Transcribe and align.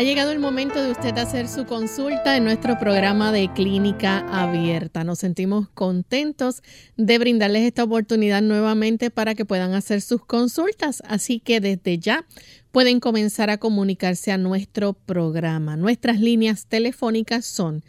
Ha 0.00 0.02
llegado 0.02 0.32
el 0.32 0.38
momento 0.38 0.82
de 0.82 0.92
usted 0.92 1.18
hacer 1.18 1.46
su 1.46 1.66
consulta 1.66 2.34
en 2.34 2.44
nuestro 2.44 2.78
programa 2.78 3.32
de 3.32 3.52
clínica 3.52 4.20
abierta. 4.32 5.04
Nos 5.04 5.18
sentimos 5.18 5.68
contentos 5.74 6.62
de 6.96 7.18
brindarles 7.18 7.64
esta 7.64 7.84
oportunidad 7.84 8.40
nuevamente 8.40 9.10
para 9.10 9.34
que 9.34 9.44
puedan 9.44 9.74
hacer 9.74 10.00
sus 10.00 10.24
consultas. 10.24 11.02
Así 11.06 11.38
que 11.38 11.60
desde 11.60 11.98
ya 11.98 12.24
pueden 12.72 12.98
comenzar 12.98 13.50
a 13.50 13.58
comunicarse 13.58 14.32
a 14.32 14.38
nuestro 14.38 14.94
programa. 14.94 15.76
Nuestras 15.76 16.18
líneas 16.18 16.64
telefónicas 16.64 17.44
son 17.44 17.84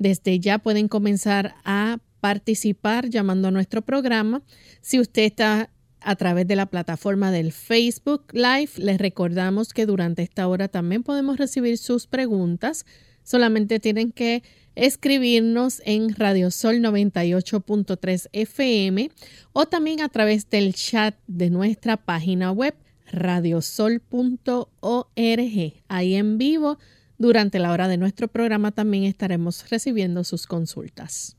Desde 0.05 0.39
ya 0.39 0.59
pueden 0.59 0.87
comenzar 0.87 1.55
a 1.65 1.97
participar 2.21 3.09
llamando 3.09 3.49
a 3.49 3.51
nuestro 3.51 3.81
programa. 3.81 4.43
Si 4.83 5.01
usted 5.01 5.23
está 5.23 5.71
a 5.99 6.17
través 6.17 6.47
de 6.47 6.57
la 6.57 6.67
plataforma 6.67 7.31
del 7.31 7.53
Facebook 7.53 8.27
Live, 8.35 8.73
les 8.77 8.99
recordamos 8.99 9.73
que 9.73 9.87
durante 9.87 10.21
esta 10.23 10.47
hora 10.47 10.69
también 10.69 11.05
podemos 11.05 11.39
recibir 11.39 11.79
sus 11.79 12.07
preguntas. 12.07 12.85
Solamente 13.23 13.81
tienen 13.81 14.13
que 14.13 14.43
escribirnos 14.75 15.81
en 15.87 16.15
Radiosol 16.15 16.81
98.3 16.81 18.29
FM 18.31 19.11
o 19.55 19.65
también 19.65 20.03
a 20.03 20.11
través 20.11 20.51
del 20.51 20.75
chat 20.75 21.15
de 21.27 21.49
nuestra 21.49 21.97
página 21.97 22.53
web 22.53 22.75
radiosol.org. 23.11 24.03
Ahí 25.89 26.15
en 26.15 26.37
vivo 26.37 26.79
durante 27.19 27.59
la 27.59 27.73
hora 27.73 27.89
de 27.89 27.97
nuestro 27.97 28.29
programa 28.29 28.71
también 28.73 29.05
estaremos 29.05 29.69
recibiendo 29.71 30.25
sus 30.25 30.47
consultas. 30.47 31.37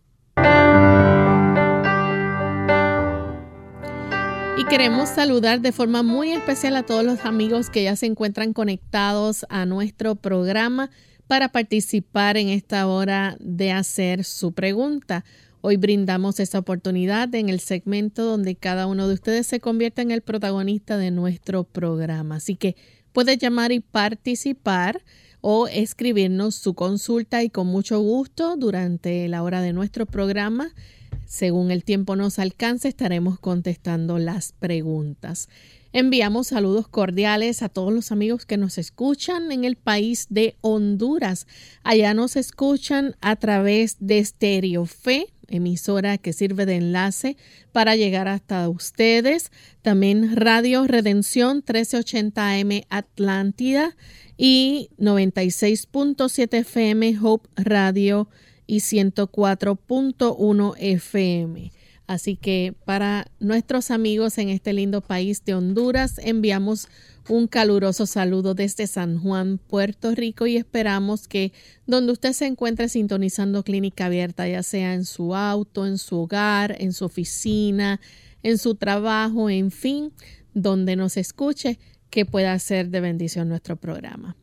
Y 4.57 4.63
queremos 4.69 5.09
saludar 5.09 5.59
de 5.59 5.71
forma 5.71 6.01
muy 6.01 6.31
especial 6.31 6.77
a 6.77 6.83
todos 6.83 7.03
los 7.03 7.25
amigos 7.25 7.69
que 7.69 7.83
ya 7.83 7.95
se 7.95 8.05
encuentran 8.05 8.53
conectados 8.53 9.45
a 9.49 9.65
nuestro 9.65 10.15
programa 10.15 10.89
para 11.27 11.49
participar 11.49 12.37
en 12.37 12.49
esta 12.49 12.87
hora 12.87 13.35
de 13.39 13.71
hacer 13.71 14.23
su 14.23 14.53
pregunta. 14.53 15.25
Hoy 15.61 15.77
brindamos 15.77 16.39
esta 16.39 16.59
oportunidad 16.59 17.33
en 17.35 17.49
el 17.49 17.59
segmento 17.59 18.23
donde 18.23 18.55
cada 18.55 18.85
uno 18.87 19.07
de 19.07 19.15
ustedes 19.15 19.47
se 19.47 19.59
convierte 19.59 20.03
en 20.03 20.11
el 20.11 20.21
protagonista 20.21 20.97
de 20.97 21.11
nuestro 21.11 21.63
programa. 21.63 22.35
Así 22.35 22.55
que 22.55 22.75
puede 23.11 23.37
llamar 23.37 23.71
y 23.71 23.79
participar 23.79 25.01
o 25.47 25.67
escribirnos 25.67 26.55
su 26.55 26.73
consulta 26.73 27.43
y 27.43 27.51
con 27.51 27.67
mucho 27.67 27.99
gusto 27.99 28.57
durante 28.57 29.27
la 29.27 29.43
hora 29.43 29.61
de 29.61 29.73
nuestro 29.73 30.07
programa, 30.07 30.73
según 31.27 31.69
el 31.69 31.83
tiempo 31.83 32.15
nos 32.15 32.39
alcance, 32.39 32.87
estaremos 32.87 33.37
contestando 33.39 34.17
las 34.17 34.53
preguntas. 34.53 35.47
Enviamos 35.93 36.47
saludos 36.47 36.87
cordiales 36.87 37.61
a 37.61 37.69
todos 37.69 37.93
los 37.93 38.11
amigos 38.11 38.47
que 38.47 38.57
nos 38.57 38.79
escuchan 38.79 39.51
en 39.51 39.65
el 39.65 39.75
país 39.75 40.25
de 40.31 40.55
Honduras. 40.61 41.45
Allá 41.83 42.15
nos 42.15 42.37
escuchan 42.37 43.15
a 43.21 43.35
través 43.35 43.97
de 43.99 44.25
Stereo 44.25 44.87
Fe, 44.87 45.27
emisora 45.47 46.17
que 46.17 46.33
sirve 46.33 46.65
de 46.65 46.75
enlace 46.75 47.37
para 47.71 47.95
llegar 47.95 48.27
hasta 48.27 48.67
ustedes. 48.69 49.51
También 49.81 50.35
Radio 50.35 50.87
Redención 50.87 51.57
1380 51.57 52.51
AM 52.51 52.81
Atlántida 52.89 53.95
y 54.37 54.89
96.7 54.99 56.59
FM 56.59 57.17
Hope 57.21 57.49
Radio 57.55 58.29
y 58.67 58.77
104.1 58.77 60.75
FM. 60.77 61.71
Así 62.07 62.35
que 62.35 62.75
para 62.85 63.25
nuestros 63.39 63.89
amigos 63.89 64.37
en 64.37 64.49
este 64.49 64.73
lindo 64.73 65.01
país 65.01 65.43
de 65.43 65.55
Honduras 65.55 66.19
enviamos 66.23 66.87
un 67.27 67.47
caluroso 67.47 68.05
saludo 68.05 68.53
desde 68.53 68.85
San 68.85 69.19
Juan, 69.19 69.57
Puerto 69.57 70.13
Rico 70.13 70.45
y 70.45 70.57
esperamos 70.57 71.27
que 71.27 71.51
donde 71.87 72.11
usted 72.11 72.33
se 72.33 72.45
encuentre 72.45 72.89
sintonizando 72.89 73.63
Clínica 73.63 74.05
Abierta, 74.05 74.47
ya 74.47 74.61
sea 74.61 74.93
en 74.93 75.05
su 75.05 75.33
auto, 75.35 75.87
en 75.87 75.97
su 75.97 76.17
hogar, 76.17 76.75
en 76.79 76.93
su 76.93 77.05
oficina, 77.05 77.99
en 78.43 78.59
su 78.59 78.75
trabajo, 78.75 79.49
en 79.49 79.71
fin, 79.71 80.13
donde 80.53 80.95
nos 80.95 81.17
escuche, 81.17 81.79
que 82.11 82.25
pueda 82.25 82.57
ser 82.59 82.89
de 82.89 83.01
bendición 83.01 83.49
nuestro 83.49 83.75
programa. 83.75 84.35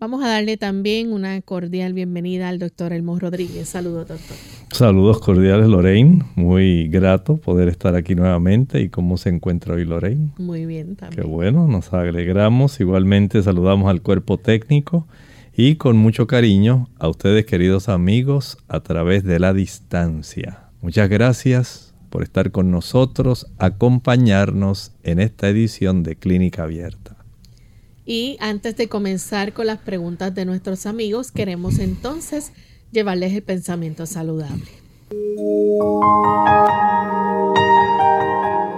Vamos 0.00 0.24
a 0.24 0.28
darle 0.28 0.56
también 0.56 1.12
una 1.12 1.42
cordial 1.42 1.92
bienvenida 1.92 2.48
al 2.48 2.58
doctor 2.58 2.94
Elmo 2.94 3.18
Rodríguez. 3.18 3.68
Saludos, 3.68 4.08
doctor. 4.08 4.34
Saludos 4.72 5.20
cordiales, 5.20 5.66
Lorraine. 5.68 6.24
Muy 6.36 6.88
grato 6.88 7.36
poder 7.36 7.68
estar 7.68 7.94
aquí 7.94 8.14
nuevamente. 8.14 8.80
¿Y 8.80 8.88
cómo 8.88 9.18
se 9.18 9.28
encuentra 9.28 9.74
hoy, 9.74 9.84
Lorraine? 9.84 10.30
Muy 10.38 10.64
bien, 10.64 10.96
también. 10.96 11.20
Qué 11.20 11.28
bueno, 11.28 11.66
nos 11.68 11.92
alegramos. 11.92 12.80
Igualmente 12.80 13.42
saludamos 13.42 13.90
al 13.90 14.00
cuerpo 14.00 14.38
técnico 14.38 15.06
y 15.54 15.76
con 15.76 15.98
mucho 15.98 16.26
cariño 16.26 16.88
a 16.98 17.06
ustedes, 17.08 17.44
queridos 17.44 17.90
amigos, 17.90 18.56
a 18.68 18.80
través 18.80 19.22
de 19.22 19.38
la 19.38 19.52
distancia. 19.52 20.60
Muchas 20.80 21.10
gracias 21.10 21.92
por 22.08 22.22
estar 22.22 22.52
con 22.52 22.70
nosotros, 22.70 23.48
acompañarnos 23.58 24.92
en 25.02 25.20
esta 25.20 25.50
edición 25.50 26.04
de 26.04 26.16
Clínica 26.16 26.62
Abierta. 26.62 26.99
Y 28.04 28.36
antes 28.40 28.76
de 28.76 28.88
comenzar 28.88 29.52
con 29.52 29.66
las 29.66 29.78
preguntas 29.78 30.34
de 30.34 30.44
nuestros 30.44 30.86
amigos, 30.86 31.30
queremos 31.30 31.78
entonces 31.78 32.52
llevarles 32.92 33.32
el 33.34 33.42
pensamiento 33.42 34.06
saludable. 34.06 34.66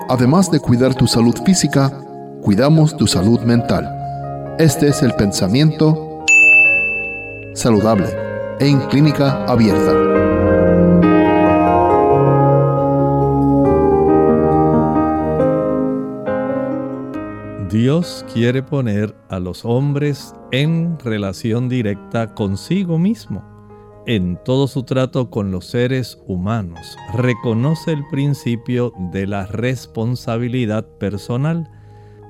Además 0.09 0.51
de 0.51 0.61
cuidar 0.61 0.95
tu 0.95 1.07
salud 1.07 1.35
física, 1.45 1.91
cuidamos 2.43 2.97
tu 2.97 3.07
salud 3.07 3.41
mental. 3.41 4.57
Este 4.59 4.89
es 4.89 5.03
el 5.03 5.15
pensamiento 5.15 6.25
saludable 7.55 8.09
en 8.61 8.79
clínica 8.89 9.45
abierta. 9.47 10.22
Dios 17.73 18.23
quiere 18.31 18.63
poner 18.63 19.15
a 19.31 19.39
los 19.39 19.65
hombres 19.65 20.35
en 20.51 20.99
relación 20.99 21.71
directa 21.71 22.35
consigo 22.35 22.99
mismo. 22.99 23.43
En 24.07 24.39
todo 24.45 24.69
su 24.69 24.83
trato 24.83 25.31
con 25.31 25.51
los 25.51 25.69
seres 25.69 26.21
humanos, 26.27 26.99
reconoce 27.15 27.93
el 27.93 28.07
principio 28.11 28.93
de 29.11 29.27
la 29.27 29.47
responsabilidad 29.47 30.87
personal, 30.99 31.71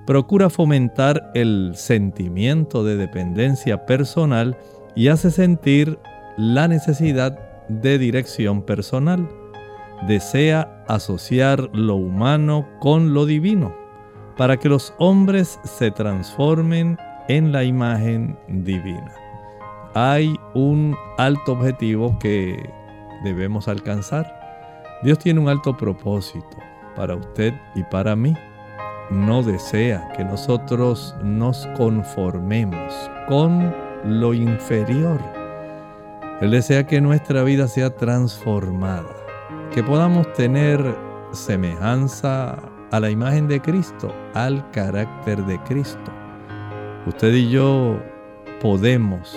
procura 0.06 0.48
fomentar 0.48 1.32
el 1.34 1.72
sentimiento 1.74 2.84
de 2.84 2.96
dependencia 2.96 3.84
personal 3.84 4.56
y 4.94 5.08
hace 5.08 5.32
sentir 5.32 5.98
la 6.36 6.68
necesidad 6.68 7.66
de 7.68 7.98
dirección 7.98 8.62
personal. 8.62 9.28
Desea 10.06 10.84
asociar 10.86 11.68
lo 11.72 11.96
humano 11.96 12.68
con 12.78 13.12
lo 13.12 13.26
divino 13.26 13.81
para 14.42 14.56
que 14.56 14.68
los 14.68 14.92
hombres 14.98 15.60
se 15.62 15.92
transformen 15.92 16.98
en 17.28 17.52
la 17.52 17.62
imagen 17.62 18.36
divina. 18.48 19.14
Hay 19.94 20.34
un 20.52 20.96
alto 21.16 21.52
objetivo 21.52 22.18
que 22.18 22.68
debemos 23.22 23.68
alcanzar. 23.68 24.26
Dios 25.04 25.20
tiene 25.20 25.38
un 25.38 25.48
alto 25.48 25.76
propósito 25.76 26.56
para 26.96 27.14
usted 27.14 27.54
y 27.76 27.84
para 27.84 28.16
mí. 28.16 28.34
No 29.10 29.44
desea 29.44 30.12
que 30.16 30.24
nosotros 30.24 31.14
nos 31.22 31.68
conformemos 31.76 32.92
con 33.28 33.72
lo 34.04 34.34
inferior. 34.34 35.20
Él 36.40 36.50
desea 36.50 36.84
que 36.84 37.00
nuestra 37.00 37.44
vida 37.44 37.68
sea 37.68 37.94
transformada, 37.94 39.14
que 39.72 39.84
podamos 39.84 40.32
tener 40.32 40.98
semejanza 41.30 42.71
a 42.92 43.00
la 43.00 43.10
imagen 43.10 43.48
de 43.48 43.60
Cristo, 43.60 44.14
al 44.34 44.70
carácter 44.70 45.44
de 45.46 45.58
Cristo. 45.64 46.12
Usted 47.06 47.32
y 47.32 47.50
yo 47.50 47.98
podemos 48.60 49.36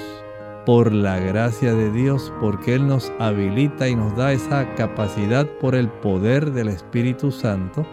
por 0.65 0.91
la 0.91 1.19
gracia 1.19 1.73
de 1.73 1.91
Dios, 1.91 2.33
porque 2.41 2.75
Él 2.75 2.87
nos 2.87 3.11
habilita 3.19 3.87
y 3.87 3.95
nos 3.95 4.15
da 4.17 4.33
esa 4.33 4.73
capacidad 4.75 5.47
por 5.61 5.73
el 5.73 5.87
poder 5.87 6.51
del 6.51 6.67
Espíritu 6.67 7.31
Santo, 7.31 7.85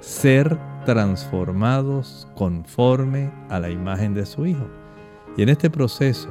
ser 0.00 0.58
transformados 0.84 2.28
conforme 2.34 3.32
a 3.48 3.58
la 3.58 3.70
imagen 3.70 4.12
de 4.12 4.26
su 4.26 4.44
Hijo. 4.44 4.68
Y 5.36 5.42
en 5.42 5.48
este 5.48 5.70
proceso, 5.70 6.28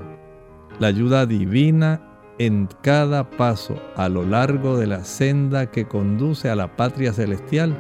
la 0.80 0.88
ayuda 0.88 1.25
divina 1.25 2.01
en 2.38 2.69
cada 2.81 3.30
paso 3.30 3.75
a 3.95 4.10
lo 4.10 4.24
largo 4.25 4.77
de 4.77 4.88
la 4.88 5.04
senda 5.04 5.71
que 5.71 5.88
conduce 5.88 6.50
a 6.50 6.56
la 6.56 6.75
patria 6.75 7.13
celestial, 7.13 7.75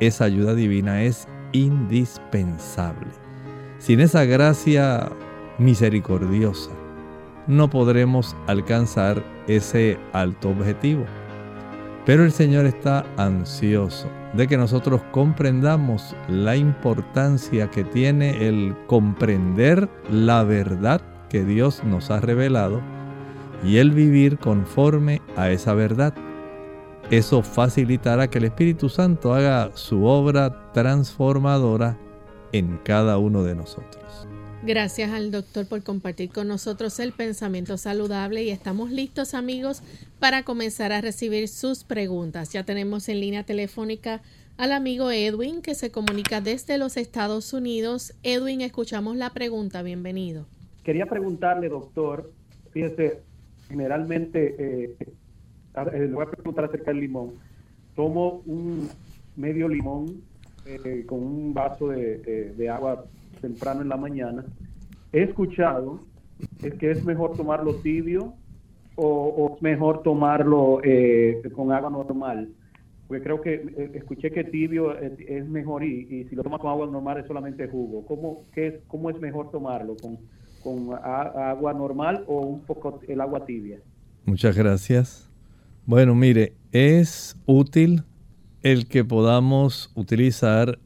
esa 0.00 0.24
ayuda 0.24 0.54
divina 0.54 1.02
es 1.02 1.28
indispensable. 1.52 3.10
Sin 3.78 4.00
esa 4.00 4.24
gracia 4.24 5.10
misericordiosa, 5.58 6.70
no 7.46 7.70
podremos 7.70 8.36
alcanzar 8.46 9.22
ese 9.46 9.98
alto 10.12 10.50
objetivo. 10.50 11.04
Pero 12.04 12.24
el 12.24 12.32
Señor 12.32 12.66
está 12.66 13.04
ansioso 13.16 14.08
de 14.32 14.46
que 14.46 14.56
nosotros 14.56 15.02
comprendamos 15.10 16.14
la 16.28 16.56
importancia 16.56 17.70
que 17.70 17.84
tiene 17.84 18.48
el 18.48 18.74
comprender 18.86 19.88
la 20.10 20.42
verdad 20.42 21.00
que 21.28 21.44
Dios 21.44 21.82
nos 21.84 22.10
ha 22.10 22.20
revelado 22.20 22.80
y 23.64 23.78
el 23.78 23.90
vivir 23.90 24.38
conforme 24.38 25.20
a 25.36 25.50
esa 25.50 25.74
verdad. 25.74 26.14
Eso 27.10 27.42
facilitará 27.42 28.28
que 28.28 28.36
el 28.36 28.44
Espíritu 28.44 28.90
Santo 28.90 29.32
haga 29.32 29.74
su 29.74 30.04
obra 30.04 30.70
transformadora 30.74 31.96
en 32.52 32.78
cada 32.84 33.16
uno 33.16 33.44
de 33.44 33.54
nosotros. 33.54 34.28
Gracias 34.62 35.10
al 35.12 35.30
doctor 35.30 35.66
por 35.66 35.82
compartir 35.82 36.28
con 36.28 36.48
nosotros 36.48 37.00
el 37.00 37.12
pensamiento 37.12 37.78
saludable 37.78 38.42
y 38.42 38.50
estamos 38.50 38.90
listos 38.90 39.32
amigos 39.32 39.82
para 40.18 40.42
comenzar 40.42 40.92
a 40.92 41.00
recibir 41.00 41.48
sus 41.48 41.82
preguntas. 41.82 42.52
Ya 42.52 42.64
tenemos 42.64 43.08
en 43.08 43.20
línea 43.20 43.42
telefónica 43.42 44.20
al 44.58 44.72
amigo 44.72 45.10
Edwin 45.10 45.62
que 45.62 45.74
se 45.74 45.90
comunica 45.90 46.42
desde 46.42 46.76
los 46.76 46.98
Estados 46.98 47.54
Unidos. 47.54 48.12
Edwin, 48.22 48.60
escuchamos 48.60 49.16
la 49.16 49.30
pregunta. 49.30 49.80
Bienvenido. 49.80 50.44
Quería 50.84 51.06
preguntarle, 51.06 51.70
doctor, 51.70 52.30
fíjese, 52.70 53.22
generalmente, 53.66 54.56
eh, 54.58 54.96
eh, 55.82 56.08
le 56.08 56.14
voy 56.14 56.24
a 56.24 56.30
preguntar 56.30 56.64
acerca 56.64 56.90
del 56.90 57.00
limón. 57.00 57.34
Tomo 57.94 58.42
un 58.46 58.88
medio 59.36 59.68
limón 59.68 60.22
eh, 60.66 61.04
con 61.06 61.22
un 61.22 61.54
vaso 61.54 61.88
de, 61.88 62.52
de 62.56 62.68
agua 62.68 63.04
temprano 63.40 63.82
en 63.82 63.88
la 63.88 63.96
mañana, 63.96 64.44
he 65.12 65.22
escuchado 65.22 66.00
es 66.62 66.74
que 66.74 66.90
es 66.90 67.04
mejor 67.04 67.36
tomarlo 67.36 67.74
tibio 67.76 68.34
o, 69.00 69.56
mejor 69.60 70.02
tomarlo 70.02 70.80
eh, 70.82 71.40
con 71.54 71.72
agua 71.72 71.90
normal. 71.90 72.48
Porque 73.06 73.22
creo 73.22 73.40
que 73.40 73.54
eh, 73.54 73.90
escuché 73.94 74.30
que 74.30 74.44
tibio 74.44 74.96
es, 74.98 75.48
mejor 75.48 75.84
y, 75.84 76.24
si 76.28 76.34
lo 76.34 76.42
tomas 76.42 76.60
con 76.60 76.70
agua 76.70 76.86
normal 76.86 77.18
es 77.18 77.26
solamente 77.26 77.68
jugo. 77.68 78.04
¿Cómo, 78.06 78.44
qué 78.52 78.66
es, 78.66 78.74
cómo 78.88 79.08
es 79.10 79.18
mejor 79.20 79.50
tomarlo? 79.50 79.96
¿Con, 79.96 80.18
con 80.62 80.98
agua 81.00 81.72
normal 81.72 82.24
o 82.26 82.40
un 82.40 82.60
poco 82.62 83.00
el 83.06 83.20
agua 83.20 83.46
tibia? 83.46 83.78
Muchas 84.26 84.56
gracias. 84.56 85.27
Bueno, 85.88 86.14
mire, 86.14 86.52
es 86.70 87.38
útil 87.46 88.02
el 88.62 88.88
que 88.88 89.06
podamos 89.06 89.90
utilizar 89.94 90.78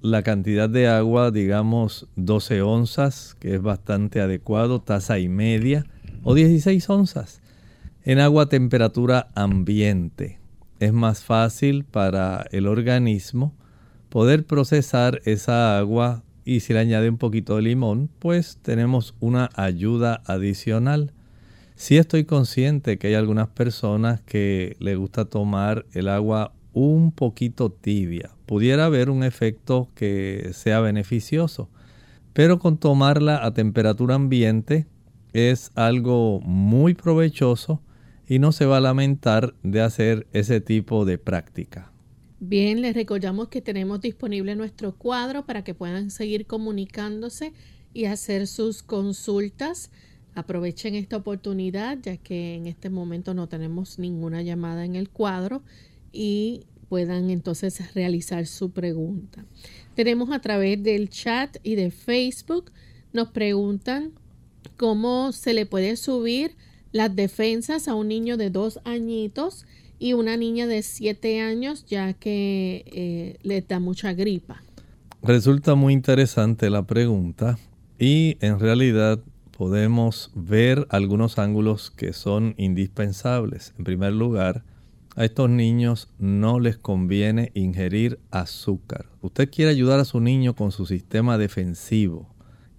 la 0.00 0.22
cantidad 0.22 0.70
de 0.70 0.88
agua, 0.88 1.30
digamos 1.30 2.08
12 2.16 2.62
onzas, 2.62 3.36
que 3.38 3.54
es 3.54 3.60
bastante 3.60 4.22
adecuado, 4.22 4.80
taza 4.80 5.18
y 5.18 5.28
media, 5.28 5.84
o 6.22 6.32
16 6.32 6.88
onzas, 6.88 7.42
en 8.02 8.18
agua 8.18 8.44
a 8.44 8.48
temperatura 8.48 9.28
ambiente. 9.34 10.38
Es 10.80 10.94
más 10.94 11.22
fácil 11.22 11.84
para 11.84 12.46
el 12.50 12.66
organismo 12.66 13.52
poder 14.08 14.46
procesar 14.46 15.20
esa 15.26 15.76
agua 15.76 16.22
y 16.46 16.60
si 16.60 16.72
le 16.72 16.78
añade 16.78 17.10
un 17.10 17.18
poquito 17.18 17.56
de 17.56 17.62
limón, 17.62 18.08
pues 18.20 18.56
tenemos 18.62 19.14
una 19.20 19.50
ayuda 19.54 20.22
adicional. 20.24 21.12
Si 21.76 21.98
estoy 21.98 22.24
consciente 22.24 22.98
que 22.98 23.08
hay 23.08 23.14
algunas 23.14 23.48
personas 23.48 24.22
que 24.22 24.76
le 24.80 24.96
gusta 24.96 25.26
tomar 25.26 25.84
el 25.92 26.08
agua 26.08 26.54
un 26.72 27.12
poquito 27.12 27.70
tibia. 27.70 28.30
Pudiera 28.46 28.86
haber 28.86 29.10
un 29.10 29.22
efecto 29.22 29.90
que 29.94 30.50
sea 30.54 30.80
beneficioso, 30.80 31.68
pero 32.32 32.58
con 32.58 32.78
tomarla 32.78 33.44
a 33.44 33.52
temperatura 33.52 34.14
ambiente 34.14 34.86
es 35.34 35.70
algo 35.74 36.40
muy 36.40 36.94
provechoso 36.94 37.82
y 38.26 38.38
no 38.38 38.52
se 38.52 38.64
va 38.64 38.78
a 38.78 38.80
lamentar 38.80 39.54
de 39.62 39.82
hacer 39.82 40.26
ese 40.32 40.62
tipo 40.62 41.04
de 41.04 41.18
práctica. 41.18 41.92
Bien, 42.40 42.80
les 42.80 42.94
recordamos 42.94 43.48
que 43.48 43.60
tenemos 43.60 44.00
disponible 44.00 44.56
nuestro 44.56 44.96
cuadro 44.96 45.44
para 45.44 45.62
que 45.62 45.74
puedan 45.74 46.10
seguir 46.10 46.46
comunicándose 46.46 47.52
y 47.92 48.06
hacer 48.06 48.46
sus 48.46 48.82
consultas. 48.82 49.90
Aprovechen 50.36 50.94
esta 50.94 51.16
oportunidad 51.16 51.98
ya 52.02 52.18
que 52.18 52.54
en 52.54 52.66
este 52.66 52.90
momento 52.90 53.32
no 53.32 53.48
tenemos 53.48 53.98
ninguna 53.98 54.42
llamada 54.42 54.84
en 54.84 54.94
el 54.94 55.08
cuadro 55.08 55.62
y 56.12 56.66
puedan 56.90 57.30
entonces 57.30 57.94
realizar 57.94 58.46
su 58.46 58.70
pregunta. 58.70 59.46
Tenemos 59.94 60.30
a 60.30 60.40
través 60.40 60.82
del 60.82 61.08
chat 61.08 61.56
y 61.62 61.74
de 61.74 61.90
Facebook, 61.90 62.70
nos 63.14 63.28
preguntan 63.30 64.12
cómo 64.76 65.32
se 65.32 65.54
le 65.54 65.64
puede 65.64 65.96
subir 65.96 66.54
las 66.92 67.16
defensas 67.16 67.88
a 67.88 67.94
un 67.94 68.08
niño 68.08 68.36
de 68.36 68.50
dos 68.50 68.78
añitos 68.84 69.64
y 69.98 70.12
una 70.12 70.36
niña 70.36 70.66
de 70.66 70.82
siete 70.82 71.40
años 71.40 71.86
ya 71.86 72.12
que 72.12 72.84
eh, 72.86 73.38
le 73.42 73.62
da 73.62 73.80
mucha 73.80 74.12
gripa. 74.12 74.62
Resulta 75.22 75.74
muy 75.74 75.94
interesante 75.94 76.68
la 76.68 76.86
pregunta 76.86 77.58
y 77.98 78.36
en 78.40 78.60
realidad 78.60 79.18
podemos 79.56 80.30
ver 80.34 80.86
algunos 80.90 81.38
ángulos 81.38 81.90
que 81.90 82.12
son 82.12 82.54
indispensables. 82.58 83.72
En 83.78 83.84
primer 83.84 84.12
lugar, 84.12 84.64
a 85.14 85.24
estos 85.24 85.48
niños 85.48 86.10
no 86.18 86.60
les 86.60 86.76
conviene 86.76 87.52
ingerir 87.54 88.20
azúcar. 88.30 89.06
Usted 89.22 89.50
quiere 89.50 89.70
ayudar 89.70 89.98
a 89.98 90.04
su 90.04 90.20
niño 90.20 90.54
con 90.54 90.72
su 90.72 90.84
sistema 90.84 91.38
defensivo. 91.38 92.28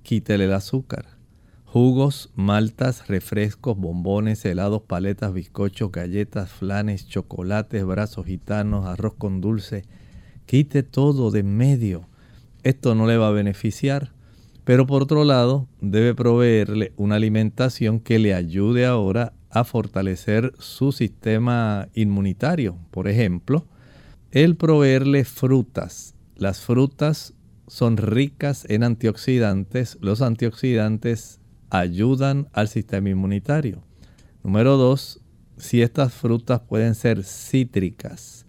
Quítele 0.03 0.45
el 0.45 0.53
azúcar. 0.53 1.17
Jugos, 1.65 2.29
maltas, 2.35 3.07
refrescos, 3.07 3.75
bombones, 3.75 4.45
helados, 4.45 4.83
paletas, 4.83 5.33
bizcochos, 5.33 5.91
galletas, 5.91 6.51
flanes, 6.51 7.07
chocolates, 7.07 7.83
brazos 7.85 8.27
gitanos, 8.27 8.85
arroz 8.85 9.15
con 9.15 9.41
dulce. 9.41 9.85
Quite 10.45 10.83
todo 10.83 11.31
de 11.31 11.41
medio. 11.41 12.07
Esto 12.61 12.93
no 12.93 13.07
le 13.07 13.17
va 13.17 13.29
a 13.29 13.31
beneficiar. 13.31 14.11
Pero 14.67 14.85
por 14.85 15.03
otro 15.03 15.23
lado, 15.23 15.65
debe 15.79 16.13
proveerle 16.13 16.91
una 16.97 17.15
alimentación 17.15 18.01
que 18.01 18.19
le 18.19 18.33
ayude 18.33 18.85
ahora 18.85 19.31
a 19.49 19.63
fortalecer 19.63 20.51
su 20.59 20.91
sistema 20.91 21.87
inmunitario. 21.93 22.77
Por 22.91 23.07
ejemplo, 23.07 23.65
el 24.31 24.57
proveerle 24.57 25.23
frutas. 25.23 26.15
Las 26.35 26.59
frutas 26.59 27.33
son 27.67 27.95
ricas 27.95 28.65
en 28.67 28.83
antioxidantes. 28.83 29.97
Los 30.01 30.21
antioxidantes 30.21 31.39
ayudan 31.69 32.49
al 32.51 32.67
sistema 32.67 33.07
inmunitario. 33.07 33.83
Número 34.43 34.75
dos, 34.75 35.21
si 35.55 35.81
estas 35.81 36.13
frutas 36.13 36.59
pueden 36.59 36.93
ser 36.93 37.23
cítricas, 37.23 38.45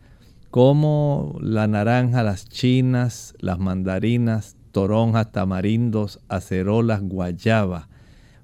como 0.51 1.39
la 1.41 1.69
naranja, 1.69 2.25
las 2.25 2.49
chinas, 2.49 3.35
las 3.39 3.61
mandarinas, 3.61 4.57
toronjas, 4.71 5.33
tamarindos, 5.33 6.21
acerolas, 6.29 7.03
guayaba, 7.03 7.89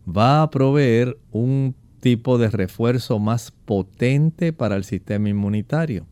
va 0.07 0.43
a 0.43 0.51
proveer 0.51 1.17
un 1.31 1.75
tipo 2.01 2.39
de 2.39 2.51
refuerzo 2.51 3.19
más 3.19 3.51
potente 3.51 4.53
para 4.53 4.77
el 4.77 4.85
sistema 4.85 5.29
inmunitario. 5.29 6.07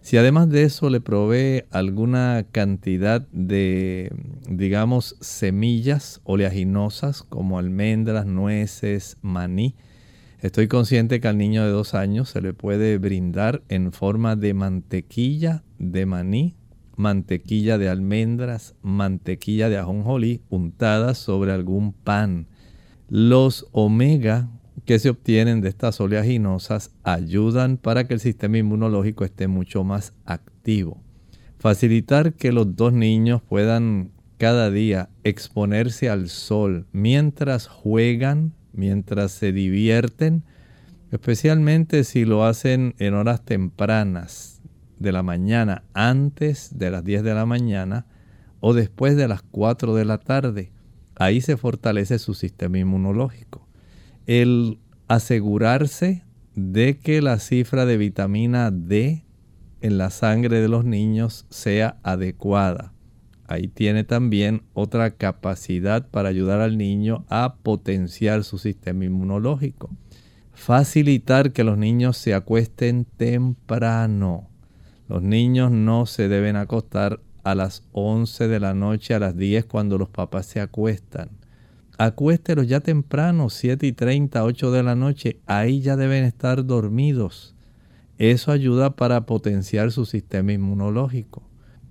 Si 0.00 0.16
además 0.16 0.48
de 0.48 0.62
eso 0.62 0.88
le 0.88 1.00
provee 1.00 1.64
alguna 1.70 2.46
cantidad 2.52 3.26
de, 3.32 4.12
digamos, 4.48 5.16
semillas 5.20 6.20
oleaginosas 6.24 7.22
como 7.24 7.58
almendras, 7.58 8.24
nueces, 8.24 9.18
maní, 9.20 9.74
Estoy 10.40 10.68
consciente 10.68 11.18
que 11.18 11.28
al 11.28 11.38
niño 11.38 11.64
de 11.64 11.70
dos 11.70 11.94
años 11.94 12.28
se 12.28 12.42
le 12.42 12.52
puede 12.52 12.98
brindar 12.98 13.62
en 13.68 13.90
forma 13.90 14.36
de 14.36 14.52
mantequilla 14.52 15.64
de 15.78 16.04
maní, 16.04 16.54
mantequilla 16.96 17.78
de 17.78 17.88
almendras, 17.88 18.74
mantequilla 18.82 19.68
de 19.68 19.78
ajonjolí 19.78 20.40
untada 20.48 21.14
sobre 21.14 21.52
algún 21.52 21.92
pan. 21.92 22.46
Los 23.08 23.68
omega 23.72 24.48
que 24.84 24.98
se 24.98 25.10
obtienen 25.10 25.60
de 25.60 25.68
estas 25.68 26.00
oleaginosas 26.00 26.90
ayudan 27.02 27.76
para 27.76 28.06
que 28.06 28.14
el 28.14 28.20
sistema 28.20 28.58
inmunológico 28.58 29.24
esté 29.24 29.46
mucho 29.46 29.84
más 29.84 30.12
activo. 30.24 31.02
Facilitar 31.58 32.34
que 32.34 32.52
los 32.52 32.76
dos 32.76 32.92
niños 32.92 33.42
puedan 33.42 34.10
cada 34.38 34.70
día 34.70 35.08
exponerse 35.24 36.10
al 36.10 36.28
sol 36.28 36.86
mientras 36.92 37.68
juegan, 37.68 38.52
mientras 38.72 39.32
se 39.32 39.52
divierten, 39.52 40.44
especialmente 41.10 42.04
si 42.04 42.24
lo 42.24 42.44
hacen 42.44 42.94
en 42.98 43.14
horas 43.14 43.44
tempranas 43.44 44.55
de 44.98 45.12
la 45.12 45.22
mañana, 45.22 45.82
antes 45.94 46.78
de 46.78 46.90
las 46.90 47.04
10 47.04 47.22
de 47.22 47.34
la 47.34 47.46
mañana 47.46 48.06
o 48.60 48.74
después 48.74 49.16
de 49.16 49.28
las 49.28 49.42
4 49.42 49.94
de 49.94 50.04
la 50.04 50.18
tarde. 50.18 50.72
Ahí 51.14 51.40
se 51.40 51.56
fortalece 51.56 52.18
su 52.18 52.34
sistema 52.34 52.78
inmunológico. 52.78 53.66
El 54.26 54.78
asegurarse 55.08 56.24
de 56.54 56.98
que 56.98 57.22
la 57.22 57.38
cifra 57.38 57.86
de 57.86 57.96
vitamina 57.96 58.70
D 58.70 59.24
en 59.80 59.98
la 59.98 60.10
sangre 60.10 60.60
de 60.60 60.68
los 60.68 60.84
niños 60.84 61.46
sea 61.50 61.98
adecuada 62.02 62.92
ahí 63.48 63.68
tiene 63.68 64.04
también 64.04 64.62
otra 64.74 65.12
capacidad 65.12 66.08
para 66.08 66.28
ayudar 66.28 66.60
al 66.60 66.76
niño 66.76 67.24
a 67.28 67.56
potenciar 67.62 68.44
su 68.44 68.58
sistema 68.58 69.04
inmunológico. 69.04 69.90
Facilitar 70.52 71.52
que 71.52 71.64
los 71.64 71.78
niños 71.78 72.16
se 72.16 72.34
acuesten 72.34 73.04
temprano. 73.04 74.48
Los 75.08 75.22
niños 75.22 75.70
no 75.70 76.06
se 76.06 76.28
deben 76.28 76.56
acostar 76.56 77.20
a 77.44 77.54
las 77.54 77.84
11 77.92 78.48
de 78.48 78.60
la 78.60 78.74
noche, 78.74 79.14
a 79.14 79.20
las 79.20 79.36
10 79.36 79.66
cuando 79.66 79.98
los 79.98 80.08
papás 80.08 80.46
se 80.46 80.60
acuestan. 80.60 81.30
Acuéstelos 81.98 82.66
ya 82.66 82.80
temprano, 82.80 83.48
7 83.48 83.86
y 83.86 83.92
30, 83.92 84.44
8 84.44 84.70
de 84.70 84.82
la 84.82 84.96
noche. 84.96 85.40
Ahí 85.46 85.80
ya 85.80 85.96
deben 85.96 86.24
estar 86.24 86.66
dormidos. 86.66 87.54
Eso 88.18 88.50
ayuda 88.50 88.96
para 88.96 89.26
potenciar 89.26 89.92
su 89.92 90.04
sistema 90.06 90.52
inmunológico. 90.52 91.42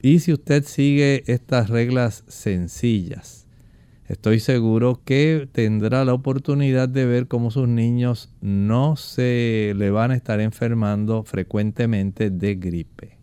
Y 0.01 0.19
si 0.19 0.33
usted 0.33 0.63
sigue 0.65 1.23
estas 1.25 1.69
reglas 1.69 2.23
sencillas, 2.27 3.44
estoy 4.07 4.39
seguro 4.39 4.99
que 5.03 5.47
tendrá 5.51 6.05
la 6.05 6.13
oportunidad 6.13 6.89
de 6.89 7.05
ver 7.05 7.27
cómo 7.27 7.51
sus 7.51 7.67
niños 7.67 8.33
no 8.41 8.95
se 8.95 9.73
le 9.75 9.89
van 9.91 10.11
a 10.11 10.15
estar 10.15 10.39
enfermando 10.39 11.23
frecuentemente 11.23 12.29
de 12.29 12.55
gripe. 12.55 13.17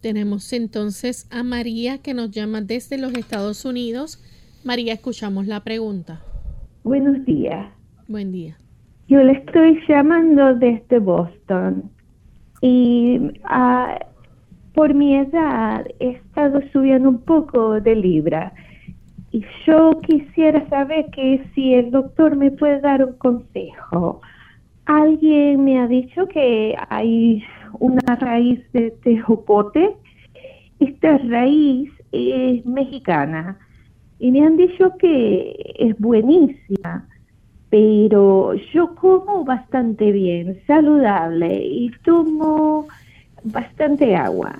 Tenemos 0.00 0.52
entonces 0.52 1.28
a 1.30 1.42
María 1.42 1.98
que 1.98 2.14
nos 2.14 2.30
llama 2.30 2.60
desde 2.60 2.98
los 2.98 3.14
Estados 3.14 3.64
Unidos. 3.64 4.22
María, 4.64 4.94
escuchamos 4.94 5.46
la 5.46 5.60
pregunta. 5.60 6.22
Buenos 6.82 7.24
días. 7.24 7.68
Buen 8.08 8.32
día. 8.32 8.56
Yo 9.08 9.22
le 9.22 9.32
estoy 9.32 9.78
llamando 9.88 10.54
desde 10.54 10.98
Boston 10.98 11.90
y 12.60 13.18
uh, 13.18 14.04
por 14.74 14.94
mi 14.94 15.16
edad 15.16 15.86
he 16.00 16.10
estado 16.10 16.60
subiendo 16.72 17.08
un 17.10 17.20
poco 17.20 17.80
de 17.80 17.94
libra 17.94 18.52
y 19.32 19.42
yo 19.66 19.98
quisiera 20.02 20.68
saber 20.68 21.06
que 21.10 21.42
si 21.54 21.74
el 21.74 21.90
doctor 21.90 22.36
me 22.36 22.50
puede 22.50 22.80
dar 22.80 23.02
un 23.02 23.14
consejo. 23.14 24.20
Alguien 24.84 25.64
me 25.64 25.80
ha 25.80 25.86
dicho 25.86 26.28
que 26.28 26.76
hay 26.90 27.42
una 27.78 28.14
raíz 28.16 28.60
de 28.72 28.90
tejocote. 29.02 29.96
Esta 30.80 31.16
raíz 31.18 31.90
es 32.12 32.64
mexicana 32.66 33.58
y 34.18 34.30
me 34.30 34.44
han 34.44 34.56
dicho 34.58 34.92
que 34.98 35.56
es 35.78 35.98
buenísima, 35.98 37.08
pero 37.70 38.54
yo 38.74 38.94
como 38.96 39.44
bastante 39.44 40.12
bien, 40.12 40.60
saludable 40.66 41.64
y 41.64 41.90
tomo 42.04 42.86
bastante 43.44 44.14
agua, 44.14 44.58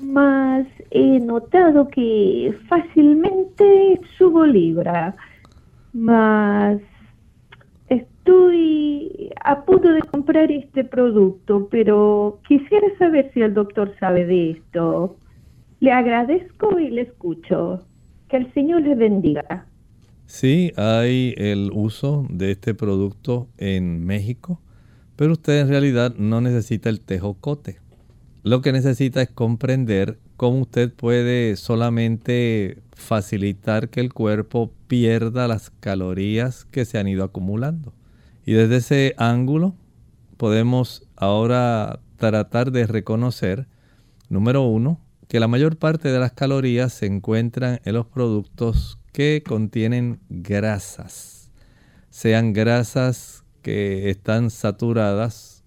mas 0.00 0.66
he 0.90 1.20
notado 1.20 1.88
que 1.88 2.54
fácilmente 2.68 4.00
subo 4.16 4.46
libra, 4.46 5.14
mas 5.92 6.80
estoy 7.88 9.30
a 9.44 9.64
punto 9.64 9.92
de 9.92 10.02
comprar 10.02 10.50
este 10.50 10.84
producto, 10.84 11.68
pero 11.70 12.40
quisiera 12.46 12.86
saber 12.98 13.30
si 13.34 13.40
el 13.40 13.54
doctor 13.54 13.94
sabe 13.98 14.24
de 14.26 14.50
esto. 14.52 15.16
Le 15.80 15.92
agradezco 15.92 16.78
y 16.78 16.90
le 16.90 17.02
escucho. 17.02 17.84
Que 18.28 18.36
el 18.36 18.52
Señor 18.52 18.82
le 18.82 18.94
bendiga. 18.94 19.66
Sí, 20.26 20.70
hay 20.76 21.34
el 21.36 21.70
uso 21.72 22.24
de 22.30 22.52
este 22.52 22.74
producto 22.74 23.48
en 23.58 24.06
México, 24.06 24.60
pero 25.16 25.32
usted 25.32 25.60
en 25.60 25.68
realidad 25.68 26.14
no 26.16 26.40
necesita 26.40 26.88
el 26.88 27.00
tejocote. 27.00 27.78
Lo 28.42 28.62
que 28.62 28.72
necesita 28.72 29.20
es 29.20 29.28
comprender 29.28 30.18
cómo 30.36 30.60
usted 30.60 30.90
puede 30.92 31.56
solamente 31.56 32.82
facilitar 32.92 33.90
que 33.90 34.00
el 34.00 34.14
cuerpo 34.14 34.72
pierda 34.88 35.46
las 35.46 35.68
calorías 35.68 36.64
que 36.64 36.86
se 36.86 36.98
han 36.98 37.08
ido 37.08 37.22
acumulando. 37.22 37.92
Y 38.46 38.54
desde 38.54 38.76
ese 38.76 39.14
ángulo 39.18 39.74
podemos 40.38 41.06
ahora 41.16 42.00
tratar 42.16 42.72
de 42.72 42.86
reconocer, 42.86 43.68
número 44.30 44.62
uno, 44.62 45.00
que 45.28 45.38
la 45.38 45.46
mayor 45.46 45.76
parte 45.76 46.08
de 46.08 46.18
las 46.18 46.32
calorías 46.32 46.94
se 46.94 47.06
encuentran 47.06 47.80
en 47.84 47.94
los 47.94 48.06
productos 48.06 48.98
que 49.12 49.42
contienen 49.46 50.18
grasas, 50.30 51.50
sean 52.08 52.54
grasas 52.54 53.44
que 53.60 54.08
están 54.08 54.50
saturadas 54.50 55.62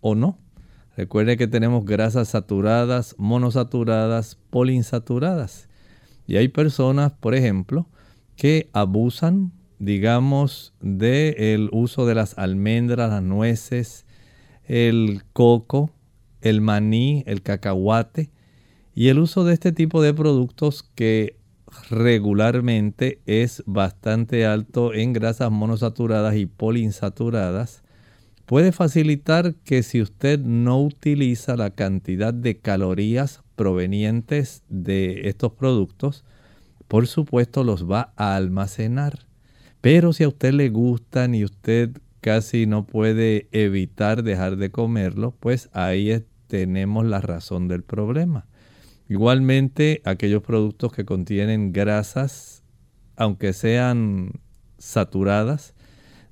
o 0.00 0.16
no. 0.16 0.38
Recuerde 0.96 1.36
que 1.36 1.46
tenemos 1.46 1.84
grasas 1.84 2.28
saturadas, 2.28 3.14
monosaturadas, 3.18 4.38
poliinsaturadas. 4.48 5.68
Y 6.26 6.36
hay 6.36 6.48
personas, 6.48 7.12
por 7.12 7.34
ejemplo, 7.34 7.86
que 8.34 8.70
abusan, 8.72 9.52
digamos, 9.78 10.72
del 10.80 11.68
uso 11.70 12.06
de 12.06 12.14
las 12.14 12.38
almendras, 12.38 13.10
las 13.10 13.22
nueces, 13.22 14.06
el 14.64 15.22
coco, 15.34 15.90
el 16.40 16.62
maní, 16.62 17.22
el 17.26 17.42
cacahuate 17.42 18.30
y 18.94 19.08
el 19.08 19.18
uso 19.18 19.44
de 19.44 19.52
este 19.52 19.72
tipo 19.72 20.00
de 20.00 20.14
productos 20.14 20.82
que 20.94 21.36
regularmente 21.90 23.20
es 23.26 23.62
bastante 23.66 24.46
alto 24.46 24.94
en 24.94 25.12
grasas 25.12 25.50
monosaturadas 25.50 26.36
y 26.36 26.46
poliinsaturadas 26.46 27.82
puede 28.46 28.72
facilitar 28.72 29.54
que 29.64 29.82
si 29.82 30.00
usted 30.00 30.38
no 30.38 30.80
utiliza 30.80 31.56
la 31.56 31.70
cantidad 31.70 32.32
de 32.32 32.58
calorías 32.58 33.42
provenientes 33.56 34.62
de 34.68 35.28
estos 35.28 35.52
productos, 35.52 36.24
por 36.88 37.08
supuesto 37.08 37.64
los 37.64 37.90
va 37.90 38.12
a 38.16 38.36
almacenar. 38.36 39.26
Pero 39.80 40.12
si 40.12 40.24
a 40.24 40.28
usted 40.28 40.52
le 40.52 40.68
gustan 40.68 41.34
y 41.34 41.44
usted 41.44 41.90
casi 42.20 42.66
no 42.66 42.86
puede 42.86 43.48
evitar 43.52 44.22
dejar 44.22 44.56
de 44.56 44.70
comerlo, 44.70 45.34
pues 45.38 45.68
ahí 45.72 46.24
tenemos 46.46 47.04
la 47.06 47.20
razón 47.20 47.68
del 47.68 47.82
problema. 47.82 48.46
Igualmente, 49.08 50.02
aquellos 50.04 50.42
productos 50.42 50.92
que 50.92 51.04
contienen 51.04 51.72
grasas, 51.72 52.64
aunque 53.16 53.52
sean 53.52 54.40
saturadas, 54.78 55.75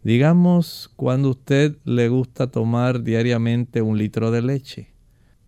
Digamos 0.05 0.91
cuando 0.97 1.31
usted 1.31 1.79
le 1.85 2.11
gusta 2.11 2.49
tomar 2.49 3.05
diariamente 3.05 3.81
un 3.81 3.97
litro 3.97 4.31
de 4.31 4.43
leche, 4.43 4.93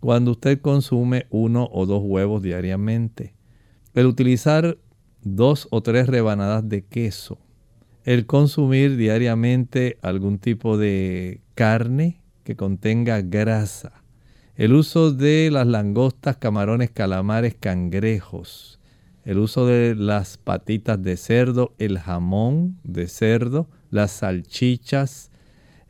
cuando 0.01 0.31
usted 0.31 0.63
consume 0.63 1.27
uno 1.29 1.69
o 1.71 1.85
dos 1.85 2.03
huevos 2.03 2.41
diariamente, 2.41 3.35
el 3.93 4.07
utilizar 4.07 4.79
dos 5.21 5.69
o 5.71 5.83
tres 5.83 6.07
rebanadas 6.07 6.67
de 6.71 6.87
queso, 6.87 7.39
el 8.05 8.25
consumir 8.25 8.97
diariamente 8.97 9.99
algún 10.01 10.39
tipo 10.39 10.79
de 10.79 11.43
carne 11.55 12.23
que 12.43 12.57
contenga 12.57 13.21
grasa, 13.21 14.05
el 14.55 14.73
uso 14.73 15.13
de 15.13 15.51
las 15.53 15.67
langostas, 15.67 16.39
camarones, 16.39 16.91
calamares, 16.91 17.55
cangrejos, 17.61 18.81
el 19.27 19.37
uso 19.37 19.67
de 19.67 19.95
las 19.95 20.39
patitas 20.39 21.03
de 21.03 21.19
cerdo, 21.19 21.75
el 21.77 21.99
jamón 21.99 22.79
de 22.85 23.07
cerdo, 23.07 23.69
las 23.91 24.11
salchichas, 24.13 25.31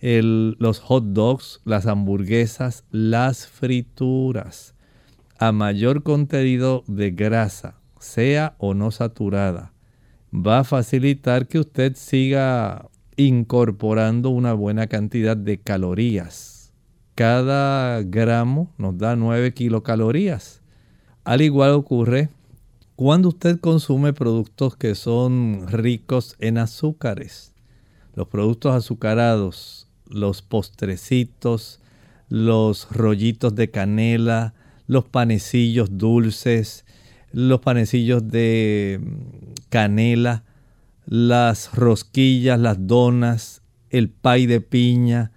los 0.01 0.81
hot 0.81 1.05
dogs, 1.05 1.61
las 1.65 1.87
hamburguesas, 1.87 2.85
las 2.91 3.47
frituras. 3.47 4.75
A 5.39 5.53
mayor 5.53 6.03
contenido 6.03 6.85
de 6.87 7.11
grasa, 7.11 7.81
sea 7.99 8.55
o 8.59 8.75
no 8.75 8.91
saturada, 8.91 9.73
va 10.33 10.61
a 10.61 10.65
facilitar 10.65 11.47
que 11.47 11.59
usted 11.59 11.95
siga 11.95 12.89
incorporando 13.17 14.31
una 14.31 14.53
buena 14.53 14.87
cantidad 14.87 15.37
de 15.37 15.59
calorías. 15.59 16.73
Cada 17.15 18.03
gramo 18.03 18.75
nos 18.77 18.99
da 18.99 19.17
9 19.17 19.55
kilocalorías. 19.55 20.63
Al 21.25 21.41
igual 21.41 21.71
ocurre 21.73 22.29
cuando 22.95 23.31
usted 23.31 23.59
consume 23.59 24.13
productos 24.13 24.77
que 24.77 24.95
son 24.95 25.67
ricos 25.69 26.37
en 26.39 26.59
azúcares. 26.59 27.53
Los 28.17 28.27
productos 28.27 28.75
azucarados, 28.75 29.87
los 30.09 30.43
postrecitos, 30.43 31.81
los 32.29 32.91
rollitos 32.91 33.55
de 33.55 33.71
canela, 33.71 34.55
los 34.89 35.05
panecillos 35.05 35.97
dulces, 35.97 36.85
los 37.31 37.61
panecillos 37.61 38.29
de 38.29 39.01
canela, 39.69 40.43
las 41.05 41.73
rosquillas, 41.75 42.59
las 42.59 42.87
donas, 42.89 43.63
el 43.91 44.11
pay 44.11 44.47
de 44.47 44.61
piña, 44.61 45.31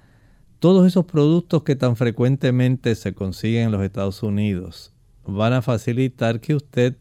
todos 0.59 0.87
esos 0.87 1.05
productos 1.05 1.63
que 1.63 1.75
tan 1.75 1.95
frecuentemente 1.95 2.95
se 2.95 3.13
consiguen 3.13 3.65
en 3.65 3.71
los 3.71 3.83
Estados 3.83 4.23
Unidos 4.23 4.93
van 5.25 5.53
a 5.53 5.61
facilitar 5.61 6.39
que 6.39 6.55
usted 6.55 6.97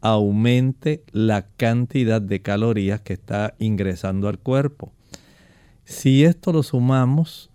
aumente 0.00 1.04
la 1.12 1.48
cantidad 1.56 2.22
de 2.22 2.40
calorías 2.40 3.00
que 3.00 3.14
está 3.14 3.54
ingresando 3.58 4.28
al 4.28 4.38
cuerpo. 4.38 4.92
Si 5.88 6.22
esto 6.24 6.52
lo 6.52 6.62
sumamos, 6.62 7.50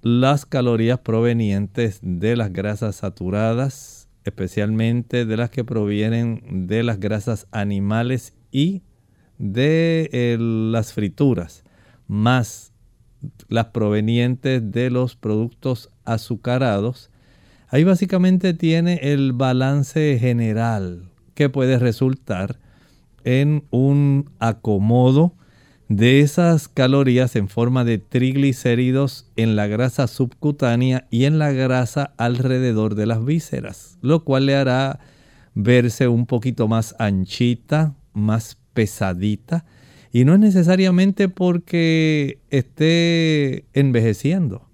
las 0.00 0.46
calorías 0.46 0.98
provenientes 1.00 1.98
de 2.00 2.34
las 2.34 2.50
grasas 2.50 2.96
saturadas, 2.96 4.08
especialmente 4.24 5.26
de 5.26 5.36
las 5.36 5.50
que 5.50 5.62
provienen 5.62 6.66
de 6.68 6.82
las 6.82 6.98
grasas 6.98 7.46
animales 7.50 8.32
y 8.50 8.82
de 9.36 10.38
las 10.40 10.94
frituras, 10.94 11.64
más 12.08 12.72
las 13.48 13.66
provenientes 13.66 14.72
de 14.72 14.88
los 14.88 15.14
productos 15.14 15.90
azucarados, 16.06 17.10
ahí 17.68 17.84
básicamente 17.84 18.54
tiene 18.54 19.00
el 19.02 19.34
balance 19.34 20.18
general 20.18 21.10
que 21.34 21.50
puede 21.50 21.78
resultar 21.78 22.58
en 23.24 23.64
un 23.70 24.30
acomodo 24.38 25.34
de 25.88 26.20
esas 26.20 26.68
calorías 26.68 27.36
en 27.36 27.48
forma 27.48 27.84
de 27.84 27.98
triglicéridos 27.98 29.30
en 29.36 29.54
la 29.54 29.68
grasa 29.68 30.08
subcutánea 30.08 31.06
y 31.10 31.24
en 31.24 31.38
la 31.38 31.52
grasa 31.52 32.12
alrededor 32.16 32.96
de 32.96 33.06
las 33.06 33.24
vísceras, 33.24 33.98
lo 34.02 34.24
cual 34.24 34.46
le 34.46 34.56
hará 34.56 34.98
verse 35.54 36.08
un 36.08 36.26
poquito 36.26 36.66
más 36.66 36.96
anchita, 36.98 37.94
más 38.12 38.58
pesadita, 38.74 39.64
y 40.12 40.24
no 40.24 40.34
es 40.34 40.40
necesariamente 40.40 41.28
porque 41.28 42.40
esté 42.50 43.66
envejeciendo, 43.72 44.68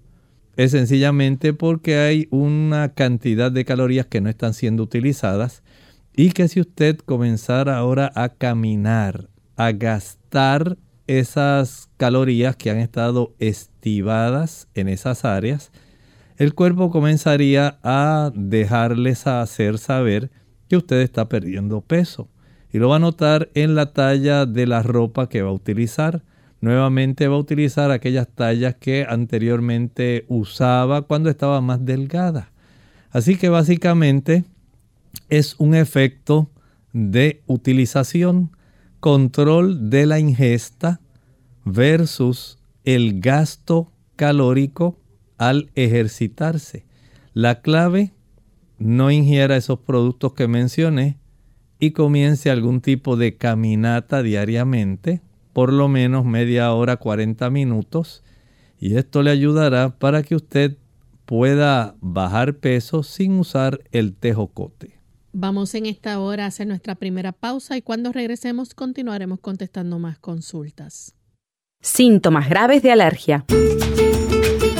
es 0.55 0.71
sencillamente 0.71 1.53
porque 1.53 1.97
hay 1.97 2.27
una 2.31 2.93
cantidad 2.93 3.51
de 3.51 3.65
calorías 3.65 4.07
que 4.07 4.21
no 4.21 4.29
están 4.29 4.53
siendo 4.53 4.83
utilizadas 4.83 5.63
y 6.15 6.31
que 6.31 6.47
si 6.47 6.61
usted 6.61 6.97
comenzara 6.97 7.77
ahora 7.77 8.11
a 8.15 8.29
caminar, 8.29 9.29
a 9.55 9.71
gastar 9.71 10.77
esas 11.07 11.89
calorías 11.97 12.55
que 12.55 12.69
han 12.69 12.77
estado 12.77 13.33
estivadas 13.39 14.67
en 14.73 14.89
esas 14.89 15.25
áreas, 15.25 15.71
el 16.37 16.53
cuerpo 16.53 16.89
comenzaría 16.89 17.79
a 17.83 18.31
dejarles 18.33 19.27
hacer 19.27 19.77
saber 19.77 20.31
que 20.67 20.77
usted 20.77 21.01
está 21.01 21.29
perdiendo 21.29 21.81
peso. 21.81 22.29
Y 22.71 22.79
lo 22.79 22.89
va 22.89 22.95
a 22.95 22.99
notar 22.99 23.49
en 23.53 23.75
la 23.75 23.93
talla 23.93 24.47
de 24.47 24.65
la 24.65 24.81
ropa 24.81 25.29
que 25.29 25.43
va 25.43 25.49
a 25.49 25.53
utilizar. 25.53 26.23
Nuevamente 26.59 27.27
va 27.27 27.35
a 27.35 27.39
utilizar 27.39 27.91
aquellas 27.91 28.27
tallas 28.27 28.75
que 28.75 29.05
anteriormente 29.07 30.25
usaba 30.27 31.03
cuando 31.03 31.29
estaba 31.29 31.61
más 31.61 31.85
delgada. 31.85 32.51
Así 33.11 33.35
que 33.35 33.49
básicamente 33.49 34.43
es 35.29 35.55
un 35.59 35.75
efecto 35.75 36.49
de 36.93 37.43
utilización 37.45 38.51
control 39.03 39.89
de 39.89 40.05
la 40.05 40.17
ingesta 40.17 41.01
versus 41.65 42.57
el 42.85 43.19
gasto 43.19 43.91
calórico 44.15 44.97
al 45.37 45.71
ejercitarse. 45.75 46.85
La 47.33 47.59
clave, 47.59 48.13
no 48.77 49.11
ingiera 49.11 49.57
esos 49.57 49.79
productos 49.79 50.31
que 50.31 50.47
mencioné 50.47 51.17
y 51.79 51.91
comience 51.91 52.49
algún 52.49 52.79
tipo 52.79 53.17
de 53.17 53.35
caminata 53.35 54.23
diariamente, 54.23 55.19
por 55.51 55.73
lo 55.73 55.89
menos 55.89 56.23
media 56.23 56.71
hora, 56.71 56.95
40 56.95 57.49
minutos, 57.49 58.23
y 58.79 58.95
esto 58.95 59.21
le 59.21 59.31
ayudará 59.31 59.99
para 59.99 60.23
que 60.23 60.35
usted 60.35 60.77
pueda 61.25 61.95
bajar 61.99 62.55
peso 62.55 63.03
sin 63.03 63.33
usar 63.33 63.81
el 63.91 64.13
tejocote. 64.13 65.02
Vamos 65.35 65.73
en 65.73 65.87
esta 65.87 66.19
hora 66.19 66.43
a 66.43 66.47
hacer 66.47 66.67
nuestra 66.67 66.93
primera 66.93 67.31
pausa 67.31 67.75
y 67.75 67.81
cuando 67.81 68.11
regresemos 68.11 68.75
continuaremos 68.75 69.39
contestando 69.39 69.97
más 69.97 70.19
consultas. 70.19 71.15
Síntomas 71.81 72.47
graves 72.47 72.83
de 72.83 72.91
alergia. 72.91 73.43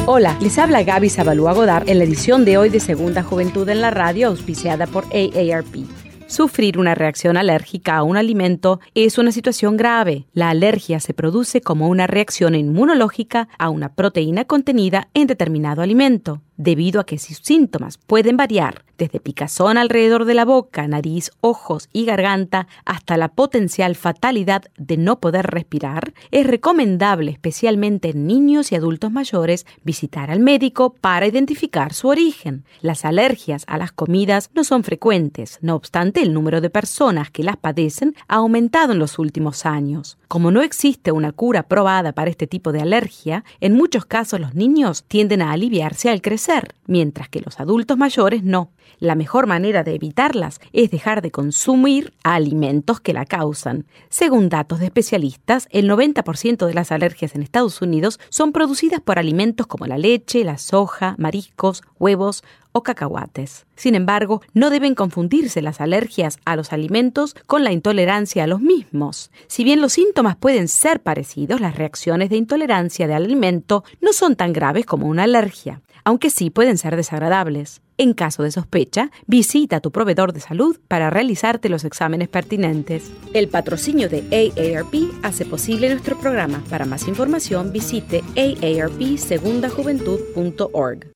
Hola, 0.05 0.37
les 0.41 0.59
habla 0.59 0.83
Gaby 0.83 1.09
Zabalúa 1.09 1.53
Godard 1.53 1.89
en 1.89 1.97
la 1.97 2.03
edición 2.03 2.45
de 2.45 2.59
hoy 2.59 2.69
de 2.69 2.79
Segunda 2.79 3.23
Juventud 3.23 3.67
en 3.67 3.81
la 3.81 3.89
Radio, 3.89 4.27
auspiciada 4.27 4.85
por 4.85 5.05
AARP. 5.05 5.87
Sufrir 6.27 6.77
una 6.77 6.93
reacción 6.93 7.35
alérgica 7.35 7.97
a 7.97 8.03
un 8.03 8.15
alimento 8.15 8.79
es 8.93 9.17
una 9.17 9.31
situación 9.31 9.75
grave. 9.75 10.27
La 10.33 10.51
alergia 10.51 10.99
se 10.99 11.15
produce 11.15 11.61
como 11.61 11.89
una 11.89 12.05
reacción 12.05 12.53
inmunológica 12.53 13.49
a 13.57 13.69
una 13.69 13.95
proteína 13.95 14.45
contenida 14.45 15.09
en 15.15 15.25
determinado 15.25 15.81
alimento 15.81 16.43
debido 16.57 17.01
a 17.01 17.05
que 17.05 17.17
sus 17.17 17.37
síntomas 17.37 17.97
pueden 17.97 18.37
variar 18.37 18.85
desde 18.97 19.19
picazón 19.19 19.77
alrededor 19.77 20.25
de 20.25 20.35
la 20.35 20.45
boca, 20.45 20.87
nariz, 20.87 21.31
ojos 21.41 21.89
y 21.91 22.05
garganta 22.05 22.67
hasta 22.85 23.17
la 23.17 23.29
potencial 23.29 23.95
fatalidad 23.95 24.65
de 24.77 24.97
no 24.97 25.19
poder 25.19 25.47
respirar, 25.47 26.13
es 26.31 26.45
recomendable, 26.45 27.31
especialmente 27.31 28.09
en 28.09 28.27
niños 28.27 28.71
y 28.71 28.75
adultos 28.75 29.11
mayores, 29.11 29.65
visitar 29.83 30.29
al 30.29 30.39
médico 30.39 30.93
para 30.93 31.27
identificar 31.27 31.93
su 31.93 32.07
origen. 32.07 32.65
Las 32.81 33.03
alergias 33.03 33.63
a 33.67 33.77
las 33.77 33.91
comidas 33.91 34.51
no 34.53 34.63
son 34.63 34.83
frecuentes, 34.83 35.57
no 35.61 35.75
obstante 35.75 36.21
el 36.21 36.31
número 36.31 36.61
de 36.61 36.69
personas 36.69 37.31
que 37.31 37.43
las 37.43 37.57
padecen 37.57 38.15
ha 38.27 38.35
aumentado 38.35 38.93
en 38.93 38.99
los 38.99 39.17
últimos 39.17 39.65
años. 39.65 40.17
Como 40.27 40.51
no 40.51 40.61
existe 40.61 41.11
una 41.11 41.31
cura 41.31 41.63
probada 41.63 42.13
para 42.13 42.29
este 42.29 42.47
tipo 42.47 42.71
de 42.71 42.81
alergia, 42.81 43.43
en 43.59 43.73
muchos 43.73 44.05
casos 44.05 44.39
los 44.39 44.53
niños 44.53 45.03
tienden 45.07 45.41
a 45.41 45.51
aliviarse 45.51 46.09
al 46.09 46.21
crecer 46.21 46.42
mientras 46.88 47.29
que 47.29 47.41
los 47.41 47.60
adultos 47.60 47.97
mayores 47.97 48.43
no. 48.43 48.71
La 48.99 49.15
mejor 49.15 49.47
manera 49.47 49.84
de 49.84 49.95
evitarlas 49.95 50.60
es 50.71 50.91
dejar 50.91 51.21
de 51.21 51.32
consumir 51.32 52.13
alimentos 52.23 52.99
que 52.99 53.13
la 53.13 53.25
causan. 53.25 53.86
Según 54.10 54.49
datos 54.49 54.79
de 54.79 54.86
especialistas, 54.86 55.67
el 55.71 55.89
90% 55.89 56.65
de 56.65 56.73
las 56.73 56.91
alergias 56.91 57.36
en 57.36 57.41
Estados 57.41 57.82
Unidos 57.82 58.19
son 58.29 58.51
producidas 58.51 59.01
por 59.01 59.19
alimentos 59.19 59.67
como 59.67 59.88
la 59.88 59.97
leche, 59.97 60.43
la 60.43 60.58
soja, 60.58 61.15
mariscos, 61.17 61.82
huevos 61.99 62.43
o 62.71 62.82
cacahuates. 62.84 63.65
Sin 63.75 63.95
embargo, 63.95 64.41
no 64.53 64.69
deben 64.69 64.95
confundirse 64.95 65.62
las 65.62 65.79
alergias 65.79 66.39
a 66.45 66.56
los 66.56 66.73
alimentos 66.73 67.36
con 67.45 67.63
la 67.63 67.71
intolerancia 67.71 68.43
a 68.43 68.47
los 68.47 68.62
mismos. 68.62 69.32
Si 69.47 69.63
bien 69.63 69.82
los 69.82 69.93
síntomas 69.93 70.36
pueden 70.36 70.67
ser 70.67 71.01
parecidos, 71.01 71.62
las 71.62 71.75
reacciones 71.75 72.29
de 72.29 72.38
intolerancia 72.38 73.08
del 73.08 73.23
alimento 73.23 73.84
no 74.01 74.13
son 74.13 74.36
tan 74.36 74.53
graves 74.53 74.86
como 74.86 75.08
una 75.08 75.23
alergia 75.23 75.82
aunque 76.03 76.29
sí 76.29 76.49
pueden 76.49 76.77
ser 76.77 76.95
desagradables. 76.95 77.81
En 77.97 78.13
caso 78.13 78.43
de 78.43 78.51
sospecha, 78.51 79.09
visita 79.27 79.77
a 79.77 79.79
tu 79.79 79.91
proveedor 79.91 80.33
de 80.33 80.39
salud 80.39 80.79
para 80.87 81.09
realizarte 81.09 81.69
los 81.69 81.85
exámenes 81.85 82.27
pertinentes. 82.27 83.11
El 83.33 83.49
patrocinio 83.49 84.09
de 84.09 84.23
AARP 84.31 84.93
hace 85.21 85.45
posible 85.45 85.89
nuestro 85.89 86.17
programa. 86.17 86.63
Para 86.69 86.85
más 86.85 87.07
información, 87.07 87.71
visite 87.71 88.23
aarpsegundajuventud.org. 88.35 91.07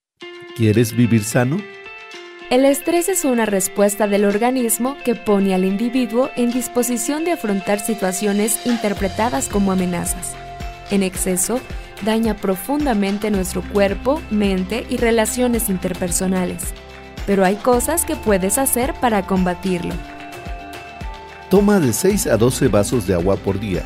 ¿Quieres 0.55 0.95
vivir 0.95 1.23
sano? 1.23 1.57
El 2.49 2.63
estrés 2.63 3.09
es 3.09 3.25
una 3.25 3.45
respuesta 3.45 4.07
del 4.07 4.23
organismo 4.23 4.95
que 5.03 5.15
pone 5.15 5.53
al 5.53 5.65
individuo 5.65 6.29
en 6.37 6.51
disposición 6.51 7.25
de 7.25 7.33
afrontar 7.33 7.81
situaciones 7.81 8.65
interpretadas 8.65 9.49
como 9.49 9.73
amenazas. 9.73 10.33
En 10.89 11.03
exceso, 11.03 11.59
daña 12.03 12.35
profundamente 12.35 13.31
nuestro 13.31 13.61
cuerpo, 13.61 14.21
mente 14.29 14.85
y 14.89 14.97
relaciones 14.97 15.69
interpersonales. 15.69 16.63
Pero 17.25 17.43
hay 17.43 17.55
cosas 17.55 18.05
que 18.05 18.15
puedes 18.15 18.57
hacer 18.57 18.93
para 18.93 19.25
combatirlo. 19.27 19.93
Toma 21.49 21.79
de 21.79 21.93
6 21.93 22.27
a 22.27 22.37
12 22.37 22.67
vasos 22.67 23.07
de 23.07 23.13
agua 23.13 23.35
por 23.35 23.59
día. 23.59 23.83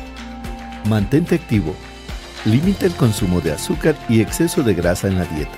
Mantente 0.88 1.36
activo. 1.36 1.74
Limita 2.44 2.86
el 2.86 2.94
consumo 2.94 3.40
de 3.40 3.52
azúcar 3.52 3.96
y 4.08 4.20
exceso 4.20 4.62
de 4.62 4.74
grasa 4.74 5.08
en 5.08 5.18
la 5.18 5.24
dieta. 5.24 5.52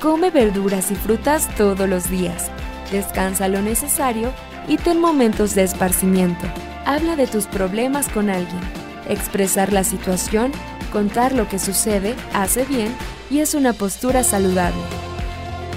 Come 0.00 0.30
verduras 0.30 0.90
y 0.90 0.94
frutas 0.94 1.48
todos 1.56 1.88
los 1.88 2.10
días. 2.10 2.50
Descansa 2.92 3.48
lo 3.48 3.62
necesario 3.62 4.32
y 4.68 4.76
ten 4.76 5.00
momentos 5.00 5.54
de 5.54 5.62
esparcimiento. 5.62 6.46
Habla 6.84 7.16
de 7.16 7.26
tus 7.26 7.46
problemas 7.46 8.08
con 8.08 8.28
alguien. 8.28 8.60
Expresar 9.08 9.72
la 9.72 9.82
situación 9.82 10.52
contar 10.96 11.34
lo 11.34 11.46
que 11.46 11.58
sucede 11.58 12.14
hace 12.32 12.64
bien 12.64 12.96
y 13.30 13.40
es 13.40 13.52
una 13.52 13.74
postura 13.74 14.24
saludable. 14.24 14.80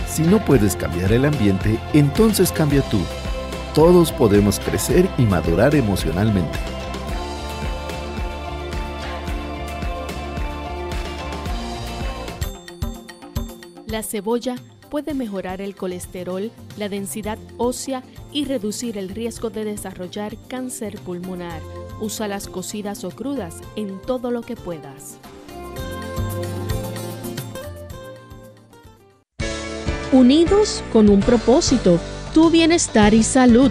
Si 0.07 0.21
no 0.21 0.39
puedes 0.45 0.77
cambiar 0.77 1.11
el 1.11 1.25
ambiente, 1.25 1.77
entonces 1.91 2.53
cambia 2.53 2.81
tú. 2.83 3.01
Todos 3.75 4.13
podemos 4.13 4.61
crecer 4.61 5.09
y 5.17 5.23
madurar 5.23 5.75
emocionalmente. 5.75 6.57
La 13.87 14.03
cebolla 14.03 14.55
puede 14.89 15.13
mejorar 15.13 15.59
el 15.59 15.75
colesterol, 15.75 16.49
la 16.77 16.87
densidad 16.87 17.37
ósea 17.57 18.03
y 18.31 18.45
reducir 18.45 18.97
el 18.97 19.09
riesgo 19.09 19.49
de 19.49 19.65
desarrollar 19.65 20.37
cáncer 20.47 20.97
pulmonar. 21.01 21.59
Úsalas 22.01 22.47
cocidas 22.47 23.03
o 23.03 23.11
crudas 23.11 23.57
en 23.75 24.01
todo 24.01 24.31
lo 24.31 24.41
que 24.41 24.55
puedas. 24.55 25.19
Unidos 30.11 30.83
con 30.91 31.07
un 31.09 31.19
propósito, 31.19 31.99
tu 32.33 32.49
bienestar 32.49 33.13
y 33.13 33.21
salud. 33.23 33.69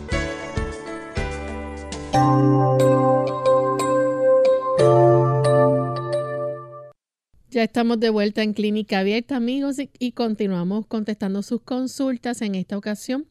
Ya 7.56 7.62
estamos 7.62 7.98
de 8.00 8.10
vuelta 8.10 8.42
en 8.42 8.52
Clínica 8.52 8.98
Abierta, 8.98 9.34
amigos, 9.34 9.78
y, 9.98 10.12
continuamos 10.12 10.86
contestando 10.86 11.42
sus 11.42 11.62
consultas. 11.62 12.42
En 12.42 12.54
esta 12.54 12.76
ocasión, 12.76 13.24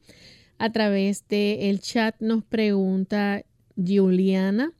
a 0.58 0.70
través 0.70 1.26
del 1.28 1.80
chat, 1.80 2.16
nos 2.20 2.44
pregunta 2.44 3.42
Juliana 3.76 4.72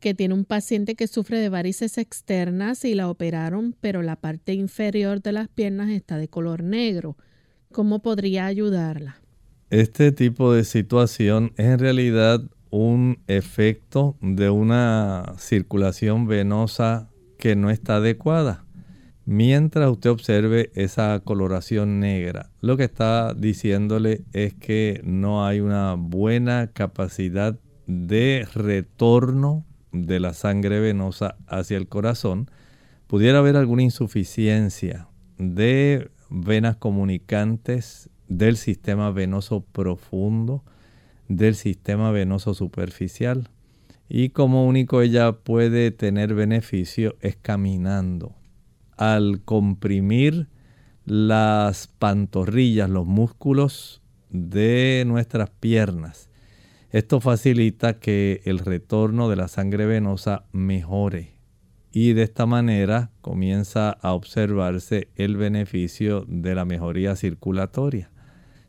que 0.00 0.12
tiene 0.12 0.34
un 0.34 0.44
paciente 0.44 0.96
que 0.96 1.06
sufre 1.06 1.38
de 1.38 1.48
varices 1.48 1.96
externas 1.96 2.84
y 2.84 2.94
la 2.94 3.08
operaron, 3.08 3.74
pero 3.80 4.02
la 4.02 4.16
parte 4.16 4.52
inferior 4.52 5.22
de 5.22 5.32
las 5.32 5.48
piernas 5.48 5.88
está 5.88 6.18
de 6.18 6.28
color 6.28 6.62
negro. 6.62 7.16
¿Cómo 7.72 8.02
podría 8.02 8.44
ayudarla? 8.44 9.16
Este 9.70 10.12
tipo 10.12 10.52
de 10.52 10.64
situación 10.64 11.52
es 11.56 11.66
en 11.66 11.78
realidad 11.78 12.42
un 12.68 13.20
efecto 13.28 14.18
de 14.20 14.50
una 14.50 15.32
circulación 15.38 16.26
venosa 16.26 17.08
que 17.38 17.56
no 17.56 17.70
está 17.70 17.96
adecuada 17.96 18.63
Mientras 19.26 19.90
usted 19.90 20.10
observe 20.10 20.70
esa 20.74 21.18
coloración 21.24 21.98
negra, 21.98 22.50
lo 22.60 22.76
que 22.76 22.84
está 22.84 23.32
diciéndole 23.32 24.22
es 24.34 24.52
que 24.52 25.00
no 25.02 25.46
hay 25.46 25.60
una 25.60 25.94
buena 25.94 26.70
capacidad 26.74 27.58
de 27.86 28.46
retorno 28.52 29.64
de 29.92 30.20
la 30.20 30.34
sangre 30.34 30.78
venosa 30.78 31.36
hacia 31.46 31.78
el 31.78 31.88
corazón. 31.88 32.50
Pudiera 33.06 33.38
haber 33.38 33.56
alguna 33.56 33.82
insuficiencia 33.82 35.08
de 35.38 36.10
venas 36.28 36.76
comunicantes 36.76 38.10
del 38.28 38.58
sistema 38.58 39.10
venoso 39.10 39.62
profundo, 39.62 40.64
del 41.28 41.54
sistema 41.54 42.10
venoso 42.10 42.52
superficial. 42.52 43.48
Y 44.06 44.30
como 44.30 44.66
único 44.66 45.00
ella 45.00 45.32
puede 45.32 45.92
tener 45.92 46.34
beneficio 46.34 47.16
es 47.22 47.36
caminando 47.36 48.34
al 48.96 49.42
comprimir 49.44 50.48
las 51.04 51.86
pantorrillas, 51.86 52.88
los 52.88 53.06
músculos 53.06 54.02
de 54.30 55.04
nuestras 55.06 55.50
piernas. 55.50 56.30
Esto 56.90 57.20
facilita 57.20 57.98
que 57.98 58.40
el 58.44 58.58
retorno 58.58 59.28
de 59.28 59.36
la 59.36 59.48
sangre 59.48 59.86
venosa 59.86 60.44
mejore 60.52 61.34
y 61.96 62.12
de 62.12 62.24
esta 62.24 62.44
manera 62.44 63.12
comienza 63.20 63.90
a 63.90 64.14
observarse 64.14 65.08
el 65.14 65.36
beneficio 65.36 66.24
de 66.26 66.56
la 66.56 66.64
mejoría 66.64 67.14
circulatoria. 67.14 68.10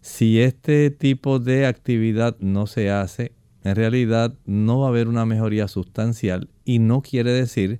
Si 0.01 0.39
este 0.39 0.91
tipo 0.91 1.39
de 1.39 1.65
actividad 1.65 2.37
no 2.39 2.67
se 2.67 2.91
hace, 2.91 3.31
en 3.63 3.75
realidad 3.75 4.35
no 4.45 4.81
va 4.81 4.85
a 4.85 4.89
haber 4.89 5.07
una 5.07 5.25
mejoría 5.25 5.67
sustancial 5.67 6.49
y 6.65 6.77
no 6.77 7.01
quiere 7.01 7.31
decir 7.31 7.79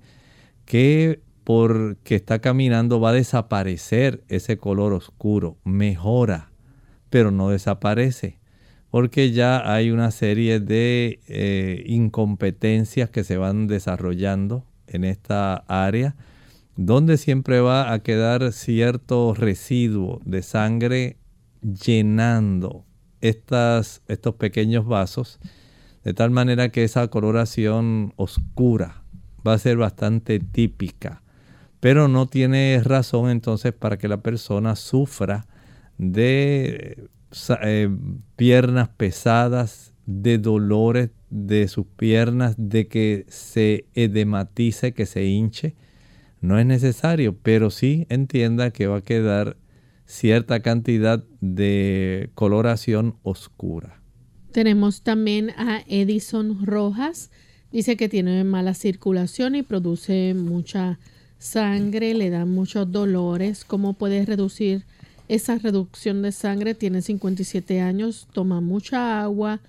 que 0.66 1.22
porque 1.46 2.16
está 2.16 2.40
caminando 2.40 3.00
va 3.00 3.12
a 3.12 3.14
desaparecer 3.14 4.24
ese 4.28 4.58
color 4.58 4.94
oscuro, 4.94 5.58
mejora, 5.64 6.52
pero 7.12 7.30
no 7.30 7.50
desaparece, 7.50 8.40
porque 8.90 9.32
ya 9.32 9.72
hay 9.72 9.92
una 9.92 10.10
serie 10.10 10.60
de 10.60 11.20
eh, 11.28 11.84
incompetencias 11.86 13.12
que 13.12 13.24
se 13.24 13.38
van 13.38 13.68
desarrollando 13.68 14.66
en 14.88 15.04
esta 15.04 15.58
área, 15.68 16.16
donde 16.76 17.18
siempre 17.18 17.62
va 17.62 17.94
a 17.94 18.00
quedar 18.00 18.52
cierto 18.52 19.36
residuo 19.36 20.22
de 20.26 20.42
sangre 20.42 21.18
llenando 21.62 22.86
estos 23.22 24.02
pequeños 24.40 24.88
vasos, 24.88 25.40
de 26.04 26.16
tal 26.16 26.32
manera 26.32 26.70
que 26.70 26.84
esa 26.84 27.08
coloración 27.08 28.14
oscura 28.16 29.04
va 29.48 29.54
a 29.54 29.60
ser 29.60 29.78
bastante 29.78 30.40
típica 30.40 31.22
pero 31.86 32.08
no 32.08 32.26
tiene 32.26 32.82
razón 32.84 33.30
entonces 33.30 33.72
para 33.72 34.00
que 34.00 34.08
la 34.08 34.18
persona 34.18 34.76
sufra 34.76 35.46
de 36.00 37.08
eh, 37.62 37.90
piernas 38.36 38.90
pesadas, 38.90 39.94
de 40.08 40.40
dolores 40.40 41.12
de 41.30 41.68
sus 41.68 41.86
piernas, 41.86 42.56
de 42.58 42.88
que 42.88 43.28
se 43.28 43.86
edematice, 43.94 44.94
que 44.96 45.06
se 45.06 45.26
hinche. 45.26 45.76
No 46.42 46.58
es 46.58 46.66
necesario, 46.66 47.38
pero 47.38 47.70
sí 47.70 48.08
entienda 48.10 48.72
que 48.72 48.88
va 48.88 48.98
a 48.98 49.02
quedar 49.02 49.56
cierta 50.08 50.62
cantidad 50.62 51.24
de 51.40 52.32
coloración 52.34 53.18
oscura. 53.22 54.02
Tenemos 54.52 55.04
también 55.04 55.52
a 55.52 55.84
Edison 55.86 56.66
Rojas. 56.66 57.30
Dice 57.72 57.96
que 57.96 58.10
tiene 58.10 58.44
mala 58.44 58.74
circulación 58.74 59.54
y 59.54 59.62
produce 59.62 60.34
mucha 60.34 60.98
sangre, 61.40 62.14
le 62.14 62.30
dan 62.30 62.52
muchos 62.52 62.92
dolores. 62.92 63.66
¿Cómo 63.66 63.94
puede 63.94 64.26
reducir 64.26 64.86
esa 65.28 65.58
reducción 65.58 66.22
de 66.22 66.32
sangre? 66.32 66.76
Tiene 66.76 67.02
57 67.02 67.82
años, 67.82 68.28
toma 68.34 68.62
mucha 68.62 69.22
agua 69.22 69.62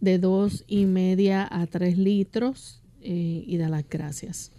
de 0.00 0.18
dos 0.18 0.64
y 0.66 0.86
media 0.86 1.46
a 1.50 1.66
3 1.66 1.98
litros 1.98 2.80
eh, 3.02 3.44
y 3.46 3.56
da 3.56 3.68
las 3.68 3.88
gracias. 3.88 4.52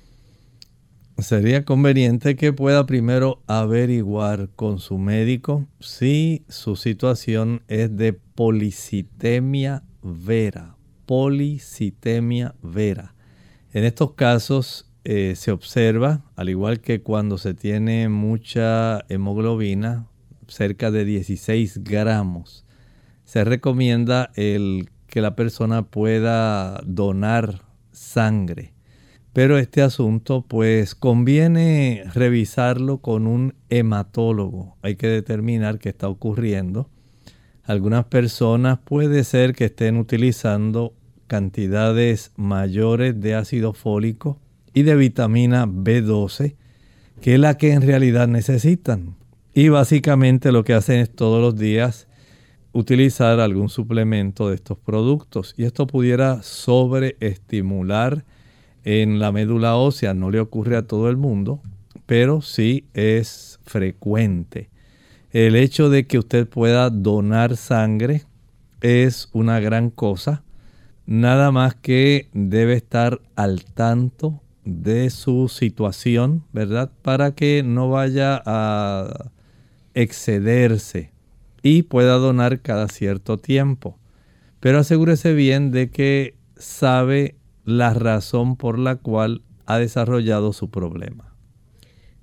Sería 1.18 1.66
conveniente 1.66 2.36
que 2.36 2.52
pueda 2.52 2.86
primero 2.88 3.44
averiguar 3.46 4.50
con 4.56 4.80
su 4.80 4.98
médico 4.98 5.68
si 5.80 6.44
su 6.48 6.76
situación 6.76 7.62
es 7.68 7.96
de 7.96 8.14
policitemia 8.14 9.84
vera. 10.02 10.76
Policitemia 11.06 12.56
vera. 12.64 13.14
En 13.74 13.84
estos 13.84 14.14
casos 14.14 14.91
eh, 15.04 15.34
se 15.36 15.52
observa, 15.52 16.22
al 16.36 16.50
igual 16.50 16.80
que 16.80 17.02
cuando 17.02 17.38
se 17.38 17.54
tiene 17.54 18.08
mucha 18.08 19.04
hemoglobina, 19.10 20.08
cerca 20.48 20.92
de 20.92 21.06
16 21.06 21.84
gramos, 21.84 22.66
se 23.24 23.44
recomienda 23.44 24.32
el 24.36 24.90
que 25.08 25.22
la 25.22 25.36
persona 25.36 25.84
pueda 25.84 26.82
donar 26.86 27.62
sangre. 27.92 28.74
Pero 29.34 29.58
este 29.58 29.82
asunto 29.82 30.46
pues 30.48 30.94
conviene 30.94 32.04
revisarlo 32.14 32.98
con 32.98 33.28
un 33.28 33.56
hematólogo. 33.70 34.78
Hay 34.82 34.98
que 34.98 35.08
determinar 35.08 35.80
qué 35.80 35.90
está 35.90 36.10
ocurriendo. 36.10 36.90
Algunas 37.64 38.06
personas 38.06 38.80
puede 38.80 39.24
ser 39.24 39.56
que 39.56 39.66
estén 39.66 39.98
utilizando 39.98 40.94
cantidades 41.28 42.34
mayores 42.36 43.20
de 43.20 43.36
ácido 43.36 43.74
fólico 43.74 44.38
y 44.74 44.84
de 44.84 44.96
vitamina 44.96 45.66
B12, 45.66 46.56
que 47.22 47.34
es 47.36 47.40
la 47.40 47.58
que 47.58 47.74
en 47.74 47.82
realidad 47.82 48.28
necesitan. 48.28 49.16
Y 49.54 49.70
básicamente 49.70 50.52
lo 50.52 50.64
que 50.64 50.74
hacen 50.74 51.00
es 51.00 51.10
todos 51.10 51.42
los 51.42 51.60
días 51.60 52.08
utilizar 52.74 53.40
algún 53.40 53.70
suplemento 53.70 54.50
de 54.50 54.56
estos 54.56 54.78
productos. 54.78 55.54
Y 55.58 55.66
esto 55.66 55.88
pudiera 55.88 56.42
sobreestimular 56.42 58.24
en 58.84 59.20
la 59.20 59.32
médula 59.32 59.76
ósea 59.76 60.14
no 60.14 60.32
le 60.32 60.40
ocurre 60.40 60.76
a 60.76 60.88
todo 60.88 61.10
el 61.10 61.18
mundo, 61.18 61.62
pero 62.06 62.42
sí 62.42 62.86
es 62.94 63.60
frecuente. 63.64 64.70
El 65.32 65.56
hecho 65.56 65.90
de 65.90 66.08
que 66.08 66.18
usted 66.18 66.48
pueda 66.48 66.90
donar 66.90 67.58
sangre 67.58 68.24
es 68.82 69.30
una 69.34 69.60
gran 69.60 69.92
cosa. 69.92 70.44
Nada 71.06 71.52
más 71.52 71.76
que 71.76 72.30
debe 72.34 72.74
estar 72.74 73.22
al 73.36 73.64
tanto 73.66 74.41
de 74.66 75.10
su 75.10 75.48
situación, 75.48 76.44
¿verdad? 76.54 76.92
Para 77.02 77.34
que 77.34 77.64
no 77.64 77.90
vaya 77.90 78.42
a 78.46 79.32
excederse 79.94 81.12
y 81.64 81.84
pueda 81.84 82.14
donar 82.16 82.62
cada 82.62 82.88
cierto 82.88 83.38
tiempo. 83.38 83.98
Pero 84.60 84.80
asegúrese 84.80 85.34
bien 85.34 85.72
de 85.72 85.90
que 85.90 86.36
sabe 86.56 87.36
la 87.66 87.94
razón 87.94 88.56
por 88.56 88.78
la 88.78 88.96
cual 88.96 89.42
ha 89.66 89.78
desarrollado 89.78 90.54
su 90.54 90.70
problema. 90.70 91.34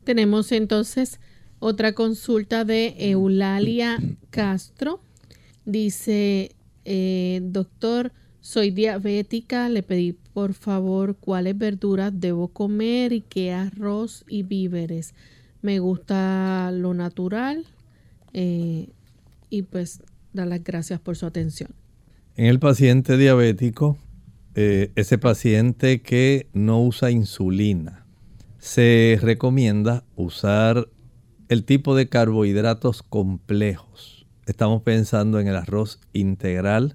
Tenemos 0.05 0.53
entonces 0.53 1.21
otra 1.59 1.93
consulta 1.93 2.65
de 2.65 2.95
Eulalia 2.99 3.99
Castro. 4.31 5.01
Dice, 5.65 6.55
eh, 6.85 7.41
doctor, 7.43 8.13
soy 8.41 8.71
diabética, 8.71 9.69
le 9.69 9.83
pedí 9.83 10.17
por 10.39 10.55
favor 10.55 11.17
cuáles 11.17 11.59
verduras 11.59 12.13
debo 12.15 12.47
comer 12.47 13.13
y 13.13 13.23
qué 13.23 13.53
arroz 13.53 14.25
y 14.29 14.45
víveres. 14.45 15.13
Me 15.63 15.81
gusta 15.81 16.71
lo 16.73 16.95
natural 16.95 17.67
eh, 18.35 18.89
y 19.51 19.63
pues 19.63 20.01
dar 20.33 20.47
las 20.47 20.63
gracias 20.63 21.01
por 21.01 21.17
su 21.17 21.27
atención. 21.27 21.71
En 22.37 22.45
el 22.45 22.61
paciente 22.61 23.17
diabético, 23.17 23.99
eh, 24.55 24.93
ese 24.95 25.19
paciente 25.19 26.03
que 26.03 26.47
no 26.53 26.85
usa 26.85 27.11
insulina, 27.11 28.07
se 28.61 29.19
recomienda 29.21 30.05
usar 30.15 30.89
el 31.49 31.65
tipo 31.65 31.97
de 31.97 32.09
carbohidratos 32.09 33.03
complejos. 33.03 34.25
Estamos 34.47 34.83
pensando 34.83 35.41
en 35.41 35.49
el 35.49 35.57
arroz 35.57 35.99
integral, 36.13 36.95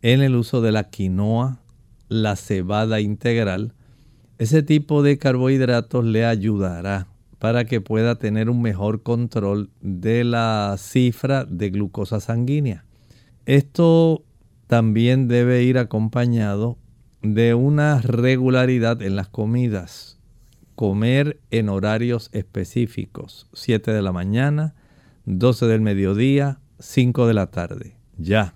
en 0.00 0.22
el 0.22 0.34
uso 0.34 0.62
de 0.62 0.72
la 0.72 0.88
quinoa, 0.88 1.60
la 2.10 2.36
cebada 2.36 3.00
integral. 3.00 3.72
Ese 4.36 4.62
tipo 4.62 5.02
de 5.02 5.16
carbohidratos 5.16 6.04
le 6.04 6.26
ayudará 6.26 7.06
para 7.38 7.64
que 7.64 7.80
pueda 7.80 8.16
tener 8.16 8.50
un 8.50 8.60
mejor 8.60 9.02
control 9.02 9.70
de 9.80 10.24
la 10.24 10.74
cifra 10.76 11.46
de 11.46 11.70
glucosa 11.70 12.20
sanguínea. 12.20 12.84
Esto 13.46 14.24
también 14.66 15.26
debe 15.26 15.62
ir 15.62 15.78
acompañado 15.78 16.76
de 17.22 17.54
una 17.54 18.02
regularidad 18.02 19.00
en 19.00 19.16
las 19.16 19.28
comidas 19.28 20.20
comer 20.80 21.38
en 21.50 21.68
horarios 21.68 22.30
específicos. 22.32 23.46
7 23.52 23.92
de 23.92 24.00
la 24.00 24.12
mañana, 24.12 24.74
12 25.26 25.66
del 25.66 25.82
mediodía, 25.82 26.58
5 26.78 27.26
de 27.26 27.34
la 27.34 27.50
tarde. 27.50 27.98
Ya. 28.16 28.54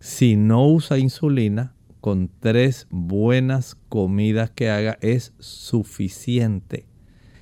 Si 0.00 0.34
no 0.34 0.66
usa 0.66 0.98
insulina, 0.98 1.76
con 2.02 2.28
tres 2.40 2.86
buenas 2.90 3.78
comidas 3.88 4.50
que 4.50 4.68
haga 4.68 4.98
es 5.00 5.32
suficiente. 5.38 6.84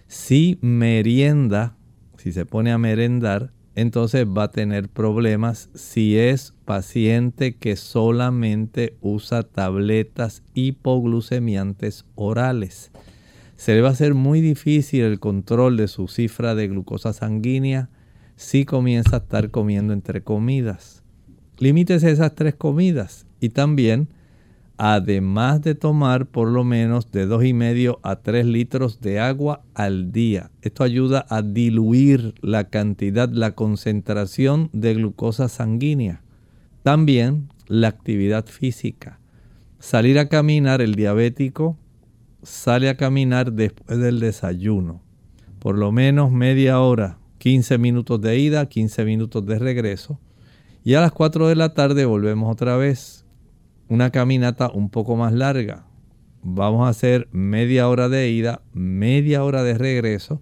Si 0.07 0.57
merienda, 0.61 1.77
si 2.17 2.31
se 2.31 2.47
pone 2.47 2.71
a 2.71 2.79
merendar, 2.79 3.53
entonces 3.75 4.25
va 4.25 4.45
a 4.45 4.51
tener 4.53 4.89
problemas 4.89 5.71
si 5.75 6.17
es 6.17 6.55
paciente 6.65 7.57
que 7.57 7.75
solamente 7.75 8.97
usa 9.01 9.43
tabletas 9.43 10.45
hipoglucemiantes 10.55 12.05
orales 12.15 12.93
se 13.61 13.75
le 13.75 13.83
va 13.83 13.89
a 13.89 13.93
hacer 13.93 14.15
muy 14.15 14.41
difícil 14.41 15.03
el 15.03 15.21
control 15.21 15.77
de 15.77 15.87
su 15.87 16.09
cifra 16.09 16.55
de 16.55 16.67
glucosa 16.67 17.13
sanguínea 17.13 17.91
si 18.35 18.65
comienza 18.65 19.17
a 19.17 19.19
estar 19.19 19.51
comiendo 19.51 19.93
entre 19.93 20.23
comidas. 20.23 21.03
Limítese 21.59 22.11
esas 22.11 22.35
tres 22.35 22.55
comidas 22.55 23.27
y 23.39 23.51
también, 23.51 24.09
además 24.83 25.61
de 25.61 25.75
tomar 25.75 26.25
por 26.25 26.49
lo 26.49 26.65
menos 26.65 27.13
de 27.13 27.27
dos 27.27 27.45
y 27.45 27.53
medio 27.53 28.01
a 28.03 28.17
3 28.17 28.47
litros 28.47 29.03
de 29.03 29.21
agua 29.21 29.61
al 29.75 30.11
día. 30.11 30.51
Esto 30.63 30.85
ayuda 30.85 31.27
a 31.29 31.43
diluir 31.43 32.33
la 32.41 32.71
cantidad, 32.71 33.29
la 33.29 33.55
concentración 33.55 34.71
de 34.73 34.95
glucosa 34.95 35.51
sanguínea. 35.51 36.23
También 36.83 37.51
la 37.67 37.89
actividad 37.89 38.47
física. 38.47 39.21
Salir 39.81 40.19
a 40.19 40.31
caminar 40.31 40.81
el 40.81 40.95
diabético 40.95 41.77
sale 42.43 42.89
a 42.89 42.97
caminar 42.97 43.53
después 43.53 43.99
del 43.99 44.19
desayuno. 44.19 45.03
Por 45.59 45.77
lo 45.77 45.93
menos 45.93 46.33
media 46.33 46.81
hora, 46.81 47.19
15 47.37 47.77
minutos 47.77 48.19
de 48.23 48.39
ida, 48.39 48.65
15 48.65 49.05
minutos 49.05 49.45
de 49.45 49.59
regreso. 49.59 50.19
Y 50.83 50.95
a 50.95 51.03
las 51.03 51.13
4 51.13 51.49
de 51.49 51.57
la 51.57 51.75
tarde 51.75 52.07
volvemos 52.07 52.51
otra 52.51 52.79
vez. 52.79 53.27
Una 53.91 54.09
caminata 54.09 54.71
un 54.73 54.89
poco 54.89 55.17
más 55.17 55.35
larga. 55.35 55.85
Vamos 56.43 56.87
a 56.87 56.89
hacer 56.89 57.29
media 57.33 57.87
hora 57.91 58.09
de 58.09 58.31
ida, 58.31 58.63
media 58.73 59.45
hora 59.45 59.63
de 59.63 59.77
regreso. 59.77 60.41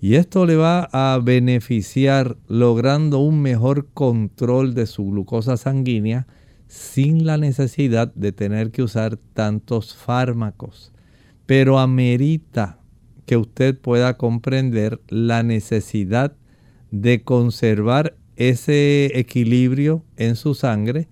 Y 0.00 0.14
esto 0.14 0.46
le 0.46 0.54
va 0.54 0.88
a 0.92 1.18
beneficiar 1.20 2.36
logrando 2.46 3.18
un 3.18 3.42
mejor 3.42 3.88
control 3.92 4.74
de 4.74 4.86
su 4.86 5.06
glucosa 5.06 5.56
sanguínea 5.56 6.28
sin 6.68 7.26
la 7.26 7.38
necesidad 7.38 8.14
de 8.14 8.30
tener 8.30 8.70
que 8.70 8.82
usar 8.84 9.16
tantos 9.16 9.96
fármacos 9.96 10.94
pero 11.46 11.78
amerita 11.78 12.78
que 13.26 13.36
usted 13.36 13.78
pueda 13.78 14.16
comprender 14.16 15.00
la 15.08 15.42
necesidad 15.42 16.36
de 16.90 17.22
conservar 17.22 18.16
ese 18.36 19.18
equilibrio 19.18 20.04
en 20.16 20.36
su 20.36 20.54
sangre 20.54 21.08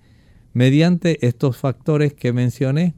mediante 0.52 1.26
estos 1.26 1.56
factores 1.56 2.14
que 2.14 2.32
mencioné. 2.32 2.94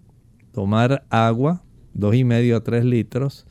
Tomar 0.52 1.04
agua, 1.10 1.64
dos 1.92 2.14
y 2.14 2.24
medio 2.24 2.56
a 2.56 2.64
3 2.64 2.84
litros, 2.84 3.46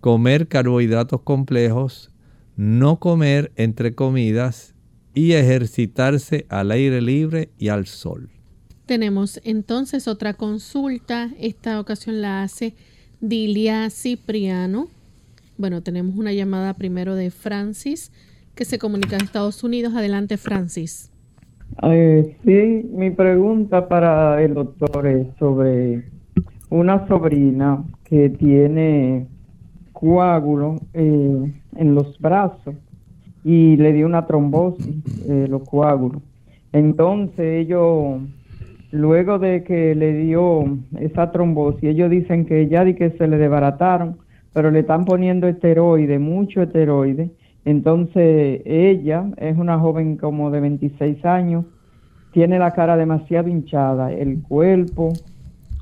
comer 0.00 0.48
carbohidratos 0.48 1.22
complejos, 1.22 2.10
no 2.56 2.98
comer 2.98 3.52
entre 3.56 3.94
comidas 3.94 4.74
y 5.14 5.32
ejercitarse 5.32 6.46
al 6.48 6.70
aire 6.70 7.00
libre 7.00 7.50
y 7.58 7.68
al 7.68 7.86
sol. 7.86 8.30
Tenemos 8.86 9.40
entonces 9.44 10.08
otra 10.08 10.34
consulta. 10.34 11.30
Esta 11.38 11.78
ocasión 11.80 12.20
la 12.20 12.42
hace 12.42 12.74
Dilia 13.20 13.88
Cipriano. 13.90 14.88
Bueno, 15.56 15.82
tenemos 15.82 16.16
una 16.16 16.32
llamada 16.32 16.74
primero 16.74 17.14
de 17.14 17.30
Francis 17.30 18.10
que 18.54 18.64
se 18.64 18.78
comunica 18.78 19.16
en 19.16 19.22
Estados 19.22 19.62
Unidos. 19.62 19.94
Adelante, 19.94 20.36
Francis. 20.36 21.11
Eh, 21.80 22.36
sí, 22.44 22.90
mi 22.92 23.10
pregunta 23.10 23.88
para 23.88 24.42
el 24.42 24.54
doctor 24.54 25.06
es 25.06 25.26
sobre 25.38 26.04
una 26.70 27.06
sobrina 27.08 27.82
que 28.04 28.28
tiene 28.30 29.26
coágulo 29.92 30.76
eh, 30.92 31.52
en 31.76 31.94
los 31.94 32.18
brazos 32.18 32.74
y 33.44 33.76
le 33.76 33.92
dio 33.92 34.06
una 34.06 34.26
trombosis, 34.26 34.96
eh, 35.28 35.46
los 35.48 35.62
coágulos. 35.68 36.22
Entonces 36.72 37.64
ellos 37.64 38.20
luego 38.90 39.38
de 39.38 39.64
que 39.64 39.94
le 39.94 40.12
dio 40.14 40.64
esa 40.98 41.32
trombosis, 41.32 41.84
ellos 41.84 42.10
dicen 42.10 42.44
que 42.44 42.68
ya 42.68 42.84
di 42.84 42.94
que 42.94 43.10
se 43.10 43.26
le 43.26 43.38
desbarataron, 43.38 44.18
pero 44.52 44.70
le 44.70 44.80
están 44.80 45.04
poniendo 45.04 45.48
esteroide, 45.48 46.18
mucho 46.18 46.62
esteroide. 46.62 47.30
Entonces 47.64 48.62
ella 48.64 49.26
es 49.36 49.56
una 49.56 49.78
joven 49.78 50.16
como 50.16 50.50
de 50.50 50.60
26 50.60 51.24
años, 51.24 51.64
tiene 52.32 52.58
la 52.58 52.72
cara 52.72 52.96
demasiado 52.96 53.48
hinchada, 53.48 54.12
el 54.12 54.42
cuerpo 54.42 55.12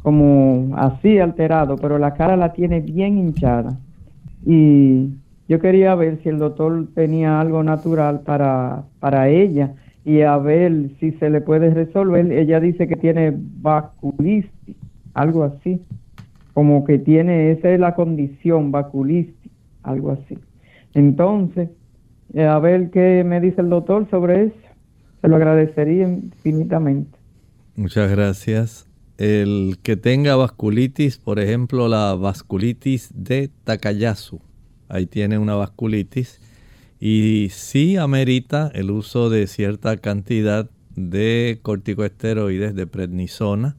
como 0.02 0.74
así 0.76 1.18
alterado, 1.18 1.76
pero 1.76 1.98
la 1.98 2.14
cara 2.14 2.36
la 2.36 2.52
tiene 2.52 2.80
bien 2.80 3.18
hinchada. 3.18 3.78
Y 4.44 5.10
yo 5.48 5.60
quería 5.60 5.94
ver 5.94 6.22
si 6.22 6.28
el 6.28 6.38
doctor 6.38 6.88
tenía 6.94 7.40
algo 7.40 7.62
natural 7.62 8.20
para, 8.20 8.84
para 8.98 9.28
ella 9.28 9.74
y 10.04 10.22
a 10.22 10.36
ver 10.38 10.90
si 10.98 11.12
se 11.12 11.30
le 11.30 11.40
puede 11.40 11.72
resolver. 11.72 12.30
Ella 12.32 12.60
dice 12.60 12.88
que 12.88 12.96
tiene 12.96 13.34
vasculitis, 13.36 14.50
algo 15.14 15.44
así, 15.44 15.82
como 16.54 16.84
que 16.84 16.98
tiene, 16.98 17.52
esa 17.52 17.70
es 17.70 17.80
la 17.80 17.94
condición, 17.94 18.70
vasculitis, 18.72 19.34
algo 19.82 20.12
así. 20.12 20.38
Entonces, 20.94 21.70
eh, 22.34 22.44
a 22.44 22.58
ver 22.58 22.90
qué 22.90 23.24
me 23.24 23.40
dice 23.40 23.60
el 23.60 23.70
doctor 23.70 24.08
sobre 24.10 24.46
eso. 24.46 24.56
Se 25.20 25.28
lo 25.28 25.36
agradecería 25.36 26.08
infinitamente. 26.08 27.18
Muchas 27.76 28.10
gracias. 28.10 28.86
El 29.18 29.78
que 29.82 29.96
tenga 29.96 30.36
vasculitis, 30.36 31.18
por 31.18 31.40
ejemplo, 31.40 31.88
la 31.88 32.14
vasculitis 32.14 33.10
de 33.14 33.50
Takayasu, 33.64 34.40
ahí 34.88 35.06
tiene 35.06 35.36
una 35.36 35.54
vasculitis 35.56 36.40
y 37.00 37.48
sí 37.50 37.96
amerita 37.96 38.70
el 38.74 38.90
uso 38.90 39.30
de 39.30 39.46
cierta 39.46 39.96
cantidad 39.96 40.70
de 40.96 41.58
corticoesteroides 41.62 42.74
de 42.74 42.86
prednisona 42.86 43.76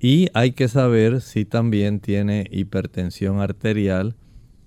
Y 0.00 0.28
hay 0.34 0.52
que 0.52 0.68
saber 0.68 1.20
si 1.20 1.44
también 1.44 2.00
tiene 2.00 2.46
hipertensión 2.50 3.40
arterial, 3.40 4.14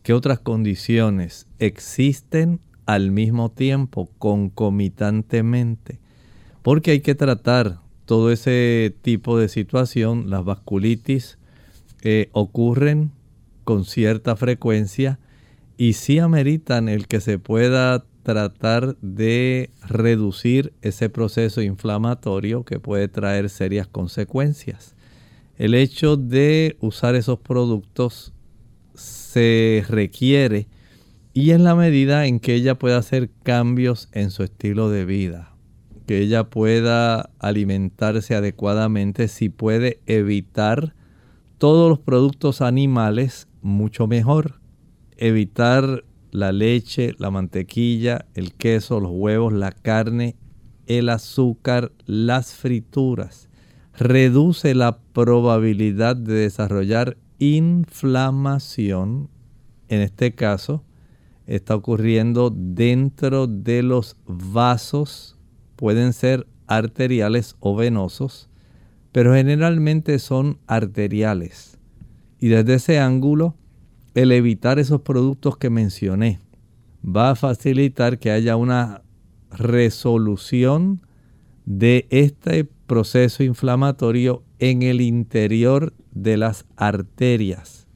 qué 0.03 0.13
otras 0.13 0.39
condiciones 0.39 1.47
existen 1.59 2.59
al 2.85 3.11
mismo 3.11 3.51
tiempo, 3.51 4.09
concomitantemente. 4.17 5.99
Porque 6.61 6.91
hay 6.91 7.01
que 7.01 7.15
tratar 7.15 7.79
todo 8.05 8.31
ese 8.31 8.93
tipo 9.01 9.37
de 9.37 9.49
situación. 9.49 10.29
Las 10.29 10.43
vasculitis 10.43 11.37
eh, 12.01 12.29
ocurren 12.33 13.11
con 13.63 13.85
cierta 13.85 14.35
frecuencia 14.35 15.19
y 15.77 15.93
sí 15.93 16.19
ameritan 16.19 16.89
el 16.89 17.07
que 17.07 17.21
se 17.21 17.39
pueda 17.39 18.03
tratar 18.23 18.97
de 19.01 19.71
reducir 19.87 20.73
ese 20.81 21.09
proceso 21.09 21.61
inflamatorio 21.61 22.63
que 22.63 22.79
puede 22.79 23.07
traer 23.07 23.49
serias 23.49 23.87
consecuencias. 23.87 24.95
El 25.57 25.73
hecho 25.73 26.17
de 26.17 26.77
usar 26.81 27.15
esos 27.15 27.39
productos 27.39 28.33
se 29.01 29.83
requiere 29.87 30.67
y 31.33 31.51
en 31.51 31.63
la 31.63 31.75
medida 31.75 32.25
en 32.25 32.39
que 32.39 32.55
ella 32.55 32.77
pueda 32.77 32.97
hacer 32.97 33.29
cambios 33.43 34.09
en 34.11 34.31
su 34.31 34.43
estilo 34.43 34.89
de 34.89 35.05
vida, 35.05 35.55
que 36.05 36.19
ella 36.19 36.49
pueda 36.49 37.29
alimentarse 37.39 38.35
adecuadamente, 38.35 39.27
si 39.27 39.49
puede 39.49 40.01
evitar 40.07 40.93
todos 41.57 41.89
los 41.89 41.99
productos 41.99 42.61
animales, 42.61 43.47
mucho 43.61 44.07
mejor. 44.07 44.59
Evitar 45.15 46.03
la 46.31 46.51
leche, 46.51 47.13
la 47.19 47.29
mantequilla, 47.29 48.25
el 48.33 48.53
queso, 48.53 48.99
los 48.99 49.11
huevos, 49.13 49.53
la 49.53 49.71
carne, 49.71 50.35
el 50.87 51.07
azúcar, 51.09 51.91
las 52.05 52.55
frituras. 52.55 53.47
Reduce 53.97 54.73
la 54.73 54.97
probabilidad 55.13 56.15
de 56.15 56.33
desarrollar 56.33 57.17
inflamación. 57.41 59.29
En 59.89 60.01
este 60.01 60.35
caso, 60.35 60.85
está 61.47 61.75
ocurriendo 61.75 62.53
dentro 62.55 63.47
de 63.47 63.81
los 63.81 64.15
vasos. 64.25 65.39
Pueden 65.75 66.13
ser 66.13 66.45
arteriales 66.67 67.55
o 67.59 67.75
venosos, 67.75 68.47
pero 69.11 69.33
generalmente 69.33 70.19
son 70.19 70.59
arteriales. 70.67 71.79
Y 72.39 72.49
desde 72.49 72.75
ese 72.75 72.99
ángulo, 72.99 73.55
el 74.13 74.31
evitar 74.31 74.77
esos 74.77 75.01
productos 75.01 75.57
que 75.57 75.71
mencioné 75.71 76.39
va 77.03 77.31
a 77.31 77.35
facilitar 77.35 78.19
que 78.19 78.29
haya 78.29 78.55
una 78.55 79.01
resolución 79.49 81.01
de 81.65 82.05
este 82.11 82.65
proceso 82.85 83.43
inflamatorio 83.43 84.43
en 84.61 84.83
el 84.83 85.01
interior 85.01 85.91
de 86.11 86.37
las 86.37 86.65
arterias, 86.75 87.87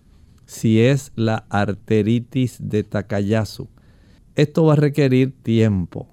si 0.47 0.81
es 0.81 1.11
la 1.15 1.45
arteritis 1.49 2.57
de 2.59 2.83
Takayasu. 2.83 3.69
Esto 4.35 4.65
va 4.65 4.73
a 4.73 4.77
requerir 4.77 5.31
tiempo. 5.43 6.09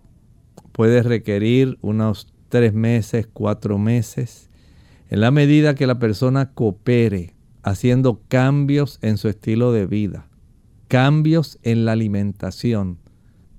Puede 0.72 1.02
requerir 1.02 1.78
unos 1.80 2.34
tres 2.50 2.74
meses, 2.74 3.26
cuatro 3.32 3.78
meses. 3.78 4.50
En 5.08 5.20
la 5.20 5.30
medida 5.30 5.74
que 5.74 5.86
la 5.86 5.98
persona 5.98 6.52
coopere 6.52 7.34
haciendo 7.62 8.20
cambios 8.28 8.98
en 9.00 9.16
su 9.16 9.28
estilo 9.28 9.72
de 9.72 9.86
vida, 9.86 10.28
cambios 10.86 11.58
en 11.62 11.86
la 11.86 11.92
alimentación, 11.92 12.98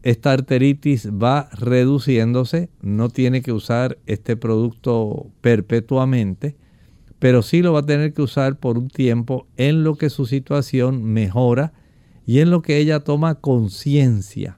esta 0.04 0.32
arteritis 0.32 1.10
va 1.10 1.50
reduciéndose, 1.54 2.70
no 2.82 3.10
tiene 3.10 3.42
que 3.42 3.52
usar 3.52 3.98
este 4.06 4.38
producto 4.38 5.32
perpetuamente, 5.42 6.56
pero 7.24 7.42
sí 7.42 7.62
lo 7.62 7.72
va 7.72 7.80
a 7.80 7.86
tener 7.86 8.12
que 8.12 8.22
usar 8.22 8.58
por 8.58 8.78
un 8.78 8.90
tiempo 8.90 9.48
en 9.56 9.86
lo 9.86 9.96
que 9.96 10.10
su 10.10 10.26
situación 10.26 11.06
mejora 11.06 11.72
y 12.28 12.40
en 12.40 12.52
lo 12.52 12.62
que 12.62 12.80
ella 12.80 13.00
toma 13.00 13.36
conciencia 13.36 14.58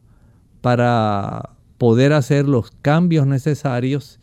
para 0.61 1.51
poder 1.77 2.11
hacer 2.11 2.47
los 2.47 2.71
cambios 2.81 3.27
necesarios 3.27 4.19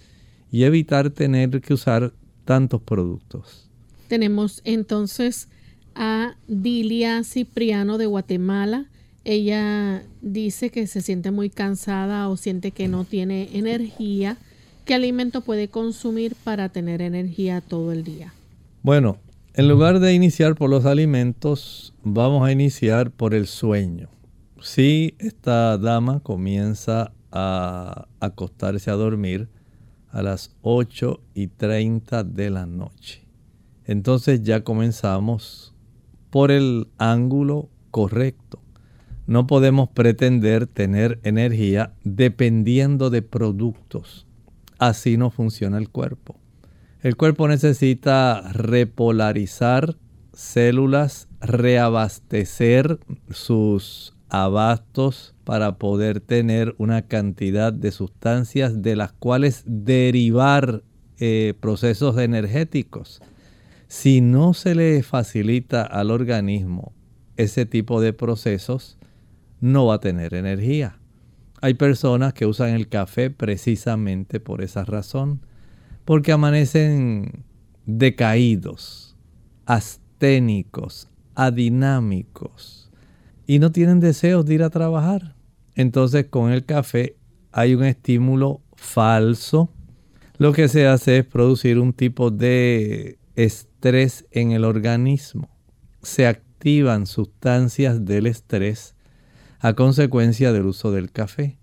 y 0.51 0.65
evitar 0.65 1.11
tener 1.11 1.61
que 1.61 1.73
usar 1.73 2.13
tantos 2.45 2.83
productos. 2.83 3.71
Tenemos 4.09 4.61
entonces 4.65 5.47
a 5.95 6.35
Dilia 6.49 7.23
Cipriano 7.23 7.97
de 7.97 8.07
Guatemala. 8.07 8.87
Ella 9.23 10.03
dice 10.21 10.71
que 10.71 10.89
se 10.89 11.01
siente 11.01 11.31
muy 11.31 11.49
cansada 11.49 12.29
o 12.29 12.37
siente 12.37 12.73
que 12.73 12.89
no 12.89 13.05
tiene 13.05 13.51
energía 13.53 14.37
¿Qué 14.85 14.95
alimento 14.95 15.43
puede 15.43 15.69
consumir 15.69 16.35
para 16.43 16.69
tener 16.69 17.03
energía 17.03 17.61
todo 17.61 17.93
el 17.93 18.03
día? 18.03 18.35
Bueno, 18.83 19.19
en 19.55 19.69
lugar 19.69 20.01
de 20.01 20.13
iniciar 20.13 20.57
por 20.57 20.71
los 20.71 20.87
alimentos, 20.87 21.95
vamos 22.03 22.45
a 22.45 22.51
iniciar 22.51 23.13
por 23.13 23.33
el 23.33 23.47
sueño. 23.47 24.09
Si 24.61 25.15
esta 25.21 25.79
dama 25.79 26.19
comienza 26.19 27.13
a 27.31 28.09
acostarse 28.19 28.91
a 28.91 28.95
dormir 28.95 29.49
a 30.11 30.21
las 30.21 30.51
8 30.63 31.21
y 31.33 31.47
30 31.47 32.25
de 32.25 32.51
la 32.51 32.67
noche, 32.67 33.23
entonces 33.85 34.43
ya 34.43 34.65
comenzamos 34.65 35.77
por 36.31 36.51
el 36.51 36.89
ángulo 36.99 37.69
correcto. 37.93 38.59
No 39.29 39.47
podemos 39.47 39.91
pretender 39.91 40.67
tener 40.67 41.21
energía 41.23 41.93
dependiendo 42.03 43.11
de 43.11 43.23
productos 43.23 44.27
así 44.89 45.17
no 45.17 45.31
funciona 45.31 45.79
el 45.79 45.89
cuerpo. 45.89 46.41
El 47.03 47.17
cuerpo 47.17 47.47
necesita 47.47 48.41
repolarizar 48.53 49.97
células, 50.33 51.29
reabastecer 51.41 52.99
sus 53.31 54.17
abastos 54.29 55.35
para 55.45 55.79
poder 55.79 56.21
tener 56.21 56.75
una 56.79 57.03
cantidad 57.03 57.73
de 57.73 57.93
sustancias 57.93 58.83
de 58.83 58.97
las 58.97 59.13
cuales 59.13 59.63
derivar 59.67 60.83
eh, 61.19 61.55
procesos 61.61 62.19
energéticos. 62.19 63.21
Si 63.87 64.21
no 64.21 64.53
se 64.55 64.75
le 64.75 65.03
facilita 65.03 65.83
al 65.83 66.11
organismo 66.11 66.93
ese 67.37 67.67
tipo 67.67 68.01
de 68.01 68.13
procesos, 68.13 68.99
no 69.61 69.87
va 69.87 69.95
a 69.97 70.01
tener 70.01 70.35
energía. 70.35 70.99
Hay 71.63 71.75
personas 71.75 72.35
que 72.35 72.45
usan 72.45 72.71
el 72.71 72.89
café 72.89 73.31
precisamente 73.31 74.41
por 74.41 74.63
esa 74.63 74.85
razón, 74.85 75.47
porque 76.05 76.33
amanecen 76.33 77.45
decaídos, 77.87 79.17
asténicos, 79.65 81.09
adinámicos 81.37 82.91
y 83.47 83.61
no 83.61 83.71
tienen 83.71 84.01
deseos 84.01 84.45
de 84.45 84.55
ir 84.55 84.65
a 84.65 84.71
trabajar. 84.71 85.37
Entonces 85.77 86.27
con 86.27 86.51
el 86.51 86.65
café 86.65 87.17
hay 87.53 87.77
un 87.77 87.85
estímulo 87.85 88.61
falso. 88.75 89.71
Lo 90.39 90.53
que 90.53 90.67
se 90.67 90.89
hace 90.89 91.19
es 91.19 91.25
producir 91.25 91.79
un 91.79 91.93
tipo 91.93 92.33
de 92.33 93.21
estrés 93.37 94.27
en 94.33 94.51
el 94.51 94.65
organismo. 94.65 95.49
Se 96.03 96.27
activan 96.27 97.07
sustancias 97.07 98.05
del 98.05 98.27
estrés 98.27 98.97
a 99.63 99.75
consecuencia 99.75 100.53
del 100.53 100.67
uso 100.67 100.91
del 100.91 101.13
café. 101.13 101.57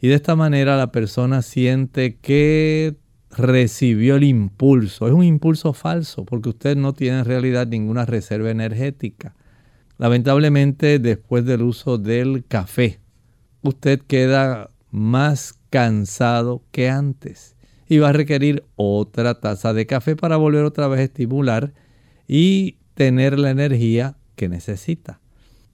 Y 0.00 0.08
de 0.08 0.14
esta 0.14 0.36
manera 0.36 0.76
la 0.76 0.92
persona 0.92 1.42
siente 1.42 2.16
que 2.16 2.94
recibió 3.36 4.16
el 4.16 4.24
impulso. 4.24 5.08
Es 5.08 5.12
un 5.12 5.24
impulso 5.24 5.72
falso 5.72 6.24
porque 6.24 6.50
usted 6.50 6.76
no 6.76 6.92
tiene 6.92 7.18
en 7.18 7.24
realidad 7.24 7.66
ninguna 7.66 8.06
reserva 8.06 8.50
energética. 8.50 9.34
Lamentablemente 9.98 11.00
después 11.00 11.44
del 11.44 11.62
uso 11.62 11.98
del 11.98 12.44
café, 12.46 13.00
usted 13.62 14.00
queda 14.00 14.70
más 14.92 15.58
cansado 15.68 16.62
que 16.70 16.90
antes 16.90 17.56
y 17.88 17.98
va 17.98 18.10
a 18.10 18.12
requerir 18.12 18.64
otra 18.76 19.40
taza 19.40 19.72
de 19.72 19.86
café 19.86 20.14
para 20.14 20.36
volver 20.36 20.64
otra 20.64 20.86
vez 20.86 21.00
a 21.00 21.04
estimular 21.04 21.72
y 22.28 22.76
tener 22.94 23.36
la 23.38 23.50
energía 23.50 24.14
que 24.36 24.48
necesita. 24.48 25.18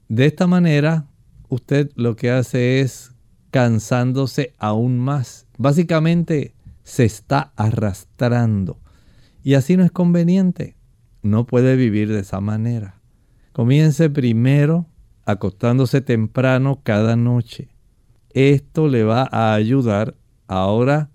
De 0.09 0.25
esta 0.25 0.47
manera, 0.47 1.08
usted 1.49 1.90
lo 1.94 2.16
que 2.16 2.30
hace 2.30 2.80
es 2.80 3.12
cansándose 3.51 4.55
aún 4.59 4.99
más. 4.99 5.46
Básicamente 5.57 6.55
se 6.82 7.05
está 7.05 7.53
arrastrando. 7.57 8.78
Y 9.42 9.55
así 9.55 9.76
no 9.76 9.84
es 9.84 9.90
conveniente. 9.90 10.76
No 11.22 11.46
puede 11.46 11.76
vivir 11.76 12.09
de 12.09 12.20
esa 12.20 12.40
manera. 12.40 13.01
Comience 13.53 14.09
primero 14.11 14.86
acostándose 15.24 16.01
temprano 16.01 16.80
cada 16.82 17.16
noche. 17.16 17.68
Esto 18.30 18.88
le 18.88 19.05
va 19.05 19.28
a 19.30 19.55
ayudar. 19.55 20.14
Ahora 20.46 21.11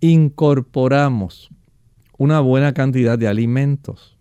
incorporamos 0.00 1.50
una 2.16 2.40
buena 2.40 2.72
cantidad 2.72 3.18
de 3.18 3.28
alimentos. 3.28 4.16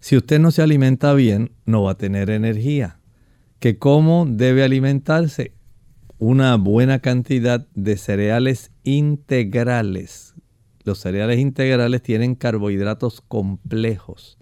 Si 0.00 0.16
usted 0.16 0.38
no 0.38 0.50
se 0.50 0.62
alimenta 0.62 1.14
bien, 1.14 1.52
no 1.64 1.82
va 1.82 1.92
a 1.92 1.98
tener 1.98 2.30
energía 2.30 2.98
que 3.58 3.78
cómo 3.78 4.26
debe 4.28 4.64
alimentarse 4.64 5.52
una 6.18 6.56
buena 6.56 7.00
cantidad 7.00 7.66
de 7.74 7.96
cereales 7.96 8.70
integrales. 8.82 10.34
los 10.84 10.98
cereales 10.98 11.38
integrales 11.38 12.02
tienen 12.02 12.34
carbohidratos 12.34 13.22
complejos 13.22 14.38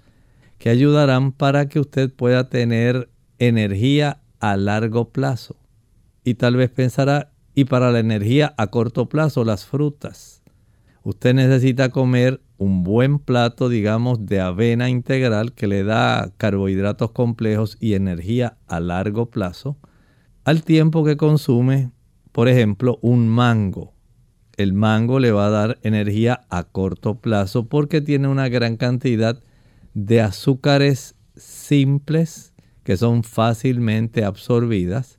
que 0.58 0.70
ayudarán 0.70 1.32
para 1.32 1.68
que 1.68 1.80
usted 1.80 2.12
pueda 2.12 2.48
tener 2.48 3.08
energía 3.38 4.20
a 4.38 4.56
largo 4.56 5.10
plazo. 5.10 5.56
Y 6.22 6.34
tal 6.34 6.54
vez 6.54 6.70
pensará, 6.70 7.32
y 7.54 7.64
para 7.64 7.90
la 7.90 7.98
energía 7.98 8.54
a 8.56 8.68
corto 8.68 9.08
plazo, 9.08 9.44
las 9.44 9.66
frutas. 9.66 10.42
Usted 11.02 11.34
necesita 11.34 11.88
comer 11.88 12.40
un 12.62 12.84
buen 12.84 13.18
plato, 13.18 13.68
digamos, 13.68 14.24
de 14.24 14.40
avena 14.40 14.88
integral 14.88 15.52
que 15.52 15.66
le 15.66 15.82
da 15.82 16.32
carbohidratos 16.36 17.10
complejos 17.10 17.76
y 17.80 17.94
energía 17.94 18.56
a 18.68 18.78
largo 18.78 19.30
plazo, 19.30 19.76
al 20.44 20.62
tiempo 20.62 21.04
que 21.04 21.16
consume, 21.16 21.90
por 22.30 22.48
ejemplo, 22.48 23.00
un 23.02 23.28
mango. 23.28 23.94
El 24.56 24.74
mango 24.74 25.18
le 25.18 25.32
va 25.32 25.46
a 25.46 25.50
dar 25.50 25.78
energía 25.82 26.42
a 26.50 26.62
corto 26.62 27.16
plazo 27.16 27.66
porque 27.66 28.00
tiene 28.00 28.28
una 28.28 28.48
gran 28.48 28.76
cantidad 28.76 29.42
de 29.94 30.20
azúcares 30.20 31.16
simples 31.34 32.54
que 32.84 32.96
son 32.96 33.24
fácilmente 33.24 34.24
absorbidas, 34.24 35.18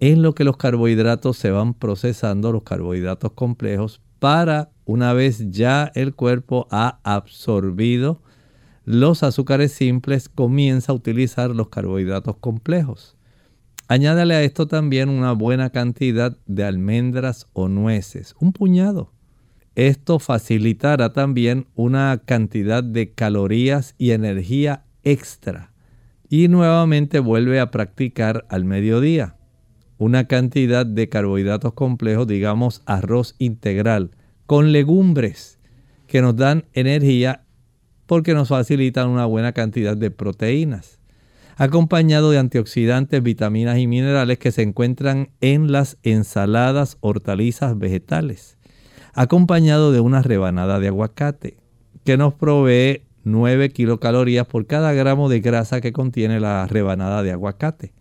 en 0.00 0.22
lo 0.22 0.34
que 0.34 0.44
los 0.44 0.56
carbohidratos 0.56 1.36
se 1.36 1.50
van 1.50 1.74
procesando, 1.74 2.50
los 2.50 2.62
carbohidratos 2.62 3.32
complejos, 3.32 4.00
para 4.20 4.70
una 4.88 5.12
vez 5.12 5.50
ya 5.50 5.92
el 5.94 6.14
cuerpo 6.14 6.66
ha 6.70 6.98
absorbido 7.04 8.22
los 8.86 9.22
azúcares 9.22 9.72
simples, 9.72 10.30
comienza 10.30 10.92
a 10.92 10.94
utilizar 10.94 11.50
los 11.50 11.68
carbohidratos 11.68 12.38
complejos. 12.38 13.14
Añádale 13.86 14.34
a 14.34 14.42
esto 14.42 14.66
también 14.66 15.10
una 15.10 15.32
buena 15.32 15.68
cantidad 15.68 16.38
de 16.46 16.64
almendras 16.64 17.48
o 17.52 17.68
nueces, 17.68 18.34
un 18.40 18.54
puñado. 18.54 19.12
Esto 19.74 20.18
facilitará 20.18 21.12
también 21.12 21.66
una 21.74 22.22
cantidad 22.24 22.82
de 22.82 23.12
calorías 23.12 23.94
y 23.98 24.12
energía 24.12 24.86
extra. 25.04 25.70
Y 26.30 26.48
nuevamente 26.48 27.18
vuelve 27.18 27.60
a 27.60 27.70
practicar 27.70 28.46
al 28.48 28.64
mediodía 28.64 29.36
una 29.98 30.28
cantidad 30.28 30.86
de 30.86 31.10
carbohidratos 31.10 31.74
complejos, 31.74 32.26
digamos 32.26 32.80
arroz 32.86 33.34
integral, 33.38 34.12
con 34.48 34.72
legumbres 34.72 35.60
que 36.08 36.20
nos 36.20 36.34
dan 36.34 36.64
energía 36.72 37.44
porque 38.06 38.34
nos 38.34 38.48
facilitan 38.48 39.08
una 39.08 39.26
buena 39.26 39.52
cantidad 39.52 39.96
de 39.96 40.10
proteínas, 40.10 40.98
acompañado 41.56 42.32
de 42.32 42.38
antioxidantes, 42.38 43.22
vitaminas 43.22 43.78
y 43.78 43.86
minerales 43.86 44.38
que 44.38 44.50
se 44.50 44.62
encuentran 44.62 45.28
en 45.40 45.70
las 45.70 45.98
ensaladas, 46.02 46.96
hortalizas, 47.00 47.78
vegetales 47.78 48.58
acompañado 49.18 49.90
de 49.90 49.98
una 49.98 50.22
rebanada 50.22 50.78
de 50.78 50.86
aguacate, 50.86 51.56
que 52.04 52.16
nos 52.16 52.34
provee 52.34 53.02
9 53.24 53.70
kilocalorías 53.70 54.46
por 54.46 54.66
cada 54.66 54.92
gramo 54.92 55.28
de 55.28 55.40
grasa 55.40 55.80
que 55.80 55.92
contiene 55.92 56.38
la 56.38 56.68
rebanada 56.68 57.24
de 57.24 57.32
aguacate. 57.32 57.92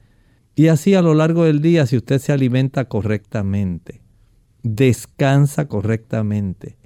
Y 0.53 0.67
así 0.67 0.93
a 0.93 1.01
lo 1.01 1.15
largo 1.15 1.45
del 1.45 1.59
día, 1.59 1.87
si 1.87 1.97
usted 1.97 2.19
se 2.19 2.33
alimenta 2.33 2.85
correctamente, 2.85 4.01
descansa 4.75 5.67
correctamente 5.67 6.77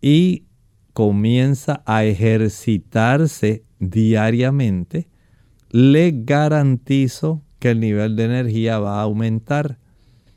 y 0.00 0.44
comienza 0.92 1.82
a 1.86 2.04
ejercitarse 2.04 3.64
diariamente, 3.78 5.08
le 5.70 6.12
garantizo 6.12 7.42
que 7.58 7.70
el 7.70 7.80
nivel 7.80 8.16
de 8.16 8.24
energía 8.24 8.78
va 8.78 9.00
a 9.00 9.02
aumentar. 9.02 9.78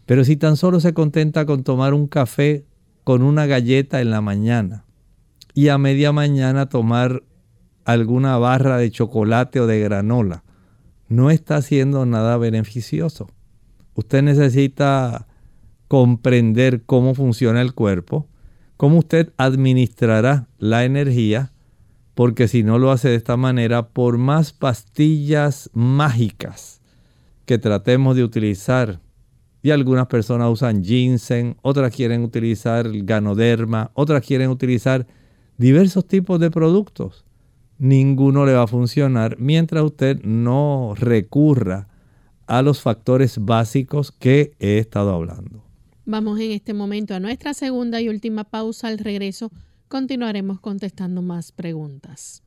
Pero 0.06 0.24
si 0.24 0.36
tan 0.36 0.58
solo 0.58 0.80
se 0.80 0.94
contenta 0.94 1.46
con 1.46 1.64
tomar 1.64 1.94
un 1.94 2.08
café 2.08 2.66
con 3.04 3.24
una 3.24 3.46
galleta 3.46 4.02
en 4.02 4.12
la 4.12 4.22
mañana 4.22 4.86
y 5.54 5.70
a 5.70 5.78
media 5.78 6.12
mañana 6.12 6.70
tomar 6.70 7.24
alguna 7.86 8.38
barra 8.38 8.78
de 8.78 8.92
chocolate 8.92 9.60
o 9.60 9.68
de 9.68 9.80
granola, 9.80 10.44
no 11.08 11.32
está 11.32 11.58
haciendo 11.58 12.06
nada 12.06 12.38
beneficioso. 12.38 13.30
Usted 13.96 14.22
necesita 14.22 15.28
comprender 15.92 16.84
cómo 16.86 17.14
funciona 17.14 17.60
el 17.60 17.74
cuerpo, 17.74 18.26
cómo 18.78 19.00
usted 19.00 19.34
administrará 19.36 20.48
la 20.58 20.86
energía, 20.86 21.52
porque 22.16 22.48
si 22.48 22.64
no 22.64 22.80
lo 22.80 22.92
hace 22.92 23.10
de 23.10 23.16
esta 23.16 23.36
manera, 23.36 23.90
por 23.90 24.18
más 24.18 24.54
pastillas 24.54 25.70
mágicas 25.74 26.80
que 27.46 27.58
tratemos 27.58 28.16
de 28.16 28.24
utilizar 28.24 29.02
y 29.62 29.72
algunas 29.72 30.08
personas 30.08 30.50
usan 30.50 30.82
ginseng, 30.82 31.58
otras 31.62 31.94
quieren 31.94 32.24
utilizar 32.24 32.90
ganoderma, 33.04 33.92
otras 33.94 34.26
quieren 34.26 34.50
utilizar 34.50 35.06
diversos 35.58 36.08
tipos 36.08 36.40
de 36.40 36.52
productos. 36.52 37.26
Ninguno 37.80 38.46
le 38.46 38.54
va 38.54 38.64
a 38.64 38.68
funcionar 38.68 39.36
mientras 39.40 39.84
usted 39.84 40.22
no 40.24 40.94
recurra 40.96 41.90
a 42.48 42.62
los 42.62 42.82
factores 42.82 43.40
básicos 43.44 44.14
que 44.14 44.54
he 44.58 44.78
estado 44.78 45.14
hablando. 45.14 45.71
Vamos 46.06 46.40
en 46.40 46.52
este 46.52 46.74
momento 46.74 47.14
a 47.14 47.20
nuestra 47.20 47.54
segunda 47.54 48.02
y 48.02 48.10
última 48.10 48.44
pausa. 48.44 48.88
Al 48.88 48.98
regreso 48.98 49.52
continuaremos 49.88 50.60
contestando 50.60 51.22
más 51.22 51.52
preguntas. 51.52 52.42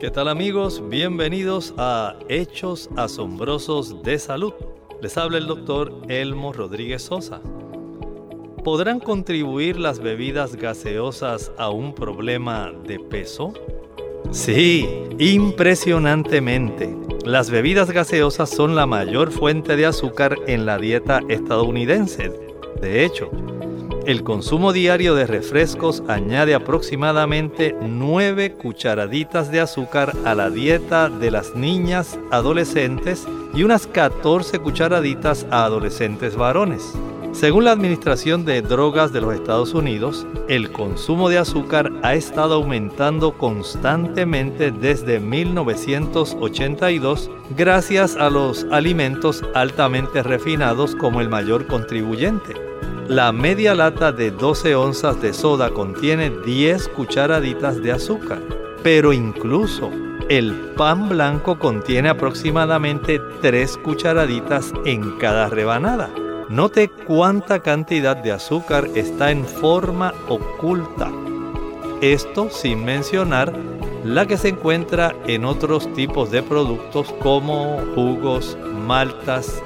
¿Qué 0.00 0.10
tal 0.10 0.26
amigos? 0.26 0.82
Bienvenidos 0.88 1.74
a 1.78 2.18
Hechos 2.28 2.90
Asombrosos 2.96 4.02
de 4.02 4.18
Salud. 4.18 4.52
Les 5.00 5.16
habla 5.16 5.38
el 5.38 5.46
doctor 5.46 6.02
Elmo 6.08 6.52
Rodríguez 6.52 7.02
Sosa. 7.02 7.40
¿Podrán 8.64 8.98
contribuir 8.98 9.78
las 9.78 10.00
bebidas 10.00 10.56
gaseosas 10.56 11.52
a 11.58 11.70
un 11.70 11.94
problema 11.94 12.72
de 12.72 12.98
peso? 12.98 13.52
Sí, 14.32 14.88
impresionantemente. 15.20 16.96
Las 17.24 17.48
bebidas 17.48 17.92
gaseosas 17.92 18.50
son 18.50 18.74
la 18.74 18.86
mayor 18.86 19.30
fuente 19.30 19.76
de 19.76 19.86
azúcar 19.86 20.36
en 20.48 20.66
la 20.66 20.78
dieta 20.78 21.20
estadounidense. 21.28 22.45
De 22.80 23.04
hecho, 23.04 23.30
el 24.06 24.22
consumo 24.22 24.72
diario 24.72 25.16
de 25.16 25.26
refrescos 25.26 26.02
añade 26.06 26.54
aproximadamente 26.54 27.74
9 27.80 28.52
cucharaditas 28.52 29.50
de 29.50 29.60
azúcar 29.60 30.12
a 30.24 30.34
la 30.36 30.48
dieta 30.48 31.08
de 31.08 31.32
las 31.32 31.56
niñas 31.56 32.18
adolescentes 32.30 33.26
y 33.52 33.64
unas 33.64 33.88
14 33.88 34.60
cucharaditas 34.60 35.46
a 35.50 35.64
adolescentes 35.64 36.36
varones. 36.36 36.92
Según 37.38 37.64
la 37.64 37.72
Administración 37.72 38.46
de 38.46 38.62
Drogas 38.62 39.12
de 39.12 39.20
los 39.20 39.34
Estados 39.34 39.74
Unidos, 39.74 40.26
el 40.48 40.72
consumo 40.72 41.28
de 41.28 41.36
azúcar 41.36 41.92
ha 42.02 42.14
estado 42.14 42.54
aumentando 42.54 43.36
constantemente 43.36 44.70
desde 44.70 45.20
1982 45.20 47.30
gracias 47.54 48.16
a 48.16 48.30
los 48.30 48.64
alimentos 48.70 49.44
altamente 49.54 50.22
refinados 50.22 50.96
como 50.96 51.20
el 51.20 51.28
mayor 51.28 51.66
contribuyente. 51.66 52.54
La 53.06 53.32
media 53.32 53.74
lata 53.74 54.12
de 54.12 54.30
12 54.30 54.74
onzas 54.74 55.20
de 55.20 55.34
soda 55.34 55.68
contiene 55.68 56.30
10 56.30 56.88
cucharaditas 56.88 57.82
de 57.82 57.92
azúcar, 57.92 58.40
pero 58.82 59.12
incluso 59.12 59.90
el 60.30 60.54
pan 60.74 61.10
blanco 61.10 61.58
contiene 61.58 62.08
aproximadamente 62.08 63.20
3 63.42 63.76
cucharaditas 63.76 64.72
en 64.86 65.18
cada 65.18 65.50
rebanada. 65.50 66.08
Note 66.48 66.88
cuánta 66.88 67.60
cantidad 67.60 68.16
de 68.16 68.32
azúcar 68.32 68.88
está 68.94 69.30
en 69.30 69.44
forma 69.44 70.14
oculta. 70.28 71.10
Esto 72.00 72.50
sin 72.50 72.84
mencionar 72.84 73.52
la 74.04 74.26
que 74.26 74.36
se 74.36 74.50
encuentra 74.50 75.14
en 75.26 75.44
otros 75.44 75.92
tipos 75.94 76.30
de 76.30 76.42
productos 76.42 77.12
como 77.20 77.80
jugos, 77.94 78.56
maltas, 78.86 79.60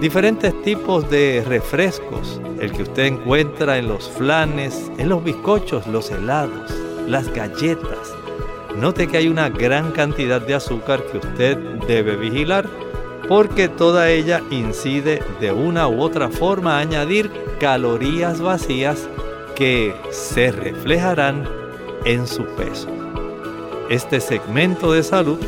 diferentes 0.00 0.60
tipos 0.62 1.10
de 1.10 1.44
refrescos, 1.46 2.40
el 2.60 2.70
que 2.72 2.82
usted 2.82 3.06
encuentra 3.06 3.78
en 3.78 3.88
los 3.88 4.08
flanes, 4.08 4.90
en 4.98 5.08
los 5.08 5.24
bizcochos, 5.24 5.86
los 5.88 6.10
helados, 6.10 6.70
las 7.08 7.32
galletas, 7.34 8.14
Note 8.76 9.08
que 9.08 9.16
hay 9.16 9.28
una 9.28 9.48
gran 9.48 9.90
cantidad 9.90 10.40
de 10.40 10.54
azúcar 10.54 11.02
que 11.10 11.18
usted 11.18 11.58
debe 11.88 12.16
vigilar 12.16 12.70
porque 13.28 13.68
toda 13.68 14.10
ella 14.10 14.42
incide 14.50 15.22
de 15.40 15.52
una 15.52 15.88
u 15.88 16.00
otra 16.00 16.28
forma 16.28 16.76
a 16.76 16.80
añadir 16.80 17.30
calorías 17.58 18.40
vacías 18.40 19.08
que 19.54 19.94
se 20.10 20.52
reflejarán 20.52 21.48
en 22.04 22.26
su 22.26 22.44
peso. 22.56 22.88
Este 23.88 24.20
segmento 24.20 24.92
de 24.92 25.02
salud 25.02 25.38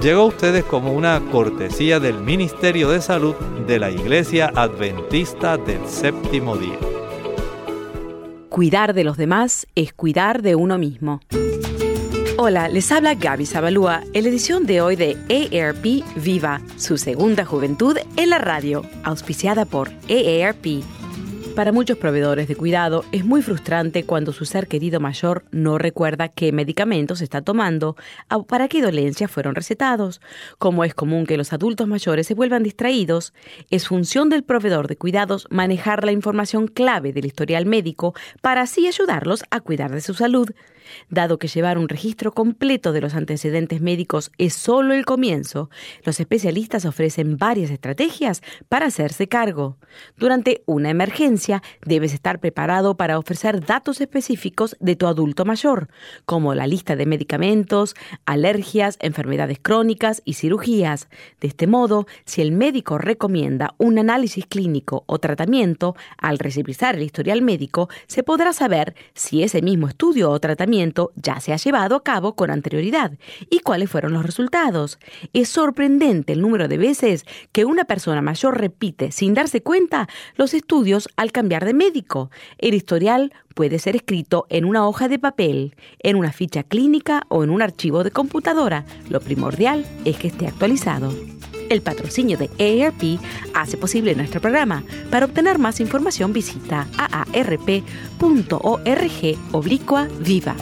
llegó 0.00 0.22
a 0.22 0.26
ustedes 0.26 0.64
como 0.64 0.92
una 0.92 1.20
cortesía 1.30 2.00
del 2.00 2.18
Ministerio 2.18 2.90
de 2.90 3.00
Salud 3.00 3.34
de 3.66 3.78
la 3.78 3.90
Iglesia 3.90 4.50
Adventista 4.54 5.56
del 5.56 5.86
Séptimo 5.86 6.56
Día. 6.56 6.78
Cuidar 8.48 8.94
de 8.94 9.04
los 9.04 9.16
demás 9.16 9.66
es 9.74 9.92
cuidar 9.92 10.42
de 10.42 10.56
uno 10.56 10.78
mismo. 10.78 11.20
Hola, 12.44 12.68
les 12.68 12.90
habla 12.90 13.14
Gaby 13.14 13.46
Zabalúa 13.46 14.02
en 14.14 14.24
la 14.24 14.28
edición 14.28 14.66
de 14.66 14.80
hoy 14.80 14.96
de 14.96 15.16
AARP 15.30 16.02
Viva, 16.16 16.60
su 16.76 16.98
segunda 16.98 17.44
juventud 17.44 17.96
en 18.16 18.30
la 18.30 18.38
radio, 18.38 18.82
auspiciada 19.04 19.64
por 19.64 19.90
AARP. 20.10 20.82
Para 21.54 21.70
muchos 21.70 21.98
proveedores 21.98 22.48
de 22.48 22.56
cuidado 22.56 23.04
es 23.12 23.24
muy 23.24 23.42
frustrante 23.42 24.02
cuando 24.02 24.32
su 24.32 24.44
ser 24.44 24.66
querido 24.66 24.98
mayor 24.98 25.44
no 25.52 25.78
recuerda 25.78 26.30
qué 26.30 26.50
medicamentos 26.50 27.20
está 27.20 27.42
tomando 27.42 27.94
o 28.28 28.42
para 28.42 28.66
qué 28.66 28.82
dolencias 28.82 29.30
fueron 29.30 29.54
recetados. 29.54 30.20
Como 30.58 30.82
es 30.82 30.94
común 30.94 31.26
que 31.26 31.36
los 31.36 31.52
adultos 31.52 31.86
mayores 31.86 32.26
se 32.26 32.34
vuelvan 32.34 32.64
distraídos, 32.64 33.34
es 33.70 33.86
función 33.86 34.30
del 34.30 34.42
proveedor 34.42 34.88
de 34.88 34.96
cuidados 34.96 35.46
manejar 35.48 36.04
la 36.04 36.10
información 36.10 36.66
clave 36.66 37.12
del 37.12 37.26
historial 37.26 37.66
médico 37.66 38.14
para 38.40 38.62
así 38.62 38.88
ayudarlos 38.88 39.44
a 39.50 39.60
cuidar 39.60 39.92
de 39.92 40.00
su 40.00 40.14
salud. 40.14 40.50
Dado 41.08 41.38
que 41.38 41.48
llevar 41.48 41.78
un 41.78 41.88
registro 41.88 42.32
completo 42.32 42.92
de 42.92 43.00
los 43.00 43.14
antecedentes 43.14 43.80
médicos 43.80 44.32
es 44.38 44.54
solo 44.54 44.94
el 44.94 45.04
comienzo, 45.04 45.70
los 46.04 46.20
especialistas 46.20 46.84
ofrecen 46.84 47.36
varias 47.36 47.70
estrategias 47.70 48.42
para 48.68 48.86
hacerse 48.86 49.28
cargo. 49.28 49.76
Durante 50.16 50.62
una 50.66 50.90
emergencia, 50.90 51.62
debes 51.84 52.14
estar 52.14 52.40
preparado 52.40 52.96
para 52.96 53.18
ofrecer 53.18 53.64
datos 53.64 54.00
específicos 54.00 54.76
de 54.80 54.96
tu 54.96 55.06
adulto 55.06 55.44
mayor, 55.44 55.88
como 56.24 56.54
la 56.54 56.66
lista 56.66 56.96
de 56.96 57.06
medicamentos, 57.06 57.94
alergias, 58.24 58.96
enfermedades 59.00 59.58
crónicas 59.60 60.22
y 60.24 60.34
cirugías. 60.34 61.08
De 61.40 61.48
este 61.48 61.66
modo, 61.66 62.06
si 62.24 62.42
el 62.42 62.52
médico 62.52 62.98
recomienda 62.98 63.74
un 63.78 63.98
análisis 63.98 64.46
clínico 64.46 65.04
o 65.06 65.18
tratamiento, 65.18 65.96
al 66.18 66.38
revisar 66.38 66.96
el 66.96 67.02
historial 67.02 67.42
médico, 67.42 67.88
se 68.06 68.22
podrá 68.22 68.52
saber 68.52 68.94
si 69.14 69.42
ese 69.42 69.62
mismo 69.62 69.88
estudio 69.88 70.30
o 70.30 70.40
tratamiento 70.40 70.71
ya 71.16 71.40
se 71.40 71.52
ha 71.52 71.56
llevado 71.56 71.96
a 71.96 72.02
cabo 72.02 72.34
con 72.34 72.50
anterioridad 72.50 73.12
y 73.50 73.60
cuáles 73.60 73.90
fueron 73.90 74.12
los 74.12 74.24
resultados. 74.24 74.98
Es 75.32 75.48
sorprendente 75.48 76.32
el 76.32 76.40
número 76.40 76.68
de 76.68 76.78
veces 76.78 77.24
que 77.52 77.64
una 77.64 77.84
persona 77.84 78.22
mayor 78.22 78.58
repite 78.58 79.12
sin 79.12 79.34
darse 79.34 79.62
cuenta 79.62 80.08
los 80.36 80.54
estudios 80.54 81.08
al 81.16 81.32
cambiar 81.32 81.64
de 81.64 81.74
médico. 81.74 82.30
El 82.58 82.74
historial 82.74 83.32
puede 83.54 83.78
ser 83.78 83.96
escrito 83.96 84.46
en 84.48 84.64
una 84.64 84.86
hoja 84.86 85.08
de 85.08 85.18
papel, 85.18 85.76
en 85.98 86.16
una 86.16 86.32
ficha 86.32 86.62
clínica 86.62 87.22
o 87.28 87.44
en 87.44 87.50
un 87.50 87.62
archivo 87.62 88.04
de 88.04 88.10
computadora. 88.10 88.84
Lo 89.08 89.20
primordial 89.20 89.86
es 90.04 90.16
que 90.16 90.28
esté 90.28 90.46
actualizado. 90.46 91.12
El 91.72 91.80
patrocinio 91.80 92.36
de 92.36 92.50
AARP 92.60 93.18
hace 93.54 93.78
posible 93.78 94.14
nuestro 94.14 94.42
programa. 94.42 94.84
Para 95.10 95.24
obtener 95.24 95.58
más 95.58 95.80
información 95.80 96.34
visita 96.34 96.86
aarp.org 96.98 97.80
oblicua 99.52 100.06
viva. 100.20 100.54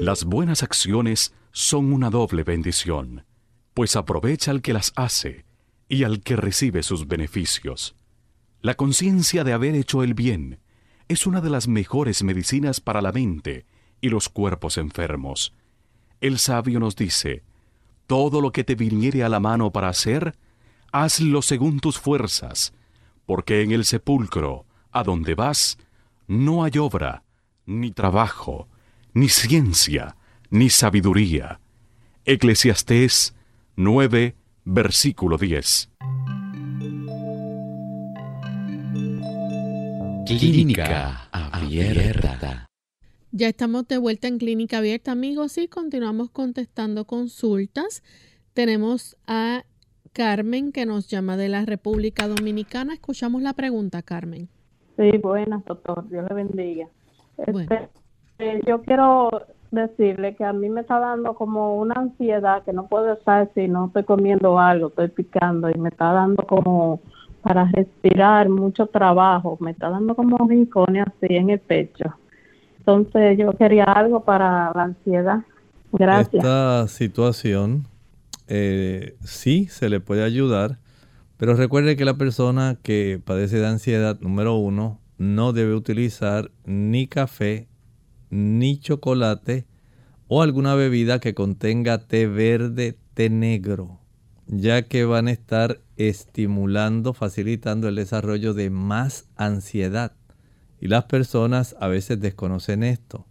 Las 0.00 0.24
buenas 0.24 0.62
acciones 0.62 1.34
son 1.52 1.92
una 1.92 2.08
doble 2.08 2.42
bendición, 2.42 3.26
pues 3.74 3.96
aprovecha 3.96 4.50
al 4.50 4.62
que 4.62 4.72
las 4.72 4.94
hace 4.96 5.44
y 5.90 6.04
al 6.04 6.22
que 6.22 6.36
recibe 6.36 6.82
sus 6.82 7.06
beneficios. 7.06 7.96
La 8.62 8.76
conciencia 8.76 9.44
de 9.44 9.52
haber 9.52 9.74
hecho 9.74 10.02
el 10.02 10.14
bien 10.14 10.58
es 11.08 11.26
una 11.26 11.42
de 11.42 11.50
las 11.50 11.68
mejores 11.68 12.22
medicinas 12.22 12.80
para 12.80 13.02
la 13.02 13.12
mente 13.12 13.66
y 14.00 14.08
los 14.08 14.30
cuerpos 14.30 14.78
enfermos. 14.78 15.52
El 16.22 16.38
sabio 16.38 16.80
nos 16.80 16.96
dice, 16.96 17.44
todo 18.06 18.40
lo 18.40 18.52
que 18.52 18.64
te 18.64 18.74
viniere 18.74 19.24
a 19.24 19.28
la 19.28 19.40
mano 19.40 19.70
para 19.70 19.88
hacer, 19.88 20.36
hazlo 20.92 21.42
según 21.42 21.80
tus 21.80 21.98
fuerzas, 21.98 22.72
porque 23.26 23.62
en 23.62 23.72
el 23.72 23.84
sepulcro, 23.84 24.64
a 24.92 25.02
donde 25.02 25.34
vas, 25.34 25.78
no 26.26 26.64
hay 26.64 26.78
obra, 26.78 27.22
ni 27.66 27.90
trabajo, 27.90 28.68
ni 29.12 29.28
ciencia, 29.28 30.16
ni 30.50 30.70
sabiduría. 30.70 31.60
Eclesiastés 32.24 33.34
9, 33.76 34.34
versículo 34.64 35.38
10. 35.38 35.90
Clínica 40.26 41.28
abierta. 41.30 42.65
Ya 43.38 43.48
estamos 43.48 43.86
de 43.86 43.98
vuelta 43.98 44.28
en 44.28 44.38
Clínica 44.38 44.78
Abierta, 44.78 45.12
amigos, 45.12 45.58
y 45.58 45.68
continuamos 45.68 46.30
contestando 46.30 47.04
consultas. 47.04 48.02
Tenemos 48.54 49.18
a 49.26 49.64
Carmen 50.14 50.72
que 50.72 50.86
nos 50.86 51.06
llama 51.08 51.36
de 51.36 51.50
la 51.50 51.66
República 51.66 52.28
Dominicana. 52.28 52.94
Escuchamos 52.94 53.42
la 53.42 53.52
pregunta, 53.52 54.00
Carmen. 54.00 54.48
Sí, 54.96 55.18
buenas, 55.18 55.62
doctor. 55.66 56.08
Dios 56.08 56.24
le 56.26 56.34
bendiga. 56.34 56.88
Este, 57.36 57.90
eh, 58.38 58.62
yo 58.66 58.80
quiero 58.80 59.28
decirle 59.70 60.34
que 60.34 60.44
a 60.44 60.54
mí 60.54 60.70
me 60.70 60.80
está 60.80 60.98
dando 60.98 61.34
como 61.34 61.76
una 61.76 61.92
ansiedad 61.96 62.64
que 62.64 62.72
no 62.72 62.86
puedo 62.86 63.12
estar 63.12 63.50
si 63.52 63.68
no 63.68 63.88
estoy 63.88 64.04
comiendo 64.04 64.58
algo, 64.58 64.88
estoy 64.88 65.08
picando 65.08 65.68
y 65.68 65.78
me 65.78 65.90
está 65.90 66.10
dando 66.10 66.42
como 66.46 67.02
para 67.42 67.66
respirar 67.66 68.48
mucho 68.48 68.86
trabajo, 68.86 69.58
me 69.60 69.72
está 69.72 69.90
dando 69.90 70.16
como 70.16 70.38
rincones 70.48 71.06
así 71.06 71.34
en 71.34 71.50
el 71.50 71.60
pecho. 71.60 72.14
Entonces 72.86 73.36
yo 73.36 73.52
quería 73.52 73.84
algo 73.84 74.20
para 74.20 74.72
la 74.72 74.82
ansiedad. 74.84 75.40
Gracias. 75.90 76.34
Esta 76.34 76.86
situación 76.86 77.88
eh, 78.46 79.16
sí 79.24 79.66
se 79.66 79.88
le 79.88 79.98
puede 79.98 80.22
ayudar, 80.22 80.78
pero 81.36 81.54
recuerde 81.54 81.96
que 81.96 82.04
la 82.04 82.14
persona 82.14 82.78
que 82.80 83.20
padece 83.24 83.58
de 83.58 83.66
ansiedad, 83.66 84.18
número 84.20 84.54
uno, 84.54 85.00
no 85.18 85.52
debe 85.52 85.74
utilizar 85.74 86.52
ni 86.64 87.08
café, 87.08 87.66
ni 88.30 88.78
chocolate 88.78 89.66
o 90.28 90.42
alguna 90.42 90.74
bebida 90.74 91.18
que 91.18 91.34
contenga 91.34 92.06
té 92.06 92.26
verde, 92.26 92.96
té 93.14 93.30
negro, 93.30 93.98
ya 94.46 94.82
que 94.82 95.04
van 95.04 95.28
a 95.28 95.32
estar 95.32 95.80
estimulando, 95.96 97.14
facilitando 97.14 97.88
el 97.88 97.96
desarrollo 97.96 98.54
de 98.54 98.70
más 98.70 99.28
ansiedad. 99.36 100.15
Y 100.80 100.88
las 100.88 101.04
personas 101.04 101.76
a 101.80 101.88
veces 101.88 102.20
desconocen 102.20 102.82
esto. 102.82 103.26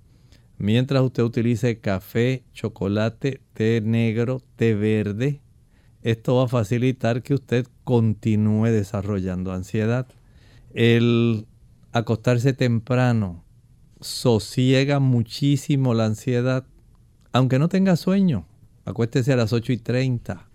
Mientras 0.58 1.04
usted 1.04 1.24
utilice 1.24 1.80
café, 1.80 2.44
chocolate, 2.54 3.42
té 3.54 3.82
negro, 3.82 4.42
té 4.56 4.74
verde, 4.74 5.42
esto 6.02 6.36
va 6.36 6.46
a 6.46 6.48
facilitar 6.48 7.24
que 7.24 7.34
usted 7.34 7.68
continúe 7.84 8.66
desarrollando 8.66 9.52
ansiedad. 9.52 10.08
El 10.74 11.48
acostarse 11.92 12.54
temprano 12.54 13.44
sosiega 14.02 15.00
muchísimo 15.00 15.94
la 15.94 16.06
ansiedad. 16.06 16.66
Aunque 17.32 17.60
no 17.60 17.70
tenga 17.70 17.96
sueño, 17.96 18.46
acuéstese 18.86 19.34
a 19.34 19.36
las 19.36 19.52
8 19.52 19.74
y 19.74 19.78
30. 19.78 20.48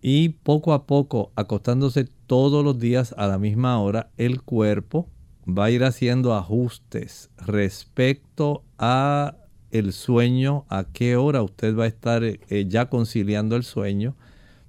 Y 0.00 0.30
poco 0.30 0.72
a 0.72 0.86
poco, 0.86 1.32
acostándose 1.36 2.04
todos 2.26 2.64
los 2.64 2.78
días 2.78 3.14
a 3.18 3.26
la 3.26 3.38
misma 3.38 3.80
hora, 3.80 4.10
el 4.16 4.42
cuerpo 4.42 5.08
va 5.46 5.66
a 5.66 5.70
ir 5.70 5.84
haciendo 5.84 6.34
ajustes 6.34 7.30
respecto 7.36 8.64
a 8.78 9.36
el 9.70 9.92
sueño, 9.92 10.66
a 10.68 10.84
qué 10.84 11.16
hora 11.16 11.42
usted 11.42 11.76
va 11.76 11.84
a 11.84 11.88
estar 11.88 12.22
eh, 12.24 12.66
ya 12.68 12.88
conciliando 12.88 13.56
el 13.56 13.64
sueño, 13.64 14.16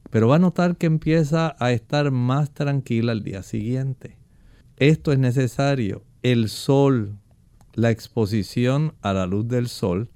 pero 0.09 0.28
va 0.28 0.38
a 0.38 0.39
notar 0.39 0.78
que 0.78 0.86
empieza 0.86 1.55
a 1.59 1.71
estar 1.71 2.11
más 2.11 2.53
tranquila 2.53 3.11
el 3.11 3.24
día 3.24 3.43
siguiente. 3.43 4.17
Esto 4.78 5.11
es 5.11 5.19
necesario. 5.19 6.03
El 6.21 6.49
sol, 6.49 7.17
la 7.74 7.91
exposición 7.91 8.93
a 9.01 9.13
la 9.13 9.26
luz 9.26 9.47
del 9.47 9.67
sol, 9.67 10.09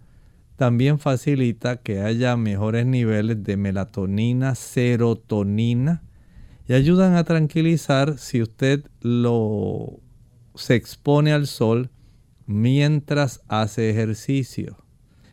también 0.55 0.99
facilita 0.99 1.77
que 1.77 2.01
haya 2.01 2.35
mejores 2.37 2.85
niveles 2.85 3.43
de 3.43 3.57
melatonina, 3.57 4.55
serotonina 4.55 6.01
y 6.67 6.73
ayudan 6.73 7.15
a 7.15 7.23
tranquilizar 7.23 8.17
si 8.17 8.41
usted 8.41 8.85
lo 9.01 9.99
se 10.57 10.75
expone 10.75 11.31
al 11.31 11.47
sol 11.47 11.89
mientras 12.45 13.41
hace 13.47 13.89
ejercicio. 13.89 14.77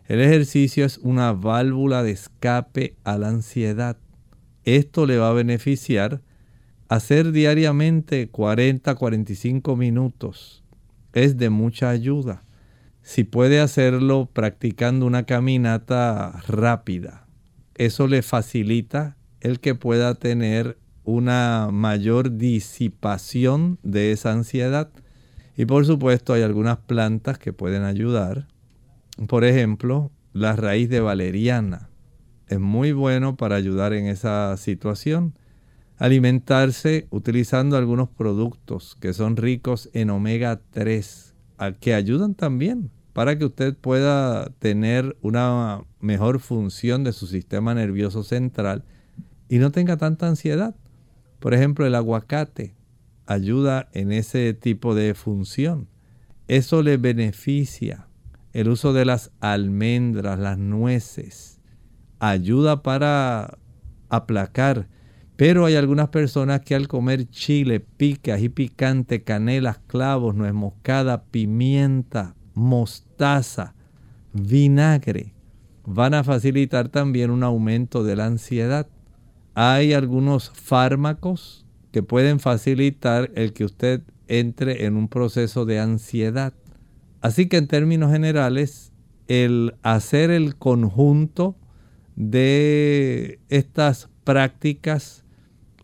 El 0.07 0.21
ejercicio 0.21 0.85
es 0.85 0.99
una 0.99 1.33
válvula 1.33 2.03
de 2.03 2.11
escape 2.11 2.97
a 3.05 3.17
la 3.17 3.29
ansiedad. 3.29 3.97
Esto 4.65 5.07
le 5.07 5.19
va 5.19 5.31
a 5.31 5.35
beneficiar 5.35 6.21
hacer 6.89 7.33
diariamente 7.33 8.31
40-45 8.31 9.77
minutos. 9.77 10.63
Es 11.13 11.39
de 11.39 11.49
mucha 11.51 11.91
ayuda. 11.91 12.45
Si 13.03 13.25
puede 13.25 13.61
hacerlo 13.61 14.29
practicando 14.33 15.07
una 15.07 15.25
caminata 15.25 16.43
rápida, 16.49 17.27
eso 17.75 18.07
le 18.07 18.23
facilita 18.23 19.17
el 19.41 19.61
que 19.61 19.75
pueda 19.75 20.15
tener 20.15 20.79
una 21.05 21.69
mayor 21.71 22.37
disipación 22.37 23.79
de 23.83 24.13
esa 24.13 24.33
ansiedad 24.33 24.91
y 25.57 25.67
por 25.67 25.87
supuesto 25.87 26.33
hay 26.33 26.43
algunas 26.43 26.79
plantas 26.79 27.39
que 27.39 27.53
pueden 27.53 27.83
ayudar. 27.83 28.49
Por 29.29 29.45
ejemplo, 29.45 30.11
la 30.33 30.57
raíz 30.57 30.89
de 30.89 31.01
valeriana 31.01 31.89
es 32.49 32.59
muy 32.59 32.93
bueno 32.93 33.37
para 33.37 33.57
ayudar 33.57 33.93
en 33.93 34.07
esa 34.07 34.57
situación. 34.57 35.35
Alimentarse 35.97 37.07
utilizando 37.11 37.77
algunos 37.77 38.09
productos 38.09 38.97
que 39.01 39.13
son 39.13 39.37
ricos 39.37 39.91
en 39.93 40.11
omega 40.11 40.61
3, 40.71 41.35
que 41.81 41.95
ayudan 41.95 42.35
también 42.35 42.91
para 43.13 43.39
que 43.39 43.45
usted 43.45 43.77
pueda 43.77 44.51
tener 44.59 45.17
una 45.23 45.83
mejor 46.01 46.41
función 46.41 47.05
de 47.05 47.13
su 47.13 47.29
sistema 47.29 47.73
nervioso 47.73 48.25
central 48.25 48.83
y 49.49 49.59
no 49.59 49.71
tenga 49.71 49.97
tanta 49.97 50.27
ansiedad. 50.27 50.75
Por 51.39 51.55
ejemplo, 51.55 51.87
el 51.87 51.95
aguacate 51.95 52.75
ayuda 53.27 53.89
en 53.93 54.13
ese 54.13 54.55
tipo 54.55 54.95
de 54.95 55.15
función. 55.15 55.89
Eso 56.49 56.83
le 56.83 56.97
beneficia. 56.97 58.09
El 58.53 58.69
uso 58.69 58.93
de 58.93 59.05
las 59.05 59.33
almendras, 59.41 60.39
las 60.39 60.59
nueces, 60.59 61.61
ayuda 62.21 62.83
para 62.83 63.59
aplacar. 64.09 64.89
Pero 65.37 65.65
hay 65.65 65.75
algunas 65.75 66.11
personas 66.11 66.61
que 66.61 66.77
al 66.77 66.87
comer 66.87 67.29
chile, 67.29 67.81
pica 67.81 68.39
y 68.39 68.49
picante, 68.49 69.25
canelas, 69.25 69.79
clavos, 69.89 70.37
nuez 70.37 70.55
moscada, 70.55 71.25
pimienta, 71.25 72.37
mostaza, 72.55 73.75
vinagre, 74.33 75.35
van 75.85 76.15
a 76.15 76.23
facilitar 76.23 76.89
también 76.89 77.33
un 77.33 77.43
aumento 77.43 78.05
de 78.05 78.15
la 78.15 78.27
ansiedad. 78.27 78.87
Hay 79.55 79.93
algunos 79.93 80.51
fármacos 80.51 81.64
que 81.95 82.03
pueden 82.03 82.41
facilitar 82.41 83.31
el 83.37 83.53
que 83.53 83.65
usted 83.65 84.03
entre 84.27 84.85
en 84.85 84.97
un 84.97 85.07
proceso 85.07 85.65
de 85.65 85.79
ansiedad. 85.79 86.53
Así 87.21 87.47
que 87.47 87.57
en 87.57 87.69
términos 87.69 88.11
generales, 88.11 88.91
el 89.29 89.77
hacer 89.85 90.33
el 90.33 90.57
conjunto 90.57 91.55
de 92.17 93.39
estas 93.49 94.09
prácticas 94.25 95.23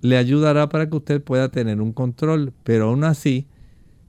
le 0.01 0.17
ayudará 0.17 0.69
para 0.69 0.91
que 0.91 0.97
usted 0.97 1.23
pueda 1.23 1.49
tener 1.51 1.81
un 1.81 1.93
control, 1.93 2.55
pero 2.65 2.89
aún 2.89 3.05
así, 3.05 3.47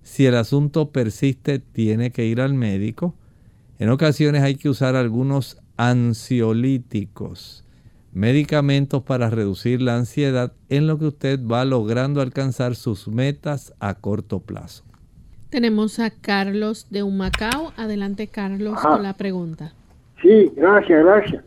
si 0.01 0.25
el 0.25 0.33
asunto 0.33 0.89
persiste, 0.89 1.59
tiene 1.59 2.09
que 2.09 2.25
ir 2.25 2.41
al 2.41 2.55
médico. 2.55 3.13
En 3.77 3.89
ocasiones 3.89 4.41
hay 4.41 4.55
que 4.55 4.69
usar 4.69 4.95
algunos 4.95 5.59
ansiolíticos, 5.77 7.63
medicamentos 8.13 9.03
para 9.03 9.29
reducir 9.29 9.81
la 9.81 9.95
ansiedad 9.95 10.53
en 10.69 10.87
lo 10.87 10.97
que 10.97 11.05
usted 11.05 11.39
va 11.39 11.65
logrando 11.65 12.21
alcanzar 12.21 12.75
sus 12.75 13.07
metas 13.07 13.73
a 13.79 13.95
corto 13.95 14.39
plazo. 14.39 14.83
Tenemos 15.49 15.99
a 15.99 16.09
Carlos 16.09 16.87
de 16.89 17.03
Humacao. 17.03 17.73
Adelante, 17.75 18.27
Carlos, 18.27 18.79
con 18.81 19.03
la 19.03 19.13
pregunta. 19.13 19.73
Sí, 20.21 20.51
gracias, 20.55 21.03
gracias. 21.03 21.43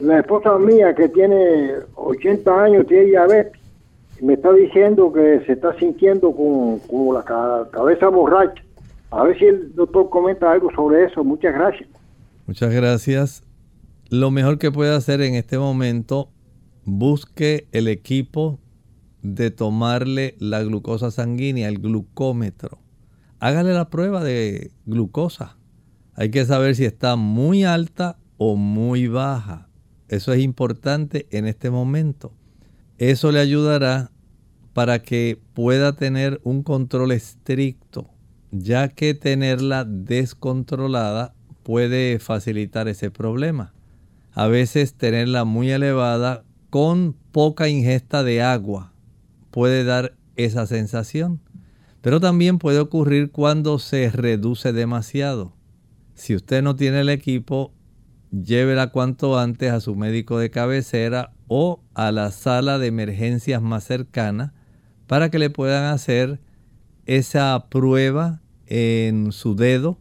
La 0.00 0.20
esposa 0.20 0.58
mía 0.58 0.94
que 0.94 1.08
tiene 1.08 1.72
80 1.94 2.64
años 2.64 2.86
tiene 2.86 3.04
diabetes. 3.04 3.60
Me 4.22 4.34
está 4.34 4.52
diciendo 4.52 5.12
que 5.12 5.42
se 5.46 5.52
está 5.52 5.76
sintiendo 5.78 6.32
con, 6.32 6.78
con 6.80 7.14
la 7.14 7.24
cabeza 7.70 8.08
borracha. 8.08 8.62
A 9.10 9.24
ver 9.24 9.38
si 9.38 9.44
el 9.44 9.74
doctor 9.74 10.08
comenta 10.08 10.50
algo 10.50 10.70
sobre 10.72 11.04
eso. 11.04 11.22
Muchas 11.22 11.52
gracias. 11.52 11.88
Muchas 12.46 12.72
gracias. 12.72 13.42
Lo 14.12 14.30
mejor 14.30 14.58
que 14.58 14.70
puede 14.70 14.94
hacer 14.94 15.22
en 15.22 15.34
este 15.36 15.56
momento, 15.56 16.30
busque 16.84 17.66
el 17.72 17.88
equipo 17.88 18.60
de 19.22 19.50
tomarle 19.50 20.36
la 20.38 20.62
glucosa 20.62 21.10
sanguínea, 21.10 21.66
el 21.66 21.78
glucómetro. 21.78 22.78
Hágale 23.38 23.72
la 23.72 23.88
prueba 23.88 24.22
de 24.22 24.70
glucosa. 24.84 25.56
Hay 26.12 26.30
que 26.30 26.44
saber 26.44 26.76
si 26.76 26.84
está 26.84 27.16
muy 27.16 27.64
alta 27.64 28.18
o 28.36 28.56
muy 28.56 29.08
baja. 29.08 29.70
Eso 30.08 30.34
es 30.34 30.42
importante 30.42 31.26
en 31.30 31.46
este 31.46 31.70
momento. 31.70 32.34
Eso 32.98 33.32
le 33.32 33.40
ayudará 33.40 34.10
para 34.74 35.00
que 35.00 35.40
pueda 35.54 35.96
tener 35.96 36.38
un 36.44 36.62
control 36.62 37.12
estricto, 37.12 38.10
ya 38.50 38.88
que 38.88 39.14
tenerla 39.14 39.86
descontrolada 39.86 41.34
puede 41.62 42.18
facilitar 42.18 42.88
ese 42.88 43.10
problema. 43.10 43.72
A 44.34 44.46
veces 44.46 44.94
tenerla 44.94 45.44
muy 45.44 45.70
elevada 45.70 46.44
con 46.70 47.14
poca 47.32 47.68
ingesta 47.68 48.22
de 48.22 48.42
agua 48.42 48.92
puede 49.50 49.84
dar 49.84 50.16
esa 50.36 50.66
sensación. 50.66 51.40
Pero 52.00 52.18
también 52.18 52.58
puede 52.58 52.80
ocurrir 52.80 53.30
cuando 53.30 53.78
se 53.78 54.10
reduce 54.10 54.72
demasiado. 54.72 55.54
Si 56.14 56.34
usted 56.34 56.62
no 56.62 56.74
tiene 56.74 57.02
el 57.02 57.08
equipo, 57.08 57.72
llévela 58.32 58.88
cuanto 58.88 59.38
antes 59.38 59.70
a 59.70 59.80
su 59.80 59.94
médico 59.94 60.38
de 60.38 60.50
cabecera 60.50 61.32
o 61.46 61.80
a 61.94 62.10
la 62.10 62.30
sala 62.32 62.78
de 62.78 62.88
emergencias 62.88 63.62
más 63.62 63.84
cercana 63.84 64.54
para 65.06 65.30
que 65.30 65.38
le 65.38 65.50
puedan 65.50 65.84
hacer 65.84 66.40
esa 67.06 67.66
prueba 67.68 68.40
en 68.66 69.30
su 69.32 69.54
dedo 69.54 69.98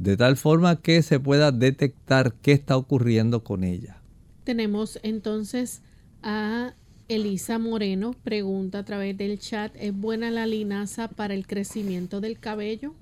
de 0.00 0.16
tal 0.16 0.38
forma 0.38 0.80
que 0.80 1.02
se 1.02 1.20
pueda 1.20 1.52
detectar 1.52 2.32
qué 2.40 2.52
está 2.52 2.78
ocurriendo 2.78 3.44
con 3.44 3.64
ella. 3.64 4.00
Tenemos 4.44 4.98
entonces 5.02 5.82
a 6.22 6.72
Elisa 7.08 7.58
Moreno, 7.58 8.14
pregunta 8.24 8.78
a 8.78 8.84
través 8.84 9.18
del 9.18 9.38
chat, 9.38 9.72
¿es 9.78 9.94
buena 9.94 10.30
la 10.30 10.46
linaza 10.46 11.08
para 11.08 11.34
el 11.34 11.46
crecimiento 11.46 12.22
del 12.22 12.38
cabello? 12.38 12.94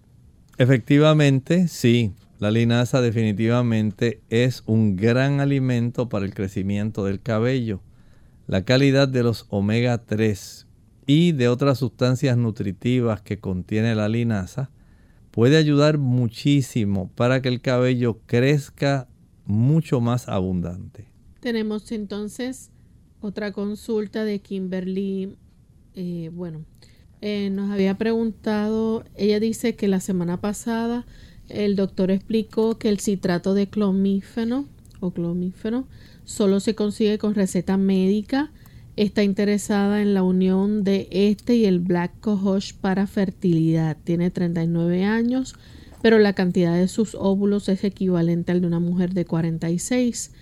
Efectivamente, 0.58 1.68
sí. 1.68 2.14
La 2.40 2.50
linaza 2.50 3.00
definitivamente 3.00 4.20
es 4.28 4.64
un 4.66 4.96
gran 4.96 5.38
alimento 5.38 6.08
para 6.08 6.24
el 6.24 6.34
crecimiento 6.34 7.04
del 7.04 7.20
cabello. 7.20 7.80
La 8.48 8.64
calidad 8.64 9.06
de 9.06 9.22
los 9.22 9.46
omega 9.50 9.98
3 9.98 10.66
y 11.06 11.30
de 11.30 11.48
otras 11.48 11.78
sustancias 11.78 12.36
nutritivas 12.36 13.22
que 13.22 13.38
contiene 13.38 13.94
la 13.94 14.08
linaza 14.08 14.70
puede 15.38 15.56
ayudar 15.56 15.98
muchísimo 15.98 17.12
para 17.14 17.40
que 17.40 17.48
el 17.48 17.60
cabello 17.60 18.18
crezca 18.26 19.06
mucho 19.44 20.00
más 20.00 20.28
abundante. 20.28 21.06
Tenemos 21.38 21.92
entonces 21.92 22.72
otra 23.20 23.52
consulta 23.52 24.24
de 24.24 24.40
Kimberly. 24.40 25.36
Eh, 25.94 26.30
bueno, 26.32 26.64
eh, 27.20 27.50
nos 27.50 27.70
había 27.70 27.96
preguntado, 27.96 29.04
ella 29.14 29.38
dice 29.38 29.76
que 29.76 29.86
la 29.86 30.00
semana 30.00 30.40
pasada 30.40 31.06
el 31.48 31.76
doctor 31.76 32.10
explicó 32.10 32.76
que 32.76 32.88
el 32.88 32.98
citrato 32.98 33.54
de 33.54 33.68
clomífeno 33.68 34.66
o 34.98 35.12
clomífeno 35.12 35.86
solo 36.24 36.58
se 36.58 36.74
consigue 36.74 37.16
con 37.18 37.36
receta 37.36 37.76
médica 37.76 38.50
está 38.98 39.22
interesada 39.22 40.02
en 40.02 40.12
la 40.12 40.24
unión 40.24 40.82
de 40.82 41.06
este 41.12 41.54
y 41.54 41.66
el 41.66 41.78
Black 41.78 42.18
Cohosh 42.20 42.74
para 42.74 43.06
fertilidad. 43.06 43.96
Tiene 44.02 44.30
39 44.30 45.04
años, 45.04 45.54
pero 46.02 46.18
la 46.18 46.32
cantidad 46.32 46.74
de 46.74 46.88
sus 46.88 47.14
óvulos 47.14 47.68
es 47.68 47.84
equivalente 47.84 48.50
al 48.50 48.60
de 48.60 48.66
una 48.66 48.80
mujer 48.80 49.14
de 49.14 49.24
46. 49.24 50.32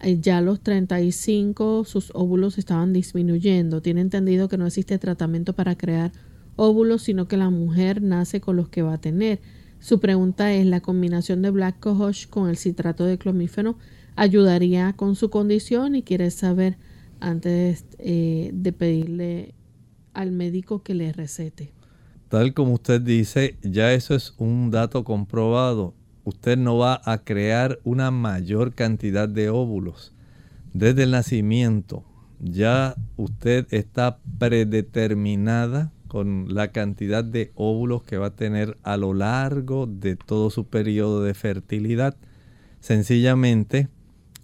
Eh, 0.00 0.18
ya 0.20 0.38
a 0.38 0.40
los 0.40 0.60
35 0.60 1.84
sus 1.84 2.12
óvulos 2.14 2.56
estaban 2.56 2.92
disminuyendo. 2.92 3.82
Tiene 3.82 4.00
entendido 4.00 4.48
que 4.48 4.58
no 4.58 4.66
existe 4.66 4.96
tratamiento 4.98 5.52
para 5.52 5.76
crear 5.76 6.12
óvulos, 6.54 7.02
sino 7.02 7.26
que 7.26 7.36
la 7.36 7.50
mujer 7.50 8.00
nace 8.00 8.40
con 8.40 8.54
los 8.54 8.68
que 8.68 8.82
va 8.82 8.94
a 8.94 9.00
tener. 9.00 9.40
Su 9.80 9.98
pregunta 9.98 10.52
es, 10.54 10.66
¿la 10.66 10.80
combinación 10.80 11.42
de 11.42 11.50
Black 11.50 11.80
Cohosh 11.80 12.28
con 12.28 12.48
el 12.48 12.58
citrato 12.58 13.04
de 13.04 13.18
clomífeno 13.18 13.76
ayudaría 14.14 14.92
con 14.92 15.16
su 15.16 15.30
condición? 15.30 15.96
Y 15.96 16.02
quiere 16.02 16.30
saber 16.30 16.76
antes 17.20 17.84
eh, 17.98 18.50
de 18.52 18.72
pedirle 18.72 19.54
al 20.14 20.32
médico 20.32 20.82
que 20.82 20.94
le 20.94 21.12
recete. 21.12 21.72
Tal 22.28 22.52
como 22.52 22.74
usted 22.74 23.00
dice, 23.00 23.56
ya 23.62 23.92
eso 23.92 24.14
es 24.14 24.34
un 24.38 24.70
dato 24.70 25.04
comprobado. 25.04 25.94
Usted 26.24 26.58
no 26.58 26.76
va 26.76 27.00
a 27.04 27.24
crear 27.24 27.78
una 27.84 28.10
mayor 28.10 28.74
cantidad 28.74 29.28
de 29.28 29.48
óvulos. 29.48 30.12
Desde 30.74 31.04
el 31.04 31.12
nacimiento 31.12 32.04
ya 32.40 32.94
usted 33.16 33.66
está 33.70 34.18
predeterminada 34.38 35.92
con 36.06 36.54
la 36.54 36.68
cantidad 36.68 37.24
de 37.24 37.52
óvulos 37.54 38.02
que 38.02 38.16
va 38.16 38.26
a 38.26 38.36
tener 38.36 38.78
a 38.82 38.96
lo 38.96 39.14
largo 39.14 39.86
de 39.86 40.16
todo 40.16 40.50
su 40.50 40.66
periodo 40.66 41.22
de 41.22 41.34
fertilidad. 41.34 42.16
Sencillamente, 42.80 43.88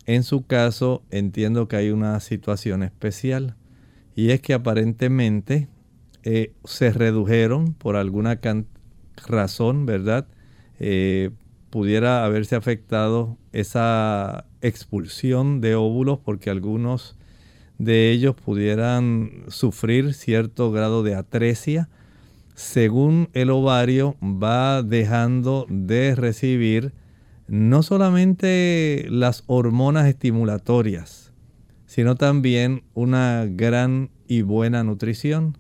en 0.07 0.23
su 0.23 0.47
caso, 0.47 1.03
entiendo 1.11 1.69
que 1.69 1.77
hay 1.77 1.91
una 1.91 2.19
situación 2.21 2.83
especial 2.83 3.57
y 4.15 4.31
es 4.31 4.41
que 4.41 4.55
aparentemente 4.55 5.69
eh, 6.23 6.53
se 6.65 6.91
redujeron 6.91 7.75
por 7.75 7.97
alguna 7.97 8.41
razón, 9.27 9.87
¿verdad? 9.87 10.27
Eh, 10.79 11.31
pudiera 11.71 12.25
haberse 12.25 12.57
afectado 12.57 13.37
esa 13.53 14.47
expulsión 14.61 15.61
de 15.61 15.75
óvulos 15.75 16.19
porque 16.25 16.51
algunos 16.51 17.17
de 17.79 18.11
ellos 18.11 18.35
pudieran 18.35 19.45
sufrir 19.49 20.15
cierto 20.15 20.71
grado 20.71 21.03
de 21.03 21.15
atresia 21.15 21.89
según 22.55 23.29
el 23.33 23.51
ovario 23.51 24.17
va 24.23 24.83
dejando 24.83 25.67
de 25.69 26.15
recibir 26.15 26.93
no 27.55 27.85
solamente 27.85 29.07
las 29.09 29.45
hormonas 29.47 30.09
estimulatorias, 30.09 31.33
sino 31.87 32.17
también 32.17 32.83
una 32.95 33.47
gran 33.49 34.11
y 34.27 34.43
buena 34.43 34.83
nutrición. 34.83 35.57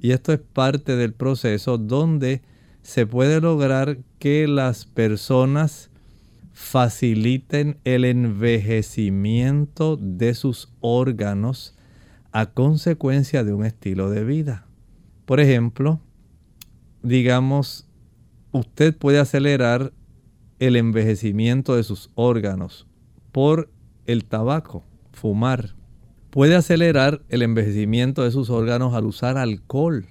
Y 0.00 0.12
esto 0.12 0.32
es 0.32 0.38
parte 0.38 0.96
del 0.96 1.12
proceso 1.12 1.76
donde 1.76 2.40
se 2.80 3.06
puede 3.06 3.42
lograr 3.42 3.98
que 4.18 4.48
las 4.48 4.86
personas 4.86 5.90
faciliten 6.54 7.76
el 7.84 8.06
envejecimiento 8.06 9.98
de 9.98 10.32
sus 10.32 10.72
órganos 10.80 11.76
a 12.32 12.46
consecuencia 12.46 13.44
de 13.44 13.52
un 13.52 13.66
estilo 13.66 14.08
de 14.08 14.24
vida. 14.24 14.64
Por 15.26 15.40
ejemplo, 15.40 16.00
digamos, 17.02 17.86
usted 18.52 18.96
puede 18.96 19.18
acelerar 19.18 19.92
el 20.58 20.76
envejecimiento 20.76 21.76
de 21.76 21.82
sus 21.82 22.10
órganos 22.14 22.86
por 23.32 23.70
el 24.06 24.24
tabaco, 24.24 24.84
fumar. 25.12 25.74
Puede 26.30 26.54
acelerar 26.54 27.22
el 27.28 27.42
envejecimiento 27.42 28.22
de 28.24 28.30
sus 28.30 28.50
órganos 28.50 28.94
al 28.94 29.06
usar 29.06 29.38
alcohol. 29.38 30.06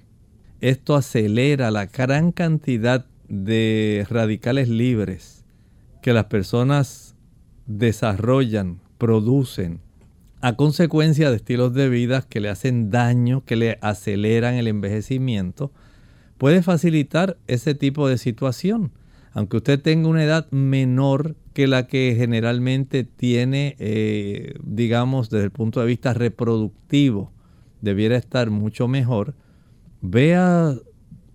Esto 0.61 0.95
acelera 0.95 1.71
la 1.71 1.87
gran 1.87 2.31
cantidad 2.31 3.05
de 3.27 4.05
radicales 4.09 4.69
libres 4.69 5.45
que 6.01 6.13
las 6.13 6.25
personas 6.25 7.15
desarrollan, 7.65 8.79
producen, 8.97 9.81
a 10.41 10.55
consecuencia 10.55 11.31
de 11.31 11.37
estilos 11.37 11.73
de 11.73 11.89
vida 11.89 12.21
que 12.21 12.39
le 12.39 12.49
hacen 12.49 12.91
daño, 12.91 13.43
que 13.45 13.55
le 13.55 13.79
aceleran 13.81 14.53
el 14.53 14.67
envejecimiento, 14.67 15.71
puede 16.37 16.61
facilitar 16.61 17.37
ese 17.47 17.73
tipo 17.73 18.07
de 18.07 18.19
situación. 18.19 18.91
Aunque 19.35 19.57
usted 19.57 19.81
tenga 19.81 20.07
una 20.07 20.23
edad 20.23 20.49
menor 20.51 21.35
que 21.53 21.67
la 21.67 21.87
que 21.87 22.15
generalmente 22.17 23.03
tiene, 23.03 23.75
eh, 23.79 24.55
digamos, 24.63 25.29
desde 25.29 25.43
el 25.43 25.51
punto 25.51 25.81
de 25.81 25.87
vista 25.87 26.13
reproductivo, 26.13 27.33
debiera 27.81 28.15
estar 28.15 28.49
mucho 28.49 28.87
mejor, 28.87 29.35
vea 30.01 30.73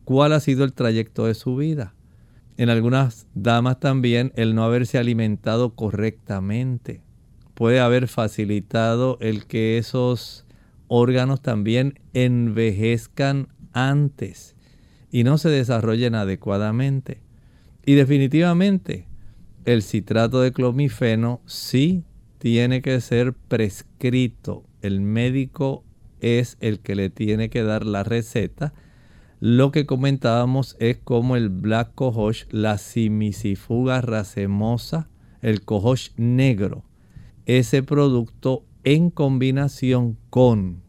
cuál 0.05 0.33
ha 0.33 0.41
sido 0.41 0.65
el 0.65 0.73
trayecto 0.73 1.27
de 1.27 1.35
su 1.35 1.57
vida. 1.57 1.95
En 2.57 2.71
algunas 2.71 3.27
damas 3.35 3.81
también 3.81 4.33
el 4.35 4.55
no 4.55 4.65
haberse 4.65 4.97
alimentado 4.97 5.75
correctamente 5.75 7.03
puede 7.53 7.81
haber 7.81 8.09
facilitado 8.09 9.19
el 9.21 9.45
que 9.45 9.77
esos 9.77 10.47
órganos 10.89 11.43
también 11.43 12.01
envejezcan 12.15 13.49
antes 13.75 14.57
y 15.11 15.25
no 15.25 15.37
se 15.37 15.51
desarrollen 15.51 16.15
adecuadamente. 16.15 17.21
Y 17.91 17.95
definitivamente 17.95 19.09
el 19.65 19.83
citrato 19.83 20.41
de 20.41 20.53
clomifeno 20.53 21.41
sí 21.45 22.05
tiene 22.39 22.83
que 22.83 23.01
ser 23.01 23.33
prescrito. 23.33 24.63
El 24.81 25.01
médico 25.01 25.83
es 26.21 26.57
el 26.61 26.79
que 26.79 26.95
le 26.95 27.11
tiene 27.11 27.51
que 27.51 27.65
dar 27.65 27.85
la 27.85 28.05
receta 28.05 28.73
lo 29.41 29.73
que 29.73 29.87
comentábamos 29.87 30.77
es 30.79 30.99
como 30.99 31.35
el 31.35 31.49
Black 31.49 31.95
Cohosh, 31.97 32.45
la 32.51 32.77
simisifuga 32.77 34.03
racemosa, 34.03 35.09
el 35.41 35.65
Cohosh 35.65 36.11
negro, 36.17 36.85
ese 37.47 37.83
producto 37.83 38.67
en 38.85 39.11
combinación 39.11 40.17
con 40.29 40.83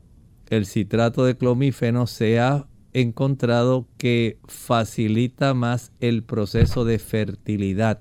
el 0.50 0.68
citrato 0.68 1.24
de 1.24 1.36
clomífeno 1.38 2.06
se 2.08 2.42
ha 2.42 2.68
encontrado 2.94 3.88
que 3.98 4.38
facilita 4.48 5.54
más 5.54 5.92
el 6.00 6.24
proceso 6.24 6.86
de 6.86 7.00
fertilidad, 7.00 8.00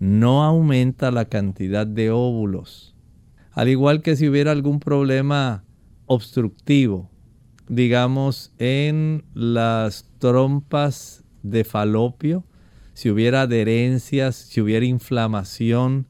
no 0.00 0.44
aumenta 0.44 1.10
la 1.10 1.26
cantidad 1.26 1.86
de 1.86 2.10
óvulos. 2.10 2.94
Al 3.52 3.68
igual 3.68 4.02
que 4.02 4.16
si 4.16 4.28
hubiera 4.28 4.50
algún 4.52 4.80
problema 4.80 5.64
obstructivo, 6.06 7.10
digamos, 7.68 8.52
en 8.58 9.24
las 9.34 10.10
trompas 10.18 11.24
de 11.42 11.64
falopio, 11.64 12.44
si 12.94 13.10
hubiera 13.10 13.42
adherencias, 13.42 14.36
si 14.36 14.60
hubiera 14.60 14.86
inflamación, 14.86 16.06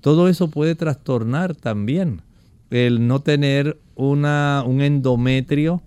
todo 0.00 0.28
eso 0.28 0.48
puede 0.48 0.74
trastornar 0.74 1.54
también. 1.54 2.22
El 2.70 3.06
no 3.06 3.20
tener 3.20 3.80
una, 3.96 4.64
un 4.66 4.80
endometrio 4.80 5.82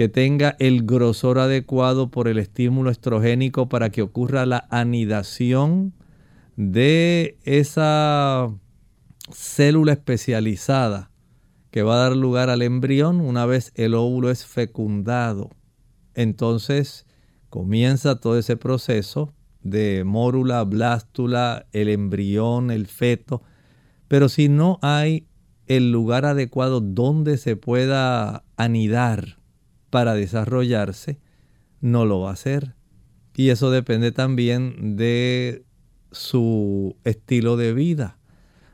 que 0.00 0.08
tenga 0.08 0.56
el 0.58 0.86
grosor 0.86 1.38
adecuado 1.38 2.10
por 2.10 2.26
el 2.26 2.38
estímulo 2.38 2.90
estrogénico 2.90 3.68
para 3.68 3.90
que 3.90 4.00
ocurra 4.00 4.46
la 4.46 4.66
anidación 4.70 5.92
de 6.56 7.36
esa 7.44 8.48
célula 9.30 9.92
especializada 9.92 11.10
que 11.70 11.82
va 11.82 11.96
a 11.96 12.08
dar 12.08 12.16
lugar 12.16 12.48
al 12.48 12.62
embrión 12.62 13.20
una 13.20 13.44
vez 13.44 13.72
el 13.74 13.92
óvulo 13.92 14.30
es 14.30 14.46
fecundado. 14.46 15.50
Entonces 16.14 17.04
comienza 17.50 18.20
todo 18.20 18.38
ese 18.38 18.56
proceso 18.56 19.34
de 19.62 20.04
mórula, 20.04 20.64
blástula, 20.64 21.66
el 21.72 21.90
embrión, 21.90 22.70
el 22.70 22.86
feto. 22.86 23.42
Pero 24.08 24.30
si 24.30 24.48
no 24.48 24.78
hay 24.80 25.26
el 25.66 25.92
lugar 25.92 26.24
adecuado 26.24 26.80
donde 26.80 27.36
se 27.36 27.56
pueda 27.56 28.44
anidar 28.56 29.39
para 29.90 30.14
desarrollarse, 30.14 31.18
no 31.80 32.06
lo 32.06 32.20
va 32.20 32.30
a 32.30 32.34
hacer. 32.34 32.74
Y 33.34 33.50
eso 33.50 33.70
depende 33.70 34.12
también 34.12 34.96
de 34.96 35.64
su 36.12 36.96
estilo 37.04 37.56
de 37.56 37.74
vida. 37.74 38.18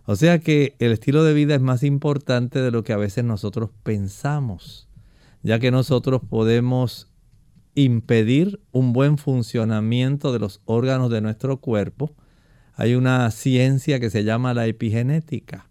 O 0.04 0.16
sea 0.16 0.38
que 0.38 0.76
el 0.78 0.92
estilo 0.92 1.24
de 1.24 1.34
vida 1.34 1.54
es 1.54 1.60
más 1.60 1.82
importante 1.82 2.60
de 2.60 2.70
lo 2.70 2.84
que 2.84 2.92
a 2.92 2.96
veces 2.96 3.24
nosotros 3.24 3.70
pensamos, 3.82 4.88
ya 5.42 5.58
que 5.58 5.70
nosotros 5.70 6.22
podemos 6.28 7.10
impedir 7.74 8.60
un 8.72 8.92
buen 8.92 9.18
funcionamiento 9.18 10.32
de 10.32 10.38
los 10.38 10.60
órganos 10.64 11.10
de 11.10 11.20
nuestro 11.20 11.58
cuerpo. 11.58 12.14
Hay 12.74 12.94
una 12.94 13.30
ciencia 13.30 14.00
que 14.00 14.10
se 14.10 14.24
llama 14.24 14.54
la 14.54 14.66
epigenética. 14.66 15.68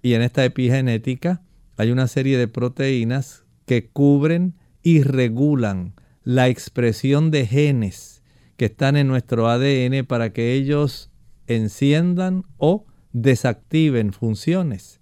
Y 0.00 0.14
en 0.14 0.22
esta 0.22 0.44
epigenética 0.44 1.42
hay 1.76 1.90
una 1.90 2.06
serie 2.06 2.38
de 2.38 2.48
proteínas 2.48 3.44
que 3.66 3.88
cubren 3.88 4.54
y 4.82 5.02
regulan 5.02 5.94
la 6.24 6.48
expresión 6.48 7.30
de 7.30 7.46
genes 7.46 8.22
que 8.56 8.66
están 8.66 8.96
en 8.96 9.08
nuestro 9.08 9.48
ADN 9.48 10.04
para 10.06 10.32
que 10.32 10.52
ellos 10.52 11.10
enciendan 11.46 12.44
o 12.58 12.86
desactiven 13.12 14.12
funciones. 14.12 15.00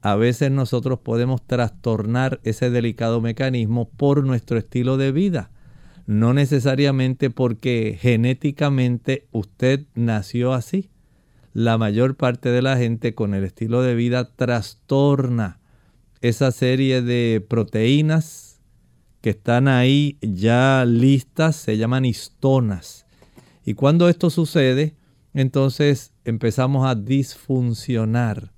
A 0.00 0.16
veces 0.16 0.50
nosotros 0.50 0.98
podemos 1.00 1.46
trastornar 1.46 2.40
ese 2.42 2.70
delicado 2.70 3.20
mecanismo 3.20 3.88
por 3.88 4.24
nuestro 4.24 4.58
estilo 4.58 4.96
de 4.96 5.12
vida. 5.12 5.50
No 6.06 6.34
necesariamente 6.34 7.30
porque 7.30 7.96
genéticamente 8.00 9.28
usted 9.30 9.86
nació 9.94 10.52
así. 10.52 10.90
La 11.52 11.78
mayor 11.78 12.16
parte 12.16 12.48
de 12.48 12.62
la 12.62 12.76
gente 12.76 13.14
con 13.14 13.34
el 13.34 13.44
estilo 13.44 13.82
de 13.82 13.94
vida 13.94 14.34
trastorna 14.34 15.60
esa 16.20 16.50
serie 16.50 17.02
de 17.02 17.44
proteínas 17.46 18.51
que 19.22 19.30
están 19.30 19.68
ahí 19.68 20.18
ya 20.20 20.84
listas, 20.86 21.56
se 21.56 21.78
llaman 21.78 22.04
histonas. 22.04 23.06
Y 23.64 23.74
cuando 23.74 24.08
esto 24.08 24.28
sucede, 24.28 24.96
entonces 25.32 26.12
empezamos 26.24 26.86
a 26.86 26.96
disfuncionar. 26.96 28.52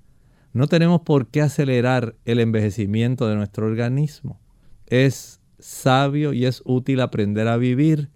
No 0.54 0.66
tenemos 0.66 1.02
por 1.02 1.28
qué 1.28 1.42
acelerar 1.42 2.16
el 2.24 2.40
envejecimiento 2.40 3.28
de 3.28 3.36
nuestro 3.36 3.66
organismo. 3.66 4.40
Es 4.86 5.40
sabio 5.58 6.32
y 6.32 6.46
es 6.46 6.62
útil 6.64 7.00
aprender 7.00 7.46
a 7.46 7.58
vivir 7.58 8.08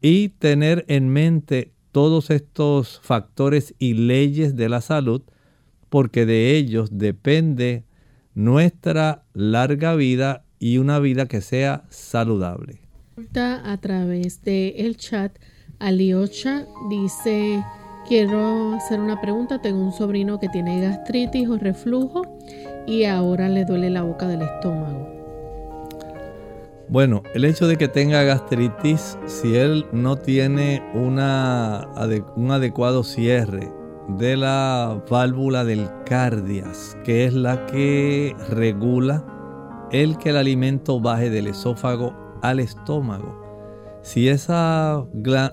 y 0.00 0.30
tener 0.30 0.84
en 0.88 1.10
mente 1.10 1.72
todos 1.92 2.30
estos 2.30 3.00
factores 3.02 3.74
y 3.78 3.94
leyes 3.94 4.56
de 4.56 4.70
la 4.70 4.80
salud, 4.80 5.22
porque 5.90 6.24
de 6.24 6.56
ellos 6.56 6.88
depende 6.92 7.84
nuestra 8.34 9.24
larga 9.34 9.94
vida 9.94 10.46
y 10.62 10.78
una 10.78 11.00
vida 11.00 11.26
que 11.26 11.40
sea 11.40 11.82
saludable. 11.90 12.78
A 13.34 13.76
través 13.78 14.44
del 14.44 14.74
el 14.76 14.96
chat, 14.96 15.36
Aliocha 15.80 16.66
dice 16.88 17.64
Quiero 18.06 18.74
hacer 18.74 19.00
una 19.00 19.20
pregunta. 19.20 19.60
Tengo 19.60 19.82
un 19.82 19.92
sobrino 19.92 20.38
que 20.38 20.48
tiene 20.48 20.80
gastritis 20.80 21.48
o 21.48 21.58
reflujo 21.58 22.22
y 22.86 23.04
ahora 23.04 23.48
le 23.48 23.64
duele 23.64 23.90
la 23.90 24.02
boca 24.02 24.28
del 24.28 24.42
estómago. 24.42 25.08
Bueno, 26.88 27.24
el 27.34 27.44
hecho 27.44 27.66
de 27.66 27.76
que 27.76 27.88
tenga 27.88 28.22
gastritis, 28.22 29.18
si 29.26 29.56
él 29.56 29.86
no 29.92 30.14
tiene 30.16 30.80
una, 30.94 31.88
un 32.36 32.52
adecuado 32.52 33.02
cierre 33.02 33.68
de 34.16 34.36
la 34.36 35.02
válvula 35.10 35.64
del 35.64 35.88
cardias, 36.04 36.96
que 37.02 37.24
es 37.24 37.34
la 37.34 37.66
que 37.66 38.36
regula 38.50 39.24
el 39.92 40.16
que 40.16 40.30
el 40.30 40.36
alimento 40.36 41.00
baje 41.00 41.28
del 41.28 41.46
esófago 41.46 42.14
al 42.42 42.60
estómago. 42.60 43.40
Si 44.02 44.28
esa, 44.28 45.04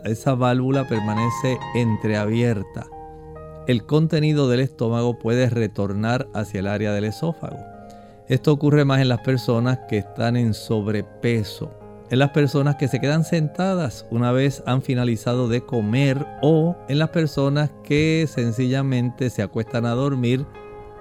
esa 0.06 0.36
válvula 0.36 0.88
permanece 0.88 1.60
entreabierta, 1.76 2.88
el 3.68 3.86
contenido 3.86 4.50
del 4.50 4.62
estómago 4.62 5.20
puede 5.20 5.50
retornar 5.50 6.28
hacia 6.34 6.62
el 6.62 6.68
área 6.68 6.94
del 6.94 7.04
esófago. 7.04 7.60
Esto 8.28 8.54
ocurre 8.54 8.86
más 8.86 9.02
en 9.02 9.10
las 9.10 9.20
personas 9.22 9.80
que 9.90 9.98
están 9.98 10.38
en 10.38 10.54
sobrepeso, 10.54 11.72
en 12.10 12.20
las 12.20 12.32
personas 12.32 12.78
que 12.78 12.88
se 12.88 13.00
quedan 13.00 13.24
sentadas 13.24 14.08
una 14.10 14.32
vez 14.32 14.64
han 14.66 14.82
finalizado 14.82 15.48
de 15.48 15.62
comer 15.62 16.26
o 16.42 16.76
en 16.88 16.98
las 16.98 17.10
personas 17.10 17.70
que 17.84 18.26
sencillamente 18.28 19.30
se 19.30 19.44
acuestan 19.44 19.86
a 19.86 19.92
dormir 19.92 20.46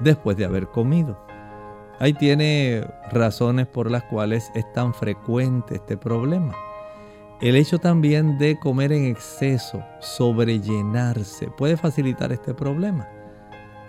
después 0.00 0.36
de 0.36 0.44
haber 0.44 0.66
comido. 0.66 1.27
Ahí 2.00 2.12
tiene 2.12 2.86
razones 3.10 3.66
por 3.66 3.90
las 3.90 4.04
cuales 4.04 4.50
es 4.54 4.70
tan 4.72 4.94
frecuente 4.94 5.76
este 5.76 5.96
problema. 5.96 6.54
El 7.40 7.56
hecho 7.56 7.78
también 7.78 8.38
de 8.38 8.58
comer 8.58 8.92
en 8.92 9.06
exceso, 9.06 9.84
sobrellenarse, 10.00 11.48
puede 11.56 11.76
facilitar 11.76 12.32
este 12.32 12.54
problema. 12.54 13.08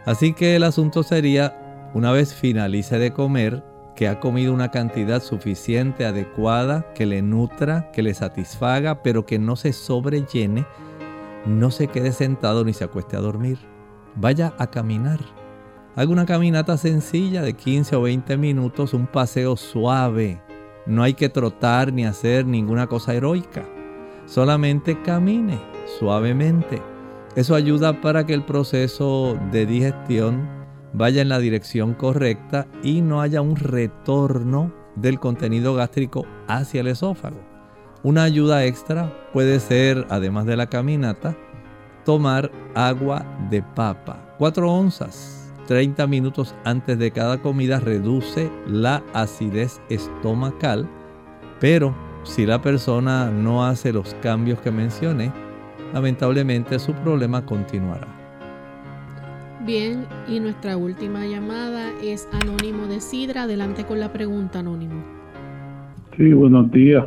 Así 0.06 0.34
que 0.34 0.56
el 0.56 0.64
asunto 0.64 1.04
sería, 1.04 1.90
una 1.94 2.12
vez 2.12 2.34
finalice 2.34 3.00
de 3.00 3.12
comer, 3.12 3.64
que 3.96 4.08
ha 4.08 4.20
comido 4.20 4.54
una 4.54 4.72
cantidad 4.72 5.22
suficiente, 5.22 6.06
adecuada, 6.06 6.94
que 6.94 7.06
le 7.06 7.22
nutra, 7.22 7.92
que 7.92 8.02
le 8.02 8.14
satisfaga, 8.14 9.04
pero 9.04 9.26
que 9.26 9.40
no 9.40 9.56
se 9.56 9.74
sobrellene, 9.74 10.66
no 11.46 11.70
se 11.70 11.88
quede 11.88 12.12
sentado 12.12 12.64
ni 12.64 12.74
se 12.74 12.86
acueste 12.86 13.18
a 13.18 13.20
dormir. 13.20 13.60
Vaya 14.16 14.54
a 14.58 14.68
caminar. 14.68 15.39
Haga 16.00 16.14
una 16.14 16.26
caminata 16.26 16.78
sencilla 16.78 17.42
de 17.42 17.56
15 17.56 17.98
o 17.98 18.04
20 18.04 18.38
minutos, 18.38 18.94
un 18.94 19.06
paseo 19.06 19.58
suave. 19.58 20.42
No 20.86 21.04
hay 21.04 21.14
que 21.14 21.28
trotar 21.28 21.92
ni 21.92 22.06
hacer 22.06 22.46
ninguna 22.46 22.88
cosa 22.88 23.14
heroica. 23.14 23.66
Solamente 24.26 25.02
camine 25.02 25.60
suavemente. 26.00 26.82
Eso 27.36 27.54
ayuda 27.54 28.00
para 28.00 28.26
que 28.26 28.34
el 28.34 28.46
proceso 28.46 29.38
de 29.52 29.66
digestión 29.66 30.48
vaya 30.94 31.22
en 31.22 31.28
la 31.28 31.40
dirección 31.40 31.94
correcta 31.96 32.66
y 32.82 33.02
no 33.02 33.20
haya 33.20 33.42
un 33.42 33.58
retorno 33.58 34.72
del 34.96 35.20
contenido 35.20 35.74
gástrico 35.74 36.26
hacia 36.48 36.80
el 36.80 36.88
esófago. 36.88 37.42
Una 38.04 38.24
ayuda 38.24 38.64
extra 38.64 39.12
puede 39.34 39.60
ser, 39.60 40.08
además 40.10 40.46
de 40.46 40.56
la 40.56 40.68
caminata, 40.68 41.36
tomar 42.06 42.50
agua 42.74 43.26
de 43.50 43.62
papa. 43.62 44.34
4 44.38 44.72
onzas, 44.72 45.39
30 45.70 46.08
minutos 46.08 46.56
antes 46.66 46.98
de 46.98 47.12
cada 47.12 47.38
comida 47.44 47.80
reduce 47.80 48.50
la 48.68 49.04
acidez 49.14 49.80
estomacal, 49.90 50.88
pero 51.60 51.94
si 52.24 52.48
la 52.48 52.60
persona 52.60 53.30
no 53.30 53.64
hace 53.64 53.94
los 53.94 54.16
cambios 54.16 54.60
que 54.62 54.72
mencioné, 54.72 55.32
lamentablemente 55.94 56.80
su 56.80 56.94
problema 56.94 57.46
continuará. 57.46 58.08
Bien, 59.64 60.08
y 60.28 60.40
nuestra 60.40 60.76
última 60.76 61.28
llamada 61.28 61.92
es 62.04 62.28
Anónimo 62.32 62.88
de 62.88 63.00
Sidra. 63.00 63.44
Adelante 63.44 63.84
con 63.84 64.00
la 64.00 64.12
pregunta, 64.12 64.62
Anónimo. 64.62 65.04
Sí, 66.18 66.34
buenos 66.34 66.72
días. 66.72 67.06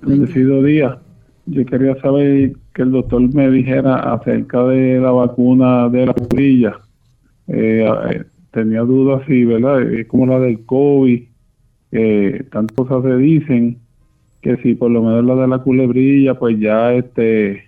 Bendecido 0.00 0.62
día. 0.62 0.98
Yo 1.44 1.66
quería 1.66 1.94
saber 2.00 2.54
que 2.72 2.82
el 2.82 2.92
doctor 2.92 3.20
me 3.34 3.50
dijera 3.50 4.14
acerca 4.14 4.64
de 4.64 4.98
la 4.98 5.10
vacuna 5.10 5.90
de 5.90 6.06
la 6.06 6.14
cubrilla. 6.14 6.80
Eh, 7.52 7.86
eh, 8.10 8.24
tenía 8.50 8.80
dudas 8.80 9.22
si, 9.26 9.44
¿verdad? 9.44 9.82
Es 9.82 10.06
como 10.08 10.26
la 10.26 10.40
del 10.40 10.64
COVID. 10.64 11.22
Eh, 11.92 12.44
tantas 12.50 12.74
cosas 12.74 13.04
se 13.04 13.16
dicen 13.18 13.78
que 14.40 14.56
si 14.56 14.74
por 14.74 14.90
lo 14.90 15.02
menos 15.02 15.24
la 15.24 15.36
de 15.36 15.46
la 15.46 15.58
culebrilla, 15.58 16.38
pues 16.38 16.58
ya 16.58 16.92
este 16.94 17.64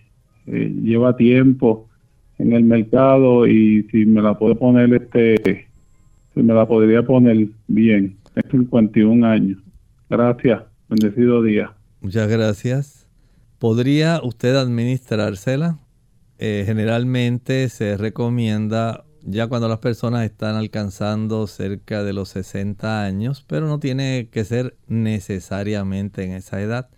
lleva 0.46 1.16
tiempo 1.16 1.88
en 2.38 2.52
el 2.52 2.64
mercado 2.64 3.46
y 3.46 3.84
si 3.90 4.04
me 4.04 4.20
la 4.20 4.38
puedo 4.38 4.56
poner, 4.56 4.92
este, 4.92 5.68
si 6.34 6.42
me 6.42 6.52
la 6.52 6.66
podría 6.66 7.02
poner 7.02 7.46
bien. 7.68 8.16
Tengo 8.34 8.64
51 8.64 9.26
años. 9.26 9.58
Gracias. 10.10 10.62
Bendecido 10.88 11.42
día. 11.42 11.72
Muchas 12.00 12.28
gracias. 12.28 13.08
¿Podría 13.58 14.20
usted 14.22 14.56
administrársela? 14.56 15.78
Eh, 16.38 16.64
generalmente 16.66 17.68
se 17.68 17.96
recomienda 17.96 19.04
ya 19.26 19.46
cuando 19.46 19.68
las 19.68 19.78
personas 19.78 20.24
están 20.24 20.54
alcanzando 20.54 21.46
cerca 21.46 22.04
de 22.04 22.12
los 22.12 22.28
60 22.30 23.04
años, 23.04 23.44
pero 23.46 23.66
no 23.66 23.78
tiene 23.78 24.28
que 24.30 24.44
ser 24.44 24.76
necesariamente 24.86 26.24
en 26.24 26.32
esa 26.32 26.60
edad. 26.60 26.90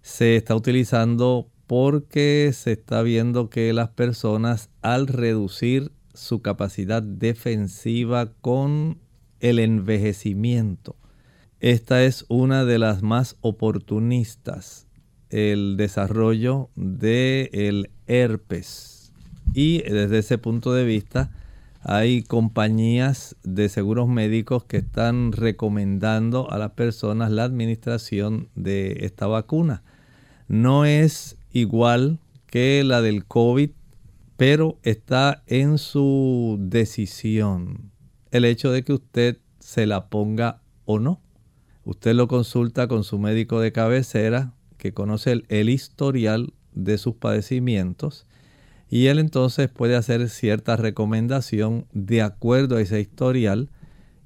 Se 0.00 0.36
está 0.36 0.54
utilizando 0.54 1.50
porque 1.66 2.50
se 2.54 2.72
está 2.72 3.02
viendo 3.02 3.50
que 3.50 3.72
las 3.72 3.88
personas 3.88 4.70
al 4.82 5.08
reducir 5.08 5.92
su 6.12 6.42
capacidad 6.42 7.02
defensiva 7.02 8.32
con 8.40 8.98
el 9.40 9.58
envejecimiento, 9.58 10.96
esta 11.58 12.04
es 12.04 12.26
una 12.28 12.64
de 12.64 12.78
las 12.78 13.02
más 13.02 13.36
oportunistas, 13.40 14.86
el 15.30 15.76
desarrollo 15.76 16.70
del 16.76 17.48
el 17.52 17.90
herpes. 18.06 19.12
Y 19.54 19.82
desde 19.82 20.18
ese 20.18 20.38
punto 20.38 20.72
de 20.72 20.84
vista, 20.84 21.30
hay 21.84 22.22
compañías 22.22 23.36
de 23.44 23.68
seguros 23.68 24.08
médicos 24.08 24.64
que 24.64 24.78
están 24.78 25.32
recomendando 25.32 26.50
a 26.50 26.58
las 26.58 26.72
personas 26.72 27.30
la 27.30 27.44
administración 27.44 28.48
de 28.54 28.98
esta 29.00 29.26
vacuna. 29.26 29.82
No 30.48 30.86
es 30.86 31.36
igual 31.52 32.18
que 32.46 32.82
la 32.84 33.02
del 33.02 33.26
COVID, 33.26 33.70
pero 34.36 34.78
está 34.82 35.42
en 35.46 35.78
su 35.78 36.56
decisión 36.58 37.92
el 38.30 38.44
hecho 38.44 38.72
de 38.72 38.82
que 38.82 38.94
usted 38.94 39.38
se 39.60 39.86
la 39.86 40.08
ponga 40.08 40.60
o 40.86 40.98
no. 40.98 41.20
Usted 41.84 42.14
lo 42.14 42.28
consulta 42.28 42.88
con 42.88 43.04
su 43.04 43.18
médico 43.18 43.60
de 43.60 43.72
cabecera, 43.72 44.54
que 44.78 44.92
conoce 44.92 45.42
el, 45.48 45.68
historial 45.68 46.52
de 46.72 46.98
sus 46.98 47.14
padecimientos, 47.14 48.26
y 48.88 49.06
él 49.06 49.18
entonces 49.18 49.68
puede 49.68 49.96
hacer 49.96 50.28
cierta 50.28 50.76
recomendación 50.76 51.86
de 51.92 52.22
acuerdo 52.22 52.76
a 52.76 52.80
ese 52.80 53.00
historial, 53.00 53.70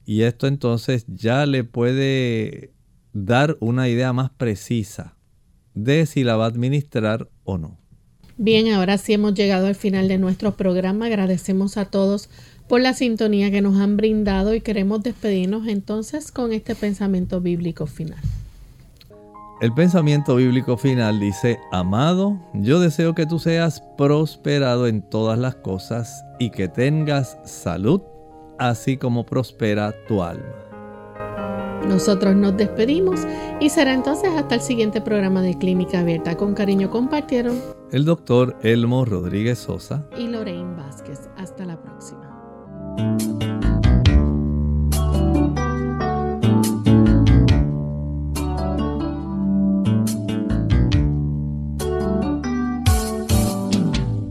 y 0.05 0.23
esto 0.23 0.47
entonces 0.47 1.05
ya 1.09 1.45
le 1.47 1.65
puede 1.65 2.73
dar 3.13 3.57
una 3.61 3.89
idea 3.89 4.13
más 4.13 4.31
precisa 4.31 5.17
de 5.75 6.07
si 6.07 6.25
la 6.25 6.37
va 6.37 6.45
a 6.45 6.49
administrar 6.49 7.29
o 7.45 7.59
no. 7.59 7.79
Bien, 8.37 8.73
ahora 8.73 8.99
sí 8.99 9.13
hemos 9.13 9.35
llegado 9.35 9.67
al 9.67 9.75
final 9.75 10.09
de 10.09 10.17
nuestro 10.17 10.57
programa. 10.57 11.07
Agradecemos 11.07 11.77
a 11.77 11.87
todos 11.87 12.31
por 12.69 12.81
la 12.81 12.95
sintonía 12.95 13.51
que 13.51 13.63
nos 13.63 13.79
han 13.79 13.97
brindado 13.97 14.55
y 14.55 14.61
queremos 14.61 15.03
despedirnos 15.03 15.67
entonces 15.67 16.31
con 16.31 16.53
este 16.53 16.75
pensamiento 16.75 17.41
bíblico 17.41 17.87
final. 17.87 18.21
El 19.61 19.75
pensamiento 19.75 20.37
bíblico 20.37 20.77
final 20.77 21.19
dice, 21.19 21.59
amado, 21.73 22.39
yo 22.55 22.79
deseo 22.79 23.17
que 23.17 23.27
tú 23.27 23.41
seas 23.41 23.83
prosperado 23.97 24.87
en 24.87 25.03
todas 25.03 25.37
las 25.37 25.57
cosas 25.57 26.25
y 26.39 26.51
que 26.51 26.69
tengas 26.69 27.39
salud, 27.45 28.01
así 28.61 28.97
como 28.97 29.27
prospera 29.27 29.93
tu 30.07 30.23
alma. 30.23 30.45
Nosotros 31.89 32.37
nos 32.37 32.57
despedimos 32.57 33.27
y 33.59 33.71
será 33.71 33.95
entonces 33.95 34.31
hasta 34.37 34.55
el 34.55 34.61
siguiente 34.61 35.01
programa 35.01 35.43
de 35.43 35.59
Clínica 35.59 36.01
Abierta. 36.01 36.37
Con 36.37 36.55
cariño 36.55 36.89
compartieron 36.89 37.61
el 37.91 38.05
doctor 38.05 38.57
Elmo 38.63 39.05
Rodríguez 39.05 39.59
Sosa 39.59 40.07
y 40.17 40.29
Lorraine 40.29 40.77
Vázquez. 40.77 41.29
Hasta 41.37 41.65
la 41.65 41.81
próxima. 41.81 43.48